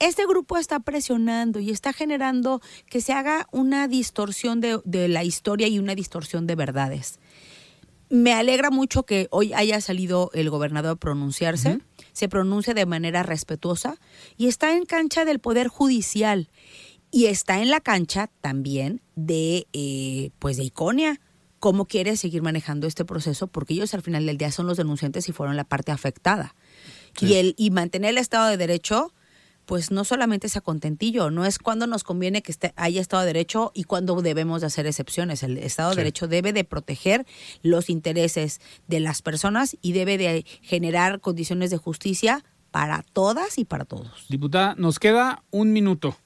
Este 0.00 0.26
grupo 0.26 0.58
está 0.58 0.80
presionando 0.80 1.60
y 1.60 1.70
está 1.70 1.92
generando 1.92 2.60
que 2.86 3.00
se 3.00 3.12
haga 3.12 3.46
una 3.52 3.86
distorsión 3.86 4.60
de, 4.60 4.80
de 4.84 5.06
la 5.06 5.22
historia 5.22 5.68
y 5.68 5.78
una 5.78 5.94
distorsión 5.94 6.48
de 6.48 6.56
verdades. 6.56 7.20
Me 8.10 8.32
alegra 8.32 8.70
mucho 8.70 9.04
que 9.04 9.28
hoy 9.30 9.52
haya 9.52 9.80
salido 9.80 10.32
el 10.34 10.50
gobernador 10.50 10.92
a 10.92 10.96
pronunciarse, 10.96 11.78
se 12.14 12.30
pronuncia 12.30 12.72
de 12.72 12.86
manera 12.86 13.22
respetuosa 13.22 13.98
y 14.38 14.46
está 14.46 14.74
en 14.74 14.86
cancha 14.86 15.26
del 15.26 15.40
Poder 15.40 15.68
Judicial 15.68 16.48
y 17.10 17.26
está 17.26 17.60
en 17.60 17.70
la 17.70 17.80
cancha 17.80 18.30
también 18.40 19.02
de, 19.14 19.66
eh, 19.74 20.30
pues 20.38 20.56
de 20.56 20.64
Iconia. 20.64 21.20
¿Cómo 21.58 21.86
quiere 21.86 22.16
seguir 22.16 22.42
manejando 22.42 22.86
este 22.86 23.04
proceso? 23.04 23.46
Porque 23.46 23.74
ellos 23.74 23.94
al 23.94 24.02
final 24.02 24.26
del 24.26 24.38
día 24.38 24.50
son 24.50 24.66
los 24.66 24.76
denunciantes 24.76 25.28
y 25.28 25.32
fueron 25.32 25.56
la 25.56 25.64
parte 25.64 25.92
afectada. 25.92 26.54
Y, 27.20 27.34
el, 27.34 27.54
y 27.56 27.70
mantener 27.70 28.10
el 28.10 28.18
Estado 28.18 28.48
de 28.48 28.56
Derecho, 28.56 29.12
pues 29.66 29.90
no 29.90 30.04
solamente 30.04 30.46
es 30.46 30.56
a 30.56 30.60
contentillo, 30.60 31.30
no 31.30 31.44
es 31.44 31.58
cuando 31.58 31.86
nos 31.86 32.04
conviene 32.04 32.42
que 32.42 32.52
esté, 32.52 32.72
haya 32.76 33.00
Estado 33.00 33.22
de 33.22 33.28
Derecho 33.28 33.72
y 33.74 33.84
cuando 33.84 34.20
debemos 34.20 34.60
de 34.60 34.66
hacer 34.66 34.86
excepciones. 34.86 35.42
El 35.42 35.58
Estado 35.58 35.90
de. 35.90 35.96
Derecho 35.96 36.28
debe 36.28 36.52
de 36.52 36.64
proteger 36.64 37.26
los 37.62 37.88
intereses 37.88 38.60
de 38.88 39.00
las 39.00 39.22
personas 39.22 39.76
y 39.80 39.92
debe 39.92 40.18
de 40.18 40.44
generar 40.62 41.20
condiciones 41.20 41.70
de 41.70 41.78
justicia 41.78 42.44
para 42.70 43.02
todas 43.02 43.58
y 43.58 43.64
para 43.64 43.84
todos. 43.84 44.26
Diputada, 44.28 44.74
nos 44.76 44.98
queda 44.98 45.42
un 45.50 45.72
minuto. 45.72 46.16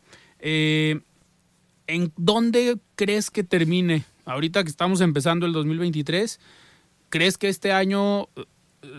Eh, 0.40 1.00
¿En 1.86 2.12
dónde 2.16 2.78
crees 2.96 3.30
que 3.30 3.44
termine? 3.44 4.04
Ahorita 4.24 4.62
que 4.64 4.70
estamos 4.70 5.00
empezando 5.00 5.46
el 5.46 5.52
2023, 5.52 6.40
¿crees 7.08 7.38
que 7.38 7.48
este 7.48 7.72
año 7.72 8.24
eh, 8.36 8.44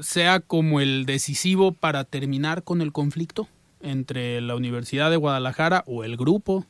sea 0.02 0.40
como 0.40 0.80
el 0.80 1.06
decisivo 1.06 1.72
para 1.72 2.04
terminar 2.04 2.64
con 2.64 2.82
el 2.82 2.92
conflicto 2.92 3.48
entre 3.82 4.42
la 4.42 4.56
Universidad 4.56 5.10
de 5.10 5.18
Guadalajara 5.18 5.84
o 5.88 6.04
el 6.04 6.18
grupo 6.18 6.66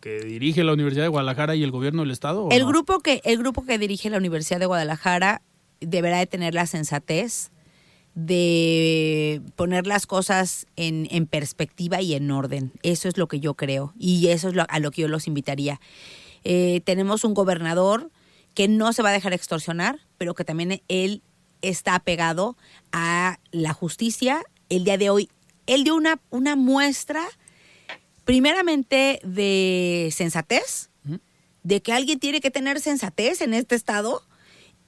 que 0.00 0.20
dirige 0.20 0.64
la 0.64 0.72
Universidad 0.72 1.04
de 1.04 1.08
Guadalajara 1.08 1.56
y 1.56 1.62
el 1.62 1.70
gobierno 1.70 2.02
del 2.02 2.10
estado? 2.10 2.48
El 2.50 2.62
no? 2.62 2.68
grupo 2.68 3.00
que 3.00 3.20
el 3.24 3.38
grupo 3.38 3.64
que 3.64 3.78
dirige 3.78 4.08
la 4.10 4.18
Universidad 4.18 4.58
de 4.60 4.66
Guadalajara 4.66 5.42
deberá 5.80 6.18
de 6.18 6.26
tener 6.26 6.54
la 6.54 6.66
sensatez 6.66 7.50
de 8.14 9.40
poner 9.56 9.86
las 9.86 10.06
cosas 10.06 10.66
en, 10.76 11.06
en 11.10 11.26
perspectiva 11.26 12.00
y 12.00 12.14
en 12.14 12.30
orden. 12.30 12.72
Eso 12.82 13.08
es 13.08 13.16
lo 13.16 13.28
que 13.28 13.40
yo 13.40 13.54
creo 13.54 13.92
y 13.98 14.28
eso 14.28 14.48
es 14.48 14.54
lo- 14.54 14.66
a 14.68 14.78
lo 14.78 14.90
que 14.90 15.02
yo 15.02 15.08
los 15.08 15.26
invitaría. 15.26 15.80
Eh, 16.44 16.80
tenemos 16.84 17.24
un 17.24 17.34
gobernador 17.34 18.10
que 18.54 18.68
no 18.68 18.92
se 18.92 19.02
va 19.02 19.10
a 19.10 19.12
dejar 19.12 19.32
extorsionar, 19.32 20.00
pero 20.18 20.34
que 20.34 20.44
también 20.44 20.82
él 20.88 21.22
está 21.62 21.94
apegado 21.94 22.56
a 22.92 23.38
la 23.52 23.72
justicia. 23.72 24.42
El 24.68 24.84
día 24.84 24.98
de 24.98 25.10
hoy, 25.10 25.28
él 25.70 25.84
dio 25.84 25.94
una, 25.94 26.20
una 26.30 26.56
muestra, 26.56 27.24
primeramente, 28.24 29.20
de 29.22 30.12
sensatez, 30.12 30.90
de 31.62 31.80
que 31.80 31.92
alguien 31.92 32.18
tiene 32.18 32.40
que 32.40 32.50
tener 32.50 32.80
sensatez 32.80 33.40
en 33.40 33.54
este 33.54 33.76
estado. 33.76 34.26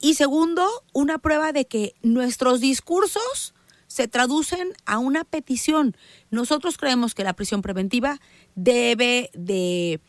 Y 0.01 0.15
segundo, 0.15 0.67
una 0.91 1.19
prueba 1.19 1.53
de 1.53 1.65
que 1.65 1.93
nuestros 2.01 2.59
discursos 2.59 3.53
se 3.87 4.09
traducen 4.09 4.73
a 4.85 4.97
una 4.97 5.23
petición. 5.23 5.95
Nosotros 6.31 6.77
creemos 6.77 7.15
que 7.15 7.23
la 7.23 7.33
prisión 7.33 7.61
preventiva 7.61 8.19
debe 8.55 9.29
de, 9.33 10.01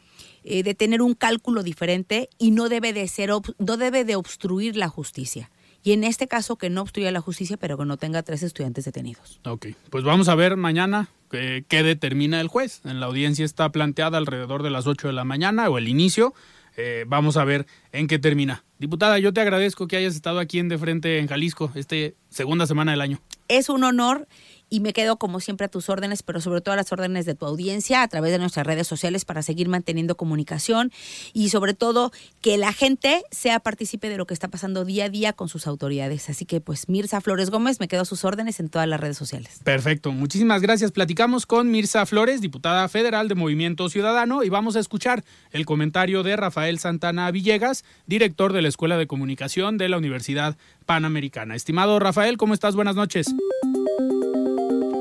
eh, 0.42 0.62
de 0.64 0.74
tener 0.74 1.02
un 1.02 1.14
cálculo 1.14 1.62
diferente 1.62 2.30
y 2.36 2.50
no 2.50 2.68
debe 2.68 2.92
de 2.92 3.06
ser 3.06 3.30
no 3.30 3.76
debe 3.76 4.04
de 4.04 4.16
obstruir 4.16 4.76
la 4.76 4.88
justicia. 4.88 5.50
Y 5.84 5.92
en 5.92 6.02
este 6.02 6.26
caso 6.26 6.56
que 6.56 6.70
no 6.70 6.80
obstruya 6.80 7.12
la 7.12 7.20
justicia, 7.20 7.58
pero 7.58 7.76
que 7.76 7.84
no 7.84 7.98
tenga 7.98 8.22
tres 8.22 8.42
estudiantes 8.42 8.86
detenidos. 8.86 9.38
Ok, 9.44 9.66
pues 9.90 10.02
vamos 10.02 10.28
a 10.28 10.34
ver 10.34 10.56
mañana 10.56 11.08
eh, 11.32 11.64
qué 11.68 11.82
determina 11.82 12.40
el 12.40 12.48
juez. 12.48 12.80
En 12.84 13.00
la 13.00 13.06
audiencia 13.06 13.44
está 13.44 13.70
planteada 13.70 14.16
alrededor 14.16 14.62
de 14.62 14.70
las 14.70 14.86
8 14.86 15.08
de 15.08 15.12
la 15.12 15.24
mañana 15.24 15.68
o 15.68 15.76
el 15.76 15.86
inicio. 15.86 16.32
Eh, 16.78 17.04
vamos 17.06 17.36
a 17.36 17.44
ver 17.44 17.66
en 17.92 18.08
qué 18.08 18.18
termina. 18.18 18.64
Diputada, 18.78 19.18
yo 19.18 19.34
te 19.34 19.42
agradezco 19.42 19.86
que 19.86 19.98
hayas 19.98 20.14
estado 20.14 20.38
aquí 20.40 20.58
en 20.58 20.70
De 20.70 20.78
Frente 20.78 21.18
en 21.18 21.28
Jalisco, 21.28 21.70
este 21.74 22.16
segunda 22.30 22.66
semana 22.66 22.92
del 22.92 23.02
año. 23.02 23.20
Es 23.48 23.68
un 23.68 23.84
honor 23.84 24.26
y 24.74 24.80
me 24.80 24.92
quedo 24.92 25.18
como 25.18 25.38
siempre 25.38 25.66
a 25.66 25.68
tus 25.68 25.88
órdenes, 25.88 26.24
pero 26.24 26.40
sobre 26.40 26.60
todo 26.60 26.72
a 26.72 26.76
las 26.76 26.90
órdenes 26.90 27.26
de 27.26 27.36
tu 27.36 27.46
audiencia 27.46 28.02
a 28.02 28.08
través 28.08 28.32
de 28.32 28.40
nuestras 28.40 28.66
redes 28.66 28.88
sociales 28.88 29.24
para 29.24 29.40
seguir 29.40 29.68
manteniendo 29.68 30.16
comunicación 30.16 30.90
y 31.32 31.50
sobre 31.50 31.74
todo 31.74 32.10
que 32.40 32.56
la 32.56 32.72
gente 32.72 33.22
sea 33.30 33.60
partícipe 33.60 34.08
de 34.08 34.16
lo 34.16 34.26
que 34.26 34.34
está 34.34 34.48
pasando 34.48 34.84
día 34.84 35.04
a 35.04 35.08
día 35.10 35.32
con 35.32 35.48
sus 35.48 35.68
autoridades. 35.68 36.28
Así 36.28 36.44
que 36.44 36.60
pues 36.60 36.88
Mirza 36.88 37.20
Flores 37.20 37.50
Gómez, 37.50 37.78
me 37.78 37.86
quedo 37.86 38.02
a 38.02 38.04
sus 38.04 38.24
órdenes 38.24 38.58
en 38.58 38.68
todas 38.68 38.88
las 38.88 38.98
redes 38.98 39.16
sociales. 39.16 39.60
Perfecto, 39.62 40.10
muchísimas 40.10 40.60
gracias. 40.60 40.90
Platicamos 40.90 41.46
con 41.46 41.70
Mirza 41.70 42.04
Flores, 42.04 42.40
diputada 42.40 42.88
federal 42.88 43.28
de 43.28 43.36
Movimiento 43.36 43.88
Ciudadano, 43.88 44.42
y 44.42 44.48
vamos 44.48 44.74
a 44.74 44.80
escuchar 44.80 45.22
el 45.52 45.66
comentario 45.66 46.24
de 46.24 46.34
Rafael 46.34 46.80
Santana 46.80 47.30
Villegas, 47.30 47.84
director 48.08 48.52
de 48.52 48.62
la 48.62 48.68
Escuela 48.70 48.96
de 48.96 49.06
Comunicación 49.06 49.78
de 49.78 49.88
la 49.88 49.98
Universidad 49.98 50.56
Panamericana. 50.84 51.54
Estimado 51.54 52.00
Rafael, 52.00 52.38
¿cómo 52.38 52.54
estás? 52.54 52.74
Buenas 52.74 52.96
noches. 52.96 53.32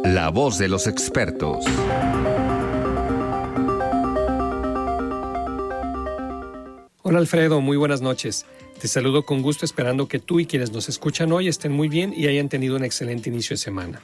La 0.04 0.30
voz 0.30 0.58
de 0.58 0.68
los 0.68 0.86
expertos. 0.86 1.64
Hola 7.02 7.20
Alfredo, 7.20 7.62
muy 7.62 7.78
buenas 7.78 8.02
noches. 8.02 8.46
Te 8.82 8.90
saludo 8.90 9.24
con 9.24 9.42
gusto 9.42 9.64
esperando 9.64 10.10
que 10.10 10.20
tú 10.20 10.42
y 10.42 10.46
quienes 10.46 10.74
nos 10.74 10.90
escuchan 10.90 11.32
hoy 11.32 11.48
estén 11.48 11.72
muy 11.72 11.88
bien 11.88 12.14
y 12.16 12.28
hayan 12.28 12.50
tenido 12.50 12.76
un 12.76 12.84
excelente 12.84 13.30
inicio 13.30 13.54
de 13.54 13.60
semana. 13.60 14.02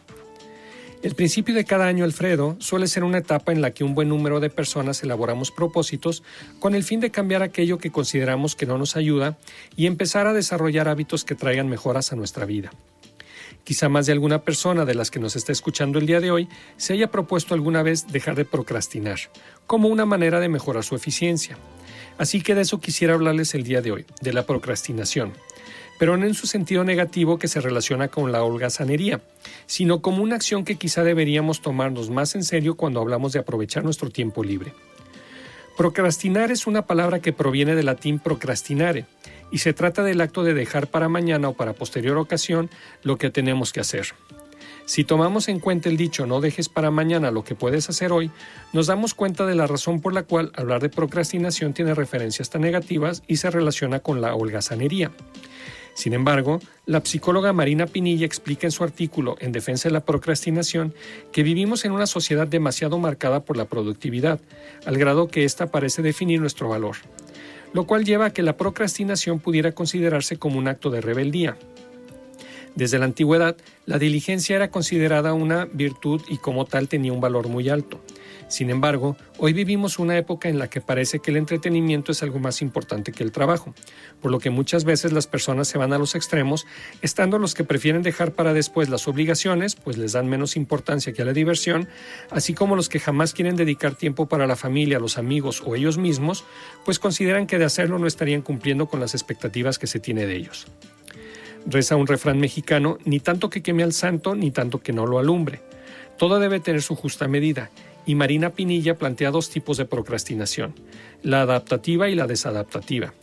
El 1.04 1.16
principio 1.16 1.54
de 1.54 1.66
cada 1.66 1.88
año, 1.88 2.06
Alfredo, 2.06 2.56
suele 2.60 2.88
ser 2.88 3.04
una 3.04 3.18
etapa 3.18 3.52
en 3.52 3.62
la 3.62 3.72
que 3.72 3.84
un 3.84 3.94
buen 3.94 4.08
número 4.08 4.40
de 4.40 4.50
personas 4.50 5.04
elaboramos 5.04 5.52
propósitos 5.52 6.24
con 6.60 6.76
el 6.76 6.86
fin 6.86 7.02
de 7.02 7.12
cambiar 7.12 7.44
aquello 7.44 7.78
que 7.78 7.92
consideramos 7.92 8.56
que 8.56 8.66
no 8.66 8.78
nos 8.78 8.96
ayuda 8.96 9.38
y 9.76 9.86
empezar 9.86 10.28
a 10.28 10.34
desarrollar 10.34 10.88
hábitos 10.88 11.26
que 11.26 11.36
traigan 11.36 11.68
mejoras 11.68 12.14
a 12.14 12.16
nuestra 12.16 12.46
vida. 12.46 12.72
Quizá 13.64 13.90
más 13.90 14.06
de 14.06 14.14
alguna 14.14 14.42
persona 14.42 14.86
de 14.86 14.96
las 14.96 15.12
que 15.12 15.20
nos 15.20 15.36
está 15.36 15.52
escuchando 15.52 16.00
el 16.00 16.06
día 16.06 16.20
de 16.20 16.32
hoy 16.32 16.50
se 16.78 16.94
haya 16.94 17.12
propuesto 17.12 17.54
alguna 17.54 17.84
vez 17.84 18.08
dejar 18.08 18.36
de 18.36 18.46
procrastinar, 18.46 19.20
como 19.68 19.90
una 19.90 20.06
manera 20.06 20.40
de 20.40 20.50
mejorar 20.50 20.84
su 20.84 20.96
eficiencia. 20.96 21.58
Así 22.18 22.42
que 22.42 22.56
de 22.56 22.62
eso 22.62 22.80
quisiera 22.80 23.14
hablarles 23.14 23.54
el 23.56 23.64
día 23.64 23.82
de 23.82 23.92
hoy, 23.92 24.06
de 24.22 24.34
la 24.34 24.46
procrastinación 24.46 25.34
pero 26.00 26.16
no 26.16 26.26
en 26.26 26.34
su 26.34 26.48
sentido 26.48 26.84
negativo 26.86 27.38
que 27.38 27.50
se 27.50 27.60
relaciona 27.60 28.08
con 28.08 28.32
la 28.32 28.42
holgazanería, 28.42 29.20
sino 29.68 30.02
como 30.02 30.24
una 30.24 30.38
acción 30.38 30.64
que 30.64 30.78
quizá 30.78 31.04
deberíamos 31.04 31.62
tomarnos 31.62 32.10
más 32.10 32.34
en 32.36 32.46
serio 32.46 32.76
cuando 32.76 33.02
hablamos 33.02 33.34
de 33.34 33.40
aprovechar 33.40 33.84
nuestro 33.84 34.10
tiempo 34.10 34.42
libre. 34.42 34.74
Procrastinar 35.78 36.52
es 36.52 36.68
una 36.68 36.88
palabra 36.88 37.20
que 37.20 37.34
proviene 37.34 37.76
del 37.76 37.88
latín 37.88 38.20
procrastinare 38.20 39.06
y 39.52 39.60
se 39.60 39.74
trata 39.74 40.04
del 40.04 40.22
acto 40.22 40.44
de 40.44 40.54
dejar 40.54 40.88
para 40.88 41.10
mañana 41.10 41.50
o 41.50 41.54
para 41.54 41.74
posterior 41.74 42.18
ocasión 42.18 42.70
lo 43.04 43.18
que 43.18 43.30
tenemos 43.30 43.74
que 43.74 43.80
hacer. 43.80 44.08
Si 44.86 45.04
tomamos 45.04 45.50
en 45.50 45.60
cuenta 45.60 45.88
el 45.88 45.98
dicho 45.98 46.26
no 46.26 46.42
dejes 46.42 46.68
para 46.68 46.90
mañana 46.90 47.30
lo 47.30 47.44
que 47.44 47.54
puedes 47.54 47.90
hacer 47.90 48.12
hoy, 48.12 48.32
nos 48.74 48.88
damos 48.88 49.14
cuenta 49.14 49.46
de 49.46 49.54
la 49.54 49.68
razón 49.68 50.02
por 50.02 50.14
la 50.14 50.24
cual 50.24 50.52
hablar 50.56 50.82
de 50.82 50.90
procrastinación 50.90 51.74
tiene 51.74 51.94
referencias 51.94 52.50
tan 52.50 52.62
negativas 52.62 53.22
y 53.28 53.38
se 53.38 53.52
relaciona 53.52 54.00
con 54.00 54.20
la 54.20 54.34
holgazanería. 54.34 55.12
Sin 55.94 56.14
embargo, 56.14 56.60
la 56.86 57.02
psicóloga 57.06 57.54
Marina 57.54 57.86
Pinilla 57.86 58.26
explica 58.26 58.66
en 58.66 58.72
su 58.72 58.84
artículo 58.84 59.36
En 59.42 59.52
defensa 59.52 59.90
de 59.90 59.94
la 59.94 60.06
procrastinación 60.06 60.94
que 61.32 61.44
vivimos 61.44 61.86
en 61.86 61.92
una 61.92 62.08
sociedad 62.08 62.48
demasiado 62.48 62.98
marcada 62.98 63.42
por 63.42 63.58
la 63.58 63.66
productividad, 63.66 64.40
al 64.86 64.98
grado 64.98 65.28
que 65.28 65.44
ésta 65.44 65.68
parece 65.68 66.02
definir 66.02 66.40
nuestro 66.40 66.70
valor, 66.70 66.96
lo 67.74 67.86
cual 67.86 68.06
lleva 68.06 68.26
a 68.26 68.34
que 68.34 68.44
la 68.44 68.58
procrastinación 68.58 69.40
pudiera 69.40 69.74
considerarse 69.74 70.38
como 70.38 70.58
un 70.58 70.68
acto 70.68 70.90
de 70.90 71.02
rebeldía. 71.02 71.58
Desde 72.76 73.00
la 73.00 73.06
antigüedad, 73.06 73.58
la 73.86 74.00
diligencia 74.00 74.56
era 74.56 74.72
considerada 74.72 75.34
una 75.34 75.66
virtud 75.66 76.22
y 76.30 76.38
como 76.38 76.66
tal 76.66 76.88
tenía 76.88 77.14
un 77.14 77.22
valor 77.22 77.48
muy 77.48 77.70
alto. 77.70 78.00
Sin 78.50 78.72
embargo, 78.72 79.16
hoy 79.38 79.54
vivimos 79.54 80.00
una 80.00 80.18
época 80.18 80.50
en 80.50 80.58
la 80.58 80.72
que 80.72 80.82
parece 80.82 81.20
que 81.20 81.30
el 81.30 81.38
entretenimiento 81.38 82.12
es 82.12 82.24
algo 82.24 82.40
más 82.40 82.64
importante 82.64 83.12
que 83.12 83.24
el 83.24 83.32
trabajo, 83.32 83.76
por 84.24 84.32
lo 84.32 84.40
que 84.40 84.50
muchas 84.50 84.86
veces 84.86 85.14
las 85.14 85.28
personas 85.28 85.68
se 85.68 85.78
van 85.78 85.94
a 85.94 86.00
los 86.00 86.16
extremos, 86.16 86.66
estando 87.04 87.38
los 87.38 87.54
que 87.54 87.64
prefieren 87.64 88.02
dejar 88.02 88.32
para 88.32 88.54
después 88.54 88.90
las 88.90 89.08
obligaciones, 89.08 89.76
pues 89.76 90.00
les 90.00 90.14
dan 90.14 90.28
menos 90.28 90.58
importancia 90.58 91.14
que 91.14 91.22
a 91.22 91.26
la 91.26 91.34
diversión, 91.34 91.88
así 92.32 92.56
como 92.56 92.76
los 92.76 92.90
que 92.90 93.00
jamás 93.00 93.34
quieren 93.34 93.56
dedicar 93.56 93.94
tiempo 93.94 94.28
para 94.28 94.48
la 94.48 94.56
familia, 94.56 94.98
los 94.98 95.20
amigos 95.20 95.62
o 95.64 95.76
ellos 95.76 96.00
mismos, 96.00 96.44
pues 96.86 96.98
consideran 96.98 97.46
que 97.46 97.60
de 97.60 97.66
hacerlo 97.66 98.00
no 98.00 98.08
estarían 98.08 98.42
cumpliendo 98.42 98.88
con 98.88 99.00
las 99.00 99.14
expectativas 99.14 99.78
que 99.78 99.86
se 99.86 100.00
tiene 100.00 100.26
de 100.26 100.36
ellos. 100.36 100.66
Reza 101.68 101.96
un 101.96 102.08
refrán 102.08 102.40
mexicano, 102.40 102.98
ni 103.06 103.20
tanto 103.20 103.52
que 103.52 103.62
queme 103.62 103.84
al 103.84 103.94
santo, 103.94 104.34
ni 104.34 104.50
tanto 104.50 104.82
que 104.82 104.92
no 104.92 105.06
lo 105.06 105.20
alumbre. 105.20 105.62
Todo 106.18 106.40
debe 106.40 106.60
tener 106.60 106.82
su 106.82 106.96
justa 106.96 107.28
medida, 107.28 107.70
y 108.10 108.16
Marina 108.16 108.50
Pinilla 108.50 108.98
plantea 108.98 109.30
dos 109.30 109.52
tipos 109.52 109.78
de 109.78 109.86
procrastinación, 109.86 110.74
la 111.22 111.44
adaptativa 111.44 112.10
y 112.10 112.16
la 112.16 112.26
desadaptativa. 112.26 113.14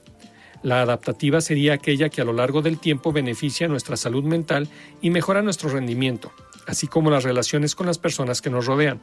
La 0.62 0.80
adaptativa 0.80 1.40
sería 1.40 1.72
aquella 1.74 2.08
que 2.08 2.20
a 2.20 2.24
lo 2.24 2.32
largo 2.32 2.62
del 2.62 2.78
tiempo 2.78 3.10
beneficia 3.10 3.66
nuestra 3.66 3.96
salud 3.96 4.22
mental 4.22 4.68
y 5.02 5.10
mejora 5.10 5.42
nuestro 5.42 5.70
rendimiento, 5.70 6.30
así 6.68 6.86
como 6.86 7.10
las 7.10 7.24
relaciones 7.24 7.74
con 7.74 7.86
las 7.86 7.98
personas 7.98 8.40
que 8.40 8.48
nos 8.48 8.66
rodean, 8.66 9.00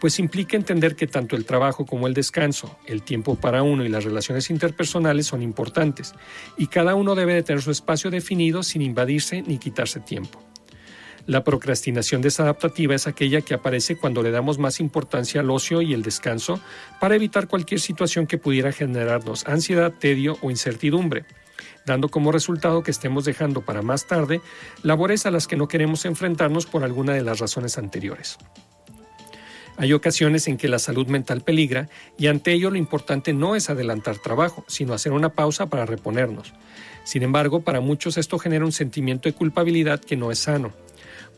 pues 0.00 0.18
implica 0.18 0.56
entender 0.56 0.96
que 0.96 1.06
tanto 1.06 1.36
el 1.36 1.44
trabajo 1.44 1.86
como 1.86 2.08
el 2.08 2.14
descanso, 2.14 2.76
el 2.84 3.02
tiempo 3.02 3.36
para 3.36 3.62
uno 3.62 3.84
y 3.84 3.88
las 3.88 4.02
relaciones 4.02 4.50
interpersonales 4.50 5.28
son 5.28 5.42
importantes, 5.42 6.12
y 6.58 6.66
cada 6.66 6.96
uno 6.96 7.14
debe 7.14 7.34
de 7.34 7.44
tener 7.44 7.62
su 7.62 7.70
espacio 7.70 8.10
definido 8.10 8.64
sin 8.64 8.82
invadirse 8.82 9.42
ni 9.42 9.58
quitarse 9.58 10.00
tiempo. 10.00 10.49
La 11.30 11.44
procrastinación 11.44 12.22
desadaptativa 12.22 12.96
es 12.96 13.06
aquella 13.06 13.40
que 13.40 13.54
aparece 13.54 13.96
cuando 13.96 14.20
le 14.20 14.32
damos 14.32 14.58
más 14.58 14.80
importancia 14.80 15.42
al 15.42 15.50
ocio 15.50 15.80
y 15.80 15.94
el 15.94 16.02
descanso 16.02 16.58
para 16.98 17.14
evitar 17.14 17.46
cualquier 17.46 17.78
situación 17.78 18.26
que 18.26 18.36
pudiera 18.36 18.72
generarnos 18.72 19.46
ansiedad, 19.46 19.92
tedio 19.96 20.38
o 20.42 20.50
incertidumbre, 20.50 21.24
dando 21.86 22.08
como 22.08 22.32
resultado 22.32 22.82
que 22.82 22.90
estemos 22.90 23.24
dejando 23.24 23.64
para 23.64 23.80
más 23.80 24.08
tarde 24.08 24.40
labores 24.82 25.24
a 25.24 25.30
las 25.30 25.46
que 25.46 25.54
no 25.54 25.68
queremos 25.68 26.04
enfrentarnos 26.04 26.66
por 26.66 26.82
alguna 26.82 27.14
de 27.14 27.22
las 27.22 27.38
razones 27.38 27.78
anteriores. 27.78 28.36
Hay 29.76 29.92
ocasiones 29.92 30.48
en 30.48 30.56
que 30.56 30.66
la 30.66 30.80
salud 30.80 31.06
mental 31.06 31.42
peligra 31.42 31.88
y 32.18 32.26
ante 32.26 32.50
ello 32.50 32.70
lo 32.70 32.76
importante 32.76 33.32
no 33.34 33.54
es 33.54 33.70
adelantar 33.70 34.18
trabajo, 34.18 34.64
sino 34.66 34.94
hacer 34.94 35.12
una 35.12 35.28
pausa 35.28 35.66
para 35.66 35.86
reponernos. 35.86 36.52
Sin 37.04 37.22
embargo, 37.22 37.60
para 37.60 37.80
muchos 37.80 38.18
esto 38.18 38.36
genera 38.40 38.64
un 38.64 38.72
sentimiento 38.72 39.28
de 39.28 39.34
culpabilidad 39.36 40.00
que 40.00 40.16
no 40.16 40.32
es 40.32 40.40
sano. 40.40 40.72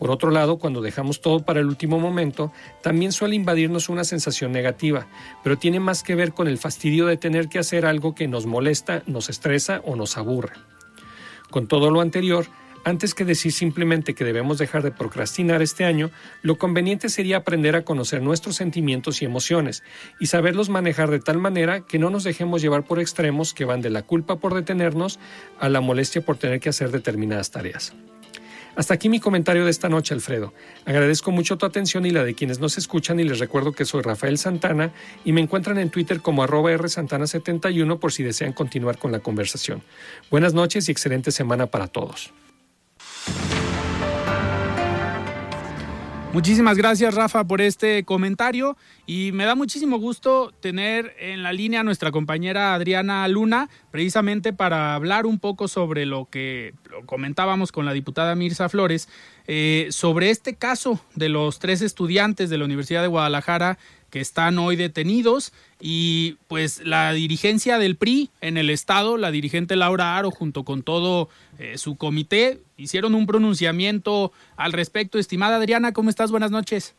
Por 0.02 0.10
otro 0.10 0.32
lado, 0.32 0.58
cuando 0.58 0.80
dejamos 0.80 1.20
todo 1.20 1.44
para 1.44 1.60
el 1.60 1.66
último 1.66 2.00
momento, 2.00 2.50
también 2.82 3.12
suele 3.12 3.36
invadirnos 3.36 3.88
una 3.88 4.02
sensación 4.02 4.50
negativa, 4.50 5.06
pero 5.44 5.58
tiene 5.58 5.78
más 5.78 6.02
que 6.02 6.16
ver 6.16 6.32
con 6.32 6.48
el 6.48 6.58
fastidio 6.58 7.06
de 7.06 7.16
tener 7.16 7.48
que 7.48 7.60
hacer 7.60 7.86
algo 7.86 8.12
que 8.12 8.26
nos 8.26 8.44
molesta, 8.44 9.04
nos 9.06 9.30
estresa 9.30 9.80
o 9.84 9.94
nos 9.94 10.16
aburre. 10.16 10.54
Con 11.52 11.68
todo 11.68 11.92
lo 11.92 12.00
anterior, 12.00 12.46
antes 12.82 13.14
que 13.14 13.24
decir 13.24 13.52
simplemente 13.52 14.16
que 14.16 14.24
debemos 14.24 14.58
dejar 14.58 14.82
de 14.82 14.90
procrastinar 14.90 15.62
este 15.62 15.84
año, 15.84 16.10
lo 16.42 16.58
conveniente 16.58 17.08
sería 17.08 17.36
aprender 17.36 17.76
a 17.76 17.84
conocer 17.84 18.22
nuestros 18.22 18.56
sentimientos 18.56 19.22
y 19.22 19.24
emociones 19.24 19.84
y 20.18 20.26
saberlos 20.26 20.68
manejar 20.68 21.12
de 21.12 21.20
tal 21.20 21.38
manera 21.38 21.86
que 21.86 22.00
no 22.00 22.10
nos 22.10 22.24
dejemos 22.24 22.60
llevar 22.60 22.82
por 22.82 22.98
extremos 22.98 23.54
que 23.54 23.66
van 23.66 23.82
de 23.82 23.90
la 23.90 24.02
culpa 24.02 24.40
por 24.40 24.52
detenernos 24.52 25.20
a 25.60 25.68
la 25.68 25.80
molestia 25.80 26.22
por 26.22 26.38
tener 26.38 26.58
que 26.58 26.70
hacer 26.70 26.90
determinadas 26.90 27.52
tareas. 27.52 27.94
Hasta 28.74 28.94
aquí 28.94 29.08
mi 29.08 29.20
comentario 29.20 29.64
de 29.64 29.70
esta 29.70 29.88
noche, 29.88 30.14
Alfredo. 30.14 30.54
Agradezco 30.86 31.30
mucho 31.30 31.58
tu 31.58 31.66
atención 31.66 32.06
y 32.06 32.10
la 32.10 32.24
de 32.24 32.34
quienes 32.34 32.58
nos 32.58 32.78
escuchan 32.78 33.20
y 33.20 33.24
les 33.24 33.38
recuerdo 33.38 33.72
que 33.72 33.84
soy 33.84 34.00
Rafael 34.00 34.38
Santana 34.38 34.92
y 35.24 35.32
me 35.32 35.42
encuentran 35.42 35.78
en 35.78 35.90
Twitter 35.90 36.20
como 36.20 36.42
arroba 36.42 36.72
rsantana71 36.72 37.98
por 37.98 38.12
si 38.12 38.22
desean 38.22 38.54
continuar 38.54 38.98
con 38.98 39.12
la 39.12 39.20
conversación. 39.20 39.82
Buenas 40.30 40.54
noches 40.54 40.88
y 40.88 40.92
excelente 40.92 41.32
semana 41.32 41.66
para 41.66 41.86
todos. 41.88 42.32
Muchísimas 46.32 46.78
gracias 46.78 47.14
Rafa 47.14 47.44
por 47.44 47.60
este 47.60 48.04
comentario. 48.04 48.78
Y 49.04 49.32
me 49.32 49.44
da 49.44 49.54
muchísimo 49.54 49.98
gusto 49.98 50.50
tener 50.60 51.14
en 51.20 51.42
la 51.42 51.52
línea 51.52 51.80
a 51.80 51.84
nuestra 51.84 52.10
compañera 52.10 52.72
Adriana 52.72 53.28
Luna 53.28 53.68
precisamente 53.90 54.54
para 54.54 54.94
hablar 54.94 55.26
un 55.26 55.38
poco 55.38 55.68
sobre 55.68 56.06
lo 56.06 56.24
que 56.30 56.72
comentábamos 57.04 57.70
con 57.70 57.84
la 57.84 57.92
diputada 57.92 58.34
Mirza 58.34 58.70
Flores 58.70 59.10
eh, 59.46 59.88
sobre 59.90 60.30
este 60.30 60.54
caso 60.54 60.98
de 61.14 61.28
los 61.28 61.58
tres 61.58 61.82
estudiantes 61.82 62.48
de 62.48 62.56
la 62.56 62.64
Universidad 62.64 63.02
de 63.02 63.08
Guadalajara 63.08 63.78
que 64.12 64.20
están 64.20 64.58
hoy 64.58 64.76
detenidos 64.76 65.54
y 65.80 66.36
pues 66.46 66.84
la 66.84 67.12
dirigencia 67.12 67.78
del 67.78 67.96
PRI 67.96 68.30
en 68.42 68.58
el 68.58 68.68
estado, 68.68 69.16
la 69.16 69.30
dirigente 69.30 69.74
Laura 69.74 70.18
Aro 70.18 70.30
junto 70.30 70.64
con 70.64 70.82
todo 70.82 71.30
eh, 71.58 71.78
su 71.78 71.96
comité 71.96 72.58
hicieron 72.76 73.14
un 73.14 73.26
pronunciamiento 73.26 74.30
al 74.56 74.72
respecto. 74.72 75.18
Estimada 75.18 75.56
Adriana, 75.56 75.94
¿cómo 75.94 76.10
estás? 76.10 76.30
Buenas 76.30 76.50
noches. 76.50 76.94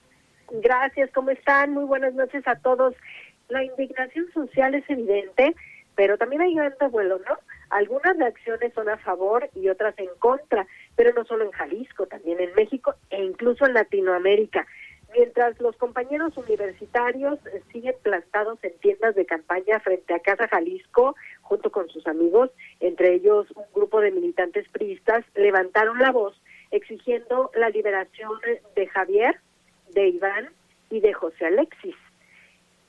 Gracias, 0.52 1.12
¿cómo 1.14 1.30
están? 1.30 1.72
Muy 1.72 1.86
buenas 1.86 2.16
noches 2.16 2.48
a 2.48 2.56
todos. 2.56 2.96
La 3.48 3.64
indignación 3.64 4.26
social 4.34 4.74
es 4.74 4.90
evidente, 4.90 5.56
pero 5.94 6.18
también 6.18 6.42
hay 6.42 6.56
un 6.56 6.92
vuelo, 6.92 7.20
¿no? 7.30 7.38
Algunas 7.70 8.18
reacciones 8.18 8.74
son 8.74 8.90
a 8.90 8.98
favor 8.98 9.50
y 9.56 9.70
otras 9.70 9.94
en 10.00 10.10
contra. 10.18 10.66
pero 10.96 11.14
no 11.14 11.26
solo 11.26 11.44
en 11.46 11.52
Jalisco, 11.52 12.08
también 12.08 12.40
en 12.40 12.54
México 12.56 12.96
e 13.12 13.24
incluso 13.24 13.68
en 13.68 13.76
Latinoamérica. 13.76 14.66
Mientras 15.16 15.60
los 15.60 15.76
compañeros 15.78 16.36
universitarios 16.38 17.38
eh, 17.46 17.62
siguen 17.72 17.96
plantados 18.02 18.58
en 18.64 18.74
tiendas 18.80 19.14
de 19.16 19.26
campaña 19.26 19.80
frente 19.80 20.14
a 20.14 20.20
Casa 20.20 20.48
Jalisco, 20.48 21.16
junto 21.42 21.72
con 21.72 21.88
sus 21.90 22.08
amigos, 22.08 22.50
entre 22.80 23.14
ellos 23.14 23.48
un 23.56 23.66
grupo 23.74 24.02
de 24.02 24.12
militantes 24.12 24.68
priistas, 24.70 25.24
levantaron 25.36 26.00
la 26.00 26.12
voz 26.12 26.40
exigiendo 26.72 27.52
la 27.56 27.70
liberación 27.70 28.32
de 28.76 28.88
Javier, 28.88 29.40
de 29.92 30.08
Iván 30.08 30.50
y 30.90 31.00
de 31.00 31.14
José 31.14 31.46
Alexis. 31.46 31.96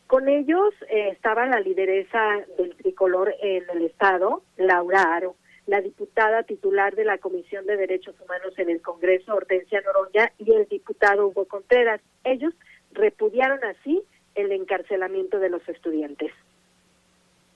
Con 0.06 0.28
ellos 0.28 0.72
eh, 0.88 1.10
estaba 1.10 1.46
la 1.46 1.60
lideresa 1.60 2.44
del 2.56 2.74
tricolor 2.76 3.34
en 3.42 3.64
el 3.68 3.82
Estado, 3.82 4.42
Laura 4.56 5.02
Aro, 5.14 5.36
la 5.66 5.80
diputada 5.80 6.42
titular 6.42 6.94
de 6.94 7.04
la 7.04 7.18
Comisión 7.18 7.66
de 7.66 7.76
Derechos 7.76 8.14
Humanos 8.20 8.52
en 8.58 8.70
el 8.70 8.82
Congreso, 8.82 9.34
Hortensia 9.34 9.80
Noroña, 9.80 10.32
y 10.38 10.52
el 10.52 10.68
diputado 10.68 11.28
Hugo 11.28 11.46
Contreras. 11.46 12.00
Ellos 12.22 12.52
repudiaron 12.92 13.58
así 13.64 14.02
el 14.34 14.52
encarcelamiento 14.52 15.38
de 15.38 15.50
los 15.50 15.66
estudiantes. 15.68 16.32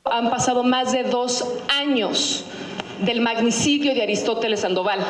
Han 0.04 0.30
pasado 0.30 0.62
más 0.64 0.92
de 0.92 1.02
dos 1.04 1.62
años 1.68 2.46
del 3.04 3.20
magnicidio 3.20 3.94
de 3.94 4.02
Aristóteles 4.02 4.60
Sandoval 4.60 5.00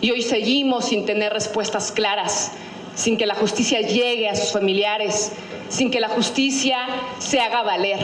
y 0.00 0.10
hoy 0.10 0.22
seguimos 0.22 0.86
sin 0.86 1.06
tener 1.06 1.32
respuestas 1.32 1.90
claras, 1.90 2.52
sin 2.94 3.16
que 3.16 3.26
la 3.26 3.34
justicia 3.34 3.80
llegue 3.80 4.28
a 4.28 4.36
sus 4.36 4.52
familiares, 4.52 5.32
sin 5.68 5.90
que 5.90 6.00
la 6.00 6.08
justicia 6.08 6.78
se 7.18 7.40
haga 7.40 7.62
valer. 7.62 7.98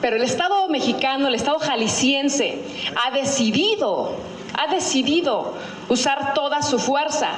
Pero 0.00 0.16
el 0.16 0.22
Estado 0.22 0.68
mexicano, 0.68 1.28
el 1.28 1.34
Estado 1.34 1.58
jalisciense, 1.58 2.58
ha 3.04 3.10
decidido, 3.12 4.14
ha 4.54 4.72
decidido 4.72 5.54
usar 5.88 6.34
toda 6.34 6.62
su 6.62 6.78
fuerza 6.78 7.30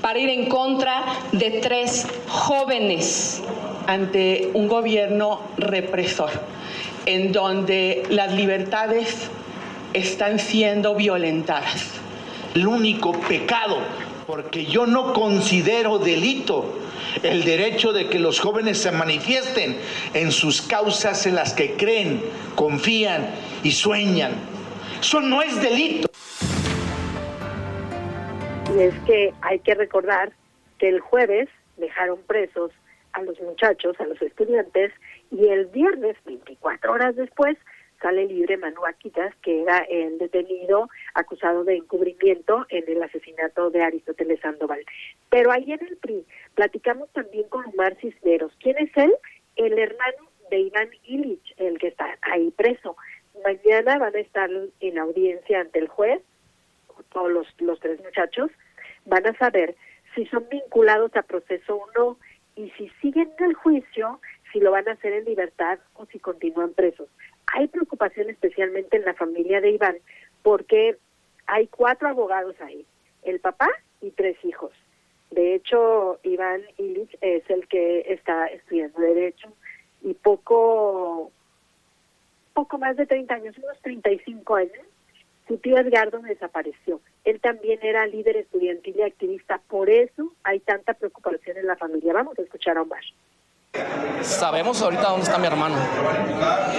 para 0.00 0.18
ir 0.18 0.30
en 0.30 0.48
contra 0.48 1.02
de 1.32 1.60
tres 1.62 2.06
jóvenes 2.28 3.42
ante 3.86 4.50
un 4.54 4.66
gobierno 4.66 5.40
represor, 5.56 6.30
en 7.06 7.32
donde 7.32 8.04
las 8.10 8.32
libertades 8.32 9.28
están 9.92 10.38
siendo 10.38 10.94
violentadas. 10.94 11.86
El 12.54 12.66
único 12.66 13.12
pecado, 13.12 13.78
porque 14.26 14.66
yo 14.66 14.86
no 14.86 15.12
considero 15.12 15.98
delito 15.98 16.74
el 17.22 17.44
derecho 17.44 17.92
de 17.92 18.08
que 18.08 18.18
los 18.18 18.40
jóvenes 18.40 18.78
se 18.78 18.92
manifiesten 18.92 19.76
en 20.14 20.32
sus 20.32 20.62
causas 20.62 21.26
en 21.26 21.34
las 21.34 21.52
que 21.52 21.76
creen, 21.76 22.22
confían 22.54 23.30
y 23.62 23.72
sueñan. 23.72 24.32
Eso 25.00 25.20
no 25.20 25.42
es 25.42 25.60
delito. 25.60 26.08
Y 28.76 28.80
es 28.82 28.94
que 29.06 29.32
hay 29.42 29.58
que 29.60 29.74
recordar 29.74 30.32
que 30.78 30.88
el 30.88 31.00
jueves 31.00 31.48
dejaron 31.76 32.18
presos 32.26 32.70
a 33.12 33.22
los 33.22 33.40
muchachos, 33.40 33.96
a 33.98 34.04
los 34.04 34.20
estudiantes, 34.22 34.92
y 35.30 35.48
el 35.48 35.66
viernes, 35.66 36.16
24 36.24 36.92
horas 36.92 37.16
después, 37.16 37.56
sale 38.00 38.26
libre 38.26 38.56
Manu 38.56 38.84
Aquitas, 38.86 39.34
que 39.42 39.62
era 39.62 39.78
el 39.78 40.18
detenido 40.18 40.88
acusado 41.14 41.64
de 41.64 41.76
encubrimiento 41.76 42.66
en 42.68 42.84
el 42.88 43.02
asesinato 43.02 43.70
de 43.70 43.82
Aristóteles 43.82 44.40
Sandoval. 44.40 44.84
Pero 45.28 45.52
ahí 45.52 45.72
en 45.72 45.84
el 45.84 45.96
PRI 45.96 46.24
platicamos 46.54 47.10
también 47.10 47.48
con 47.48 47.66
Omar 47.66 47.96
Cisneros. 48.00 48.52
¿Quién 48.60 48.76
es 48.78 48.90
él? 48.96 49.14
El 49.56 49.78
hermano 49.78 50.30
de 50.50 50.60
Iván 50.60 50.90
Illich, 51.04 51.54
el 51.58 51.78
que 51.78 51.88
está 51.88 52.18
ahí 52.22 52.50
preso. 52.50 52.96
Mañana 53.44 53.98
van 53.98 54.14
a 54.14 54.20
estar 54.20 54.50
en 54.80 54.98
audiencia 54.98 55.60
ante 55.60 55.78
el 55.78 55.88
juez, 55.88 56.20
todos 57.12 57.30
los, 57.30 57.46
los 57.60 57.78
tres 57.80 58.00
muchachos, 58.02 58.50
van 59.06 59.26
a 59.26 59.36
saber 59.38 59.76
si 60.14 60.26
son 60.26 60.48
vinculados 60.50 61.14
a 61.16 61.22
proceso 61.22 61.76
o 61.76 61.86
no, 61.96 62.18
y 62.56 62.70
si 62.70 62.90
siguen 63.00 63.30
el 63.38 63.54
juicio, 63.54 64.20
si 64.52 64.60
lo 64.60 64.72
van 64.72 64.88
a 64.88 64.92
hacer 64.92 65.12
en 65.12 65.24
libertad 65.24 65.78
o 65.94 66.06
si 66.06 66.18
continúan 66.18 66.72
presos. 66.74 67.08
Hay 67.52 67.68
preocupación 67.68 68.30
especialmente 68.30 68.96
en 68.96 69.04
la 69.04 69.14
familia 69.14 69.60
de 69.60 69.70
Iván 69.70 69.96
porque 70.42 70.96
hay 71.46 71.66
cuatro 71.66 72.08
abogados 72.08 72.54
ahí, 72.60 72.86
el 73.22 73.40
papá 73.40 73.68
y 74.00 74.10
tres 74.10 74.36
hijos. 74.44 74.72
De 75.30 75.54
hecho, 75.54 76.18
Iván 76.22 76.62
Illich 76.78 77.16
es 77.20 77.48
el 77.50 77.66
que 77.68 78.00
está 78.08 78.46
estudiando 78.46 79.00
Derecho 79.00 79.48
y 80.02 80.14
poco, 80.14 81.30
poco 82.52 82.78
más 82.78 82.96
de 82.96 83.06
30 83.06 83.34
años, 83.34 83.58
unos 83.58 83.80
35 83.82 84.54
años, 84.54 84.86
su 85.46 85.58
tío 85.58 85.78
Edgardo 85.78 86.20
desapareció. 86.20 87.00
Él 87.24 87.40
también 87.40 87.80
era 87.82 88.06
líder 88.06 88.36
estudiantil 88.36 88.96
y 88.96 89.02
activista, 89.02 89.60
por 89.68 89.90
eso 89.90 90.32
hay 90.42 90.60
tanta 90.60 90.94
preocupación 90.94 91.58
en 91.58 91.66
la 91.66 91.76
familia. 91.76 92.12
Vamos 92.12 92.38
a 92.38 92.42
escuchar 92.42 92.78
a 92.78 92.82
Omar. 92.82 93.02
Sabemos 94.22 94.80
ahorita 94.82 95.08
dónde 95.08 95.24
está 95.24 95.38
mi 95.38 95.46
hermano. 95.46 95.76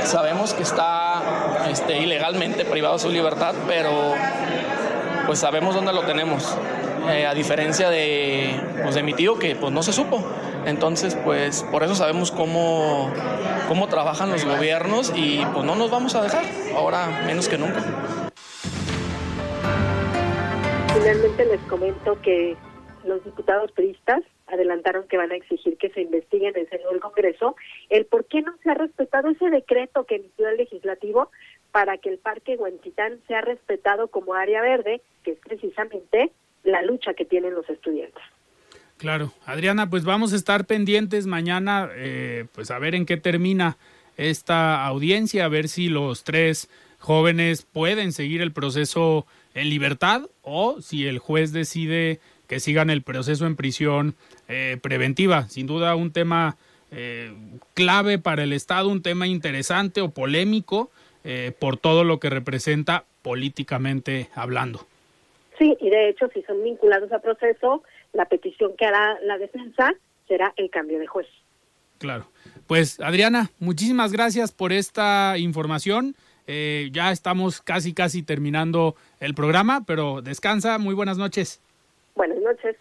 Sabemos 0.04 0.54
que 0.54 0.64
está 0.64 1.22
este, 1.70 1.98
ilegalmente 1.98 2.66
privado 2.66 2.96
de 2.96 3.00
su 3.00 3.10
libertad, 3.10 3.56
pero 3.68 4.14
pues 5.26 5.40
sabemos 5.40 5.76
dónde 5.76 5.94
lo 5.94 6.02
tenemos. 6.02 6.58
Eh, 7.10 7.26
a 7.26 7.34
diferencia 7.34 7.90
de, 7.90 8.60
pues, 8.84 8.94
de 8.94 9.02
mi 9.02 9.14
tío 9.14 9.40
que 9.40 9.56
pues 9.56 9.74
no 9.74 9.82
se 9.82 9.92
supo. 9.92 10.24
Entonces, 10.66 11.18
pues 11.26 11.64
por 11.72 11.84
eso 11.84 11.96
sabemos 11.96 12.32
cómo, 12.32 13.12
cómo 13.68 13.88
trabajan 13.88 14.30
los 14.30 14.46
gobiernos 14.46 15.12
y 15.16 15.44
pues 15.54 15.66
no 15.66 15.76
nos 15.76 15.90
vamos 15.90 16.14
a 16.14 16.22
dejar, 16.22 16.44
ahora 16.76 17.08
menos 17.26 17.50
que 17.50 17.58
nunca. 17.58 17.82
Finalmente 20.94 21.46
les 21.46 21.62
comento 21.62 22.22
que 22.22 22.56
los 23.04 23.24
diputados 23.24 23.72
priistas 23.72 24.22
adelantaron 24.52 25.08
que 25.08 25.18
van 25.18 25.32
a 25.32 25.36
exigir 25.36 25.78
que 25.78 25.90
se 25.90 26.02
investigue 26.02 26.50
en 26.50 26.58
el 26.58 26.70
seno 26.70 26.90
del 26.90 27.00
Congreso 27.00 27.56
el 27.90 28.06
por 28.06 28.26
qué 28.26 28.42
no 28.42 28.54
se 28.64 28.70
ha 28.70 28.74
respetado 28.74 29.30
ese 29.30 29.50
decreto 29.50 30.06
que 30.06 30.16
emitió 30.16 30.50
el 30.50 30.58
legislativo 30.58 31.30
para 31.72 31.98
que 31.98 32.10
el 32.10 32.18
Parque 32.18 32.58
Huentitán 32.58 33.20
sea 33.28 33.42
respetado 33.42 34.10
como 34.10 34.34
área 34.34 34.62
verde, 34.62 35.02
que 35.24 35.32
es 35.32 35.40
precisamente 35.40 36.32
la 36.64 36.82
lucha 36.82 37.14
que 37.14 37.26
tienen 37.26 37.54
los 37.54 37.70
estudiantes. 37.70 38.22
Claro, 38.98 39.32
Adriana, 39.46 39.90
pues 39.90 40.04
vamos 40.04 40.34
a 40.34 40.36
estar 40.36 40.66
pendientes 40.66 41.26
mañana, 41.26 41.90
eh, 41.96 42.46
pues 42.54 42.70
a 42.70 42.78
ver 42.78 42.94
en 42.94 43.06
qué 43.06 43.18
termina 43.18 43.78
esta 44.16 44.86
audiencia, 44.86 45.46
a 45.46 45.50
ver 45.50 45.70
si 45.70 45.88
los 45.88 46.24
tres 46.24 46.70
jóvenes 47.00 47.64
pueden 47.64 48.12
seguir 48.12 48.42
el 48.42 48.52
proceso 48.52 49.26
en 49.56 49.70
libertad 49.70 50.30
o 50.44 50.82
si 50.82 51.08
el 51.08 51.18
juez 51.18 51.52
decide 51.52 52.20
que 52.48 52.60
sigan 52.60 52.90
el 52.90 53.02
proceso 53.02 53.48
en 53.48 53.56
prisión 53.56 54.14
eh, 54.54 54.78
preventiva. 54.82 55.48
Sin 55.48 55.66
duda 55.66 55.96
un 55.96 56.12
tema 56.12 56.58
eh, 56.92 57.32
clave 57.74 58.20
para 58.20 58.44
el 58.44 58.52
Estado, 58.52 58.90
un 58.90 59.02
tema 59.02 59.26
interesante 59.26 60.02
o 60.02 60.10
polémico 60.10 60.92
eh, 61.24 61.54
por 61.58 61.78
todo 61.78 62.04
lo 62.04 62.20
que 62.20 62.30
representa 62.30 63.06
políticamente 63.22 64.30
hablando. 64.36 64.86
Sí, 65.58 65.78
y 65.80 65.90
de 65.90 66.10
hecho, 66.10 66.28
si 66.34 66.42
son 66.42 66.62
vinculados 66.66 67.14
a 67.14 67.20
proceso, 67.20 67.82
la 68.12 68.26
petición 68.26 68.74
que 68.78 68.86
hará 68.86 69.18
la 69.22 69.38
defensa 69.38 69.94
será 70.28 70.54
el 70.58 70.70
cambio 70.70 71.00
de 71.00 71.08
juez. 71.08 71.28
Claro. 71.98 72.26
Pues 72.68 73.00
Adriana, 73.00 73.52
muchísimas 73.58 74.12
gracias 74.12 74.52
por 74.52 74.74
esta 74.74 75.38
información. 75.38 76.14
ya 76.92 77.14
estamos 77.14 77.62
casi, 77.62 77.94
casi 77.94 78.22
terminando 78.22 78.96
el 79.22 79.34
programa, 79.34 79.86
pero 79.88 80.22
descansa. 80.22 80.78
Muy 80.78 80.94
buenas 80.94 81.18
noches. 81.18 81.62
Buenas 82.16 82.40
noches. 82.40 82.76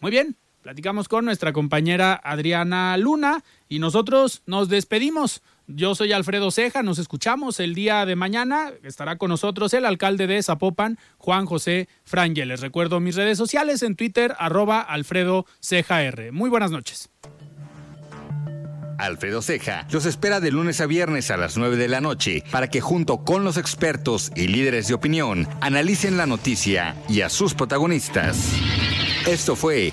Muy 0.00 0.10
bien, 0.10 0.36
platicamos 0.62 1.08
con 1.08 1.24
nuestra 1.24 1.52
compañera 1.52 2.20
Adriana 2.22 2.96
Luna 2.96 3.44
y 3.68 3.78
nosotros 3.78 4.42
nos 4.46 4.68
despedimos. 4.68 5.42
Yo 5.66 5.94
soy 5.94 6.12
Alfredo 6.12 6.50
Ceja, 6.50 6.82
nos 6.82 6.98
escuchamos 6.98 7.60
el 7.60 7.74
día 7.74 8.06
de 8.06 8.16
mañana. 8.16 8.72
Estará 8.82 9.16
con 9.16 9.28
nosotros 9.28 9.74
el 9.74 9.84
alcalde 9.84 10.26
de 10.26 10.42
Zapopan, 10.42 10.98
Juan 11.18 11.44
José 11.44 11.88
Frangel. 12.04 12.48
Les 12.48 12.60
recuerdo 12.60 13.00
mis 13.00 13.16
redes 13.16 13.36
sociales 13.36 13.82
en 13.82 13.94
Twitter, 13.94 14.34
arroba 14.38 14.80
Alfredo 14.80 15.44
Ceja 15.60 16.02
R. 16.02 16.32
Muy 16.32 16.48
buenas 16.48 16.70
noches. 16.70 17.10
Alfredo 18.98 19.42
Ceja 19.42 19.86
los 19.92 20.06
espera 20.06 20.40
de 20.40 20.50
lunes 20.50 20.80
a 20.80 20.86
viernes 20.86 21.30
a 21.30 21.36
las 21.36 21.56
9 21.56 21.76
de 21.76 21.88
la 21.88 22.00
noche 22.00 22.42
para 22.50 22.68
que 22.68 22.80
junto 22.80 23.18
con 23.24 23.44
los 23.44 23.56
expertos 23.56 24.32
y 24.34 24.48
líderes 24.48 24.88
de 24.88 24.94
opinión 24.94 25.46
analicen 25.60 26.16
la 26.16 26.26
noticia 26.26 26.96
y 27.08 27.20
a 27.20 27.28
sus 27.28 27.54
protagonistas. 27.54 28.52
Esto 29.26 29.54
fue 29.54 29.92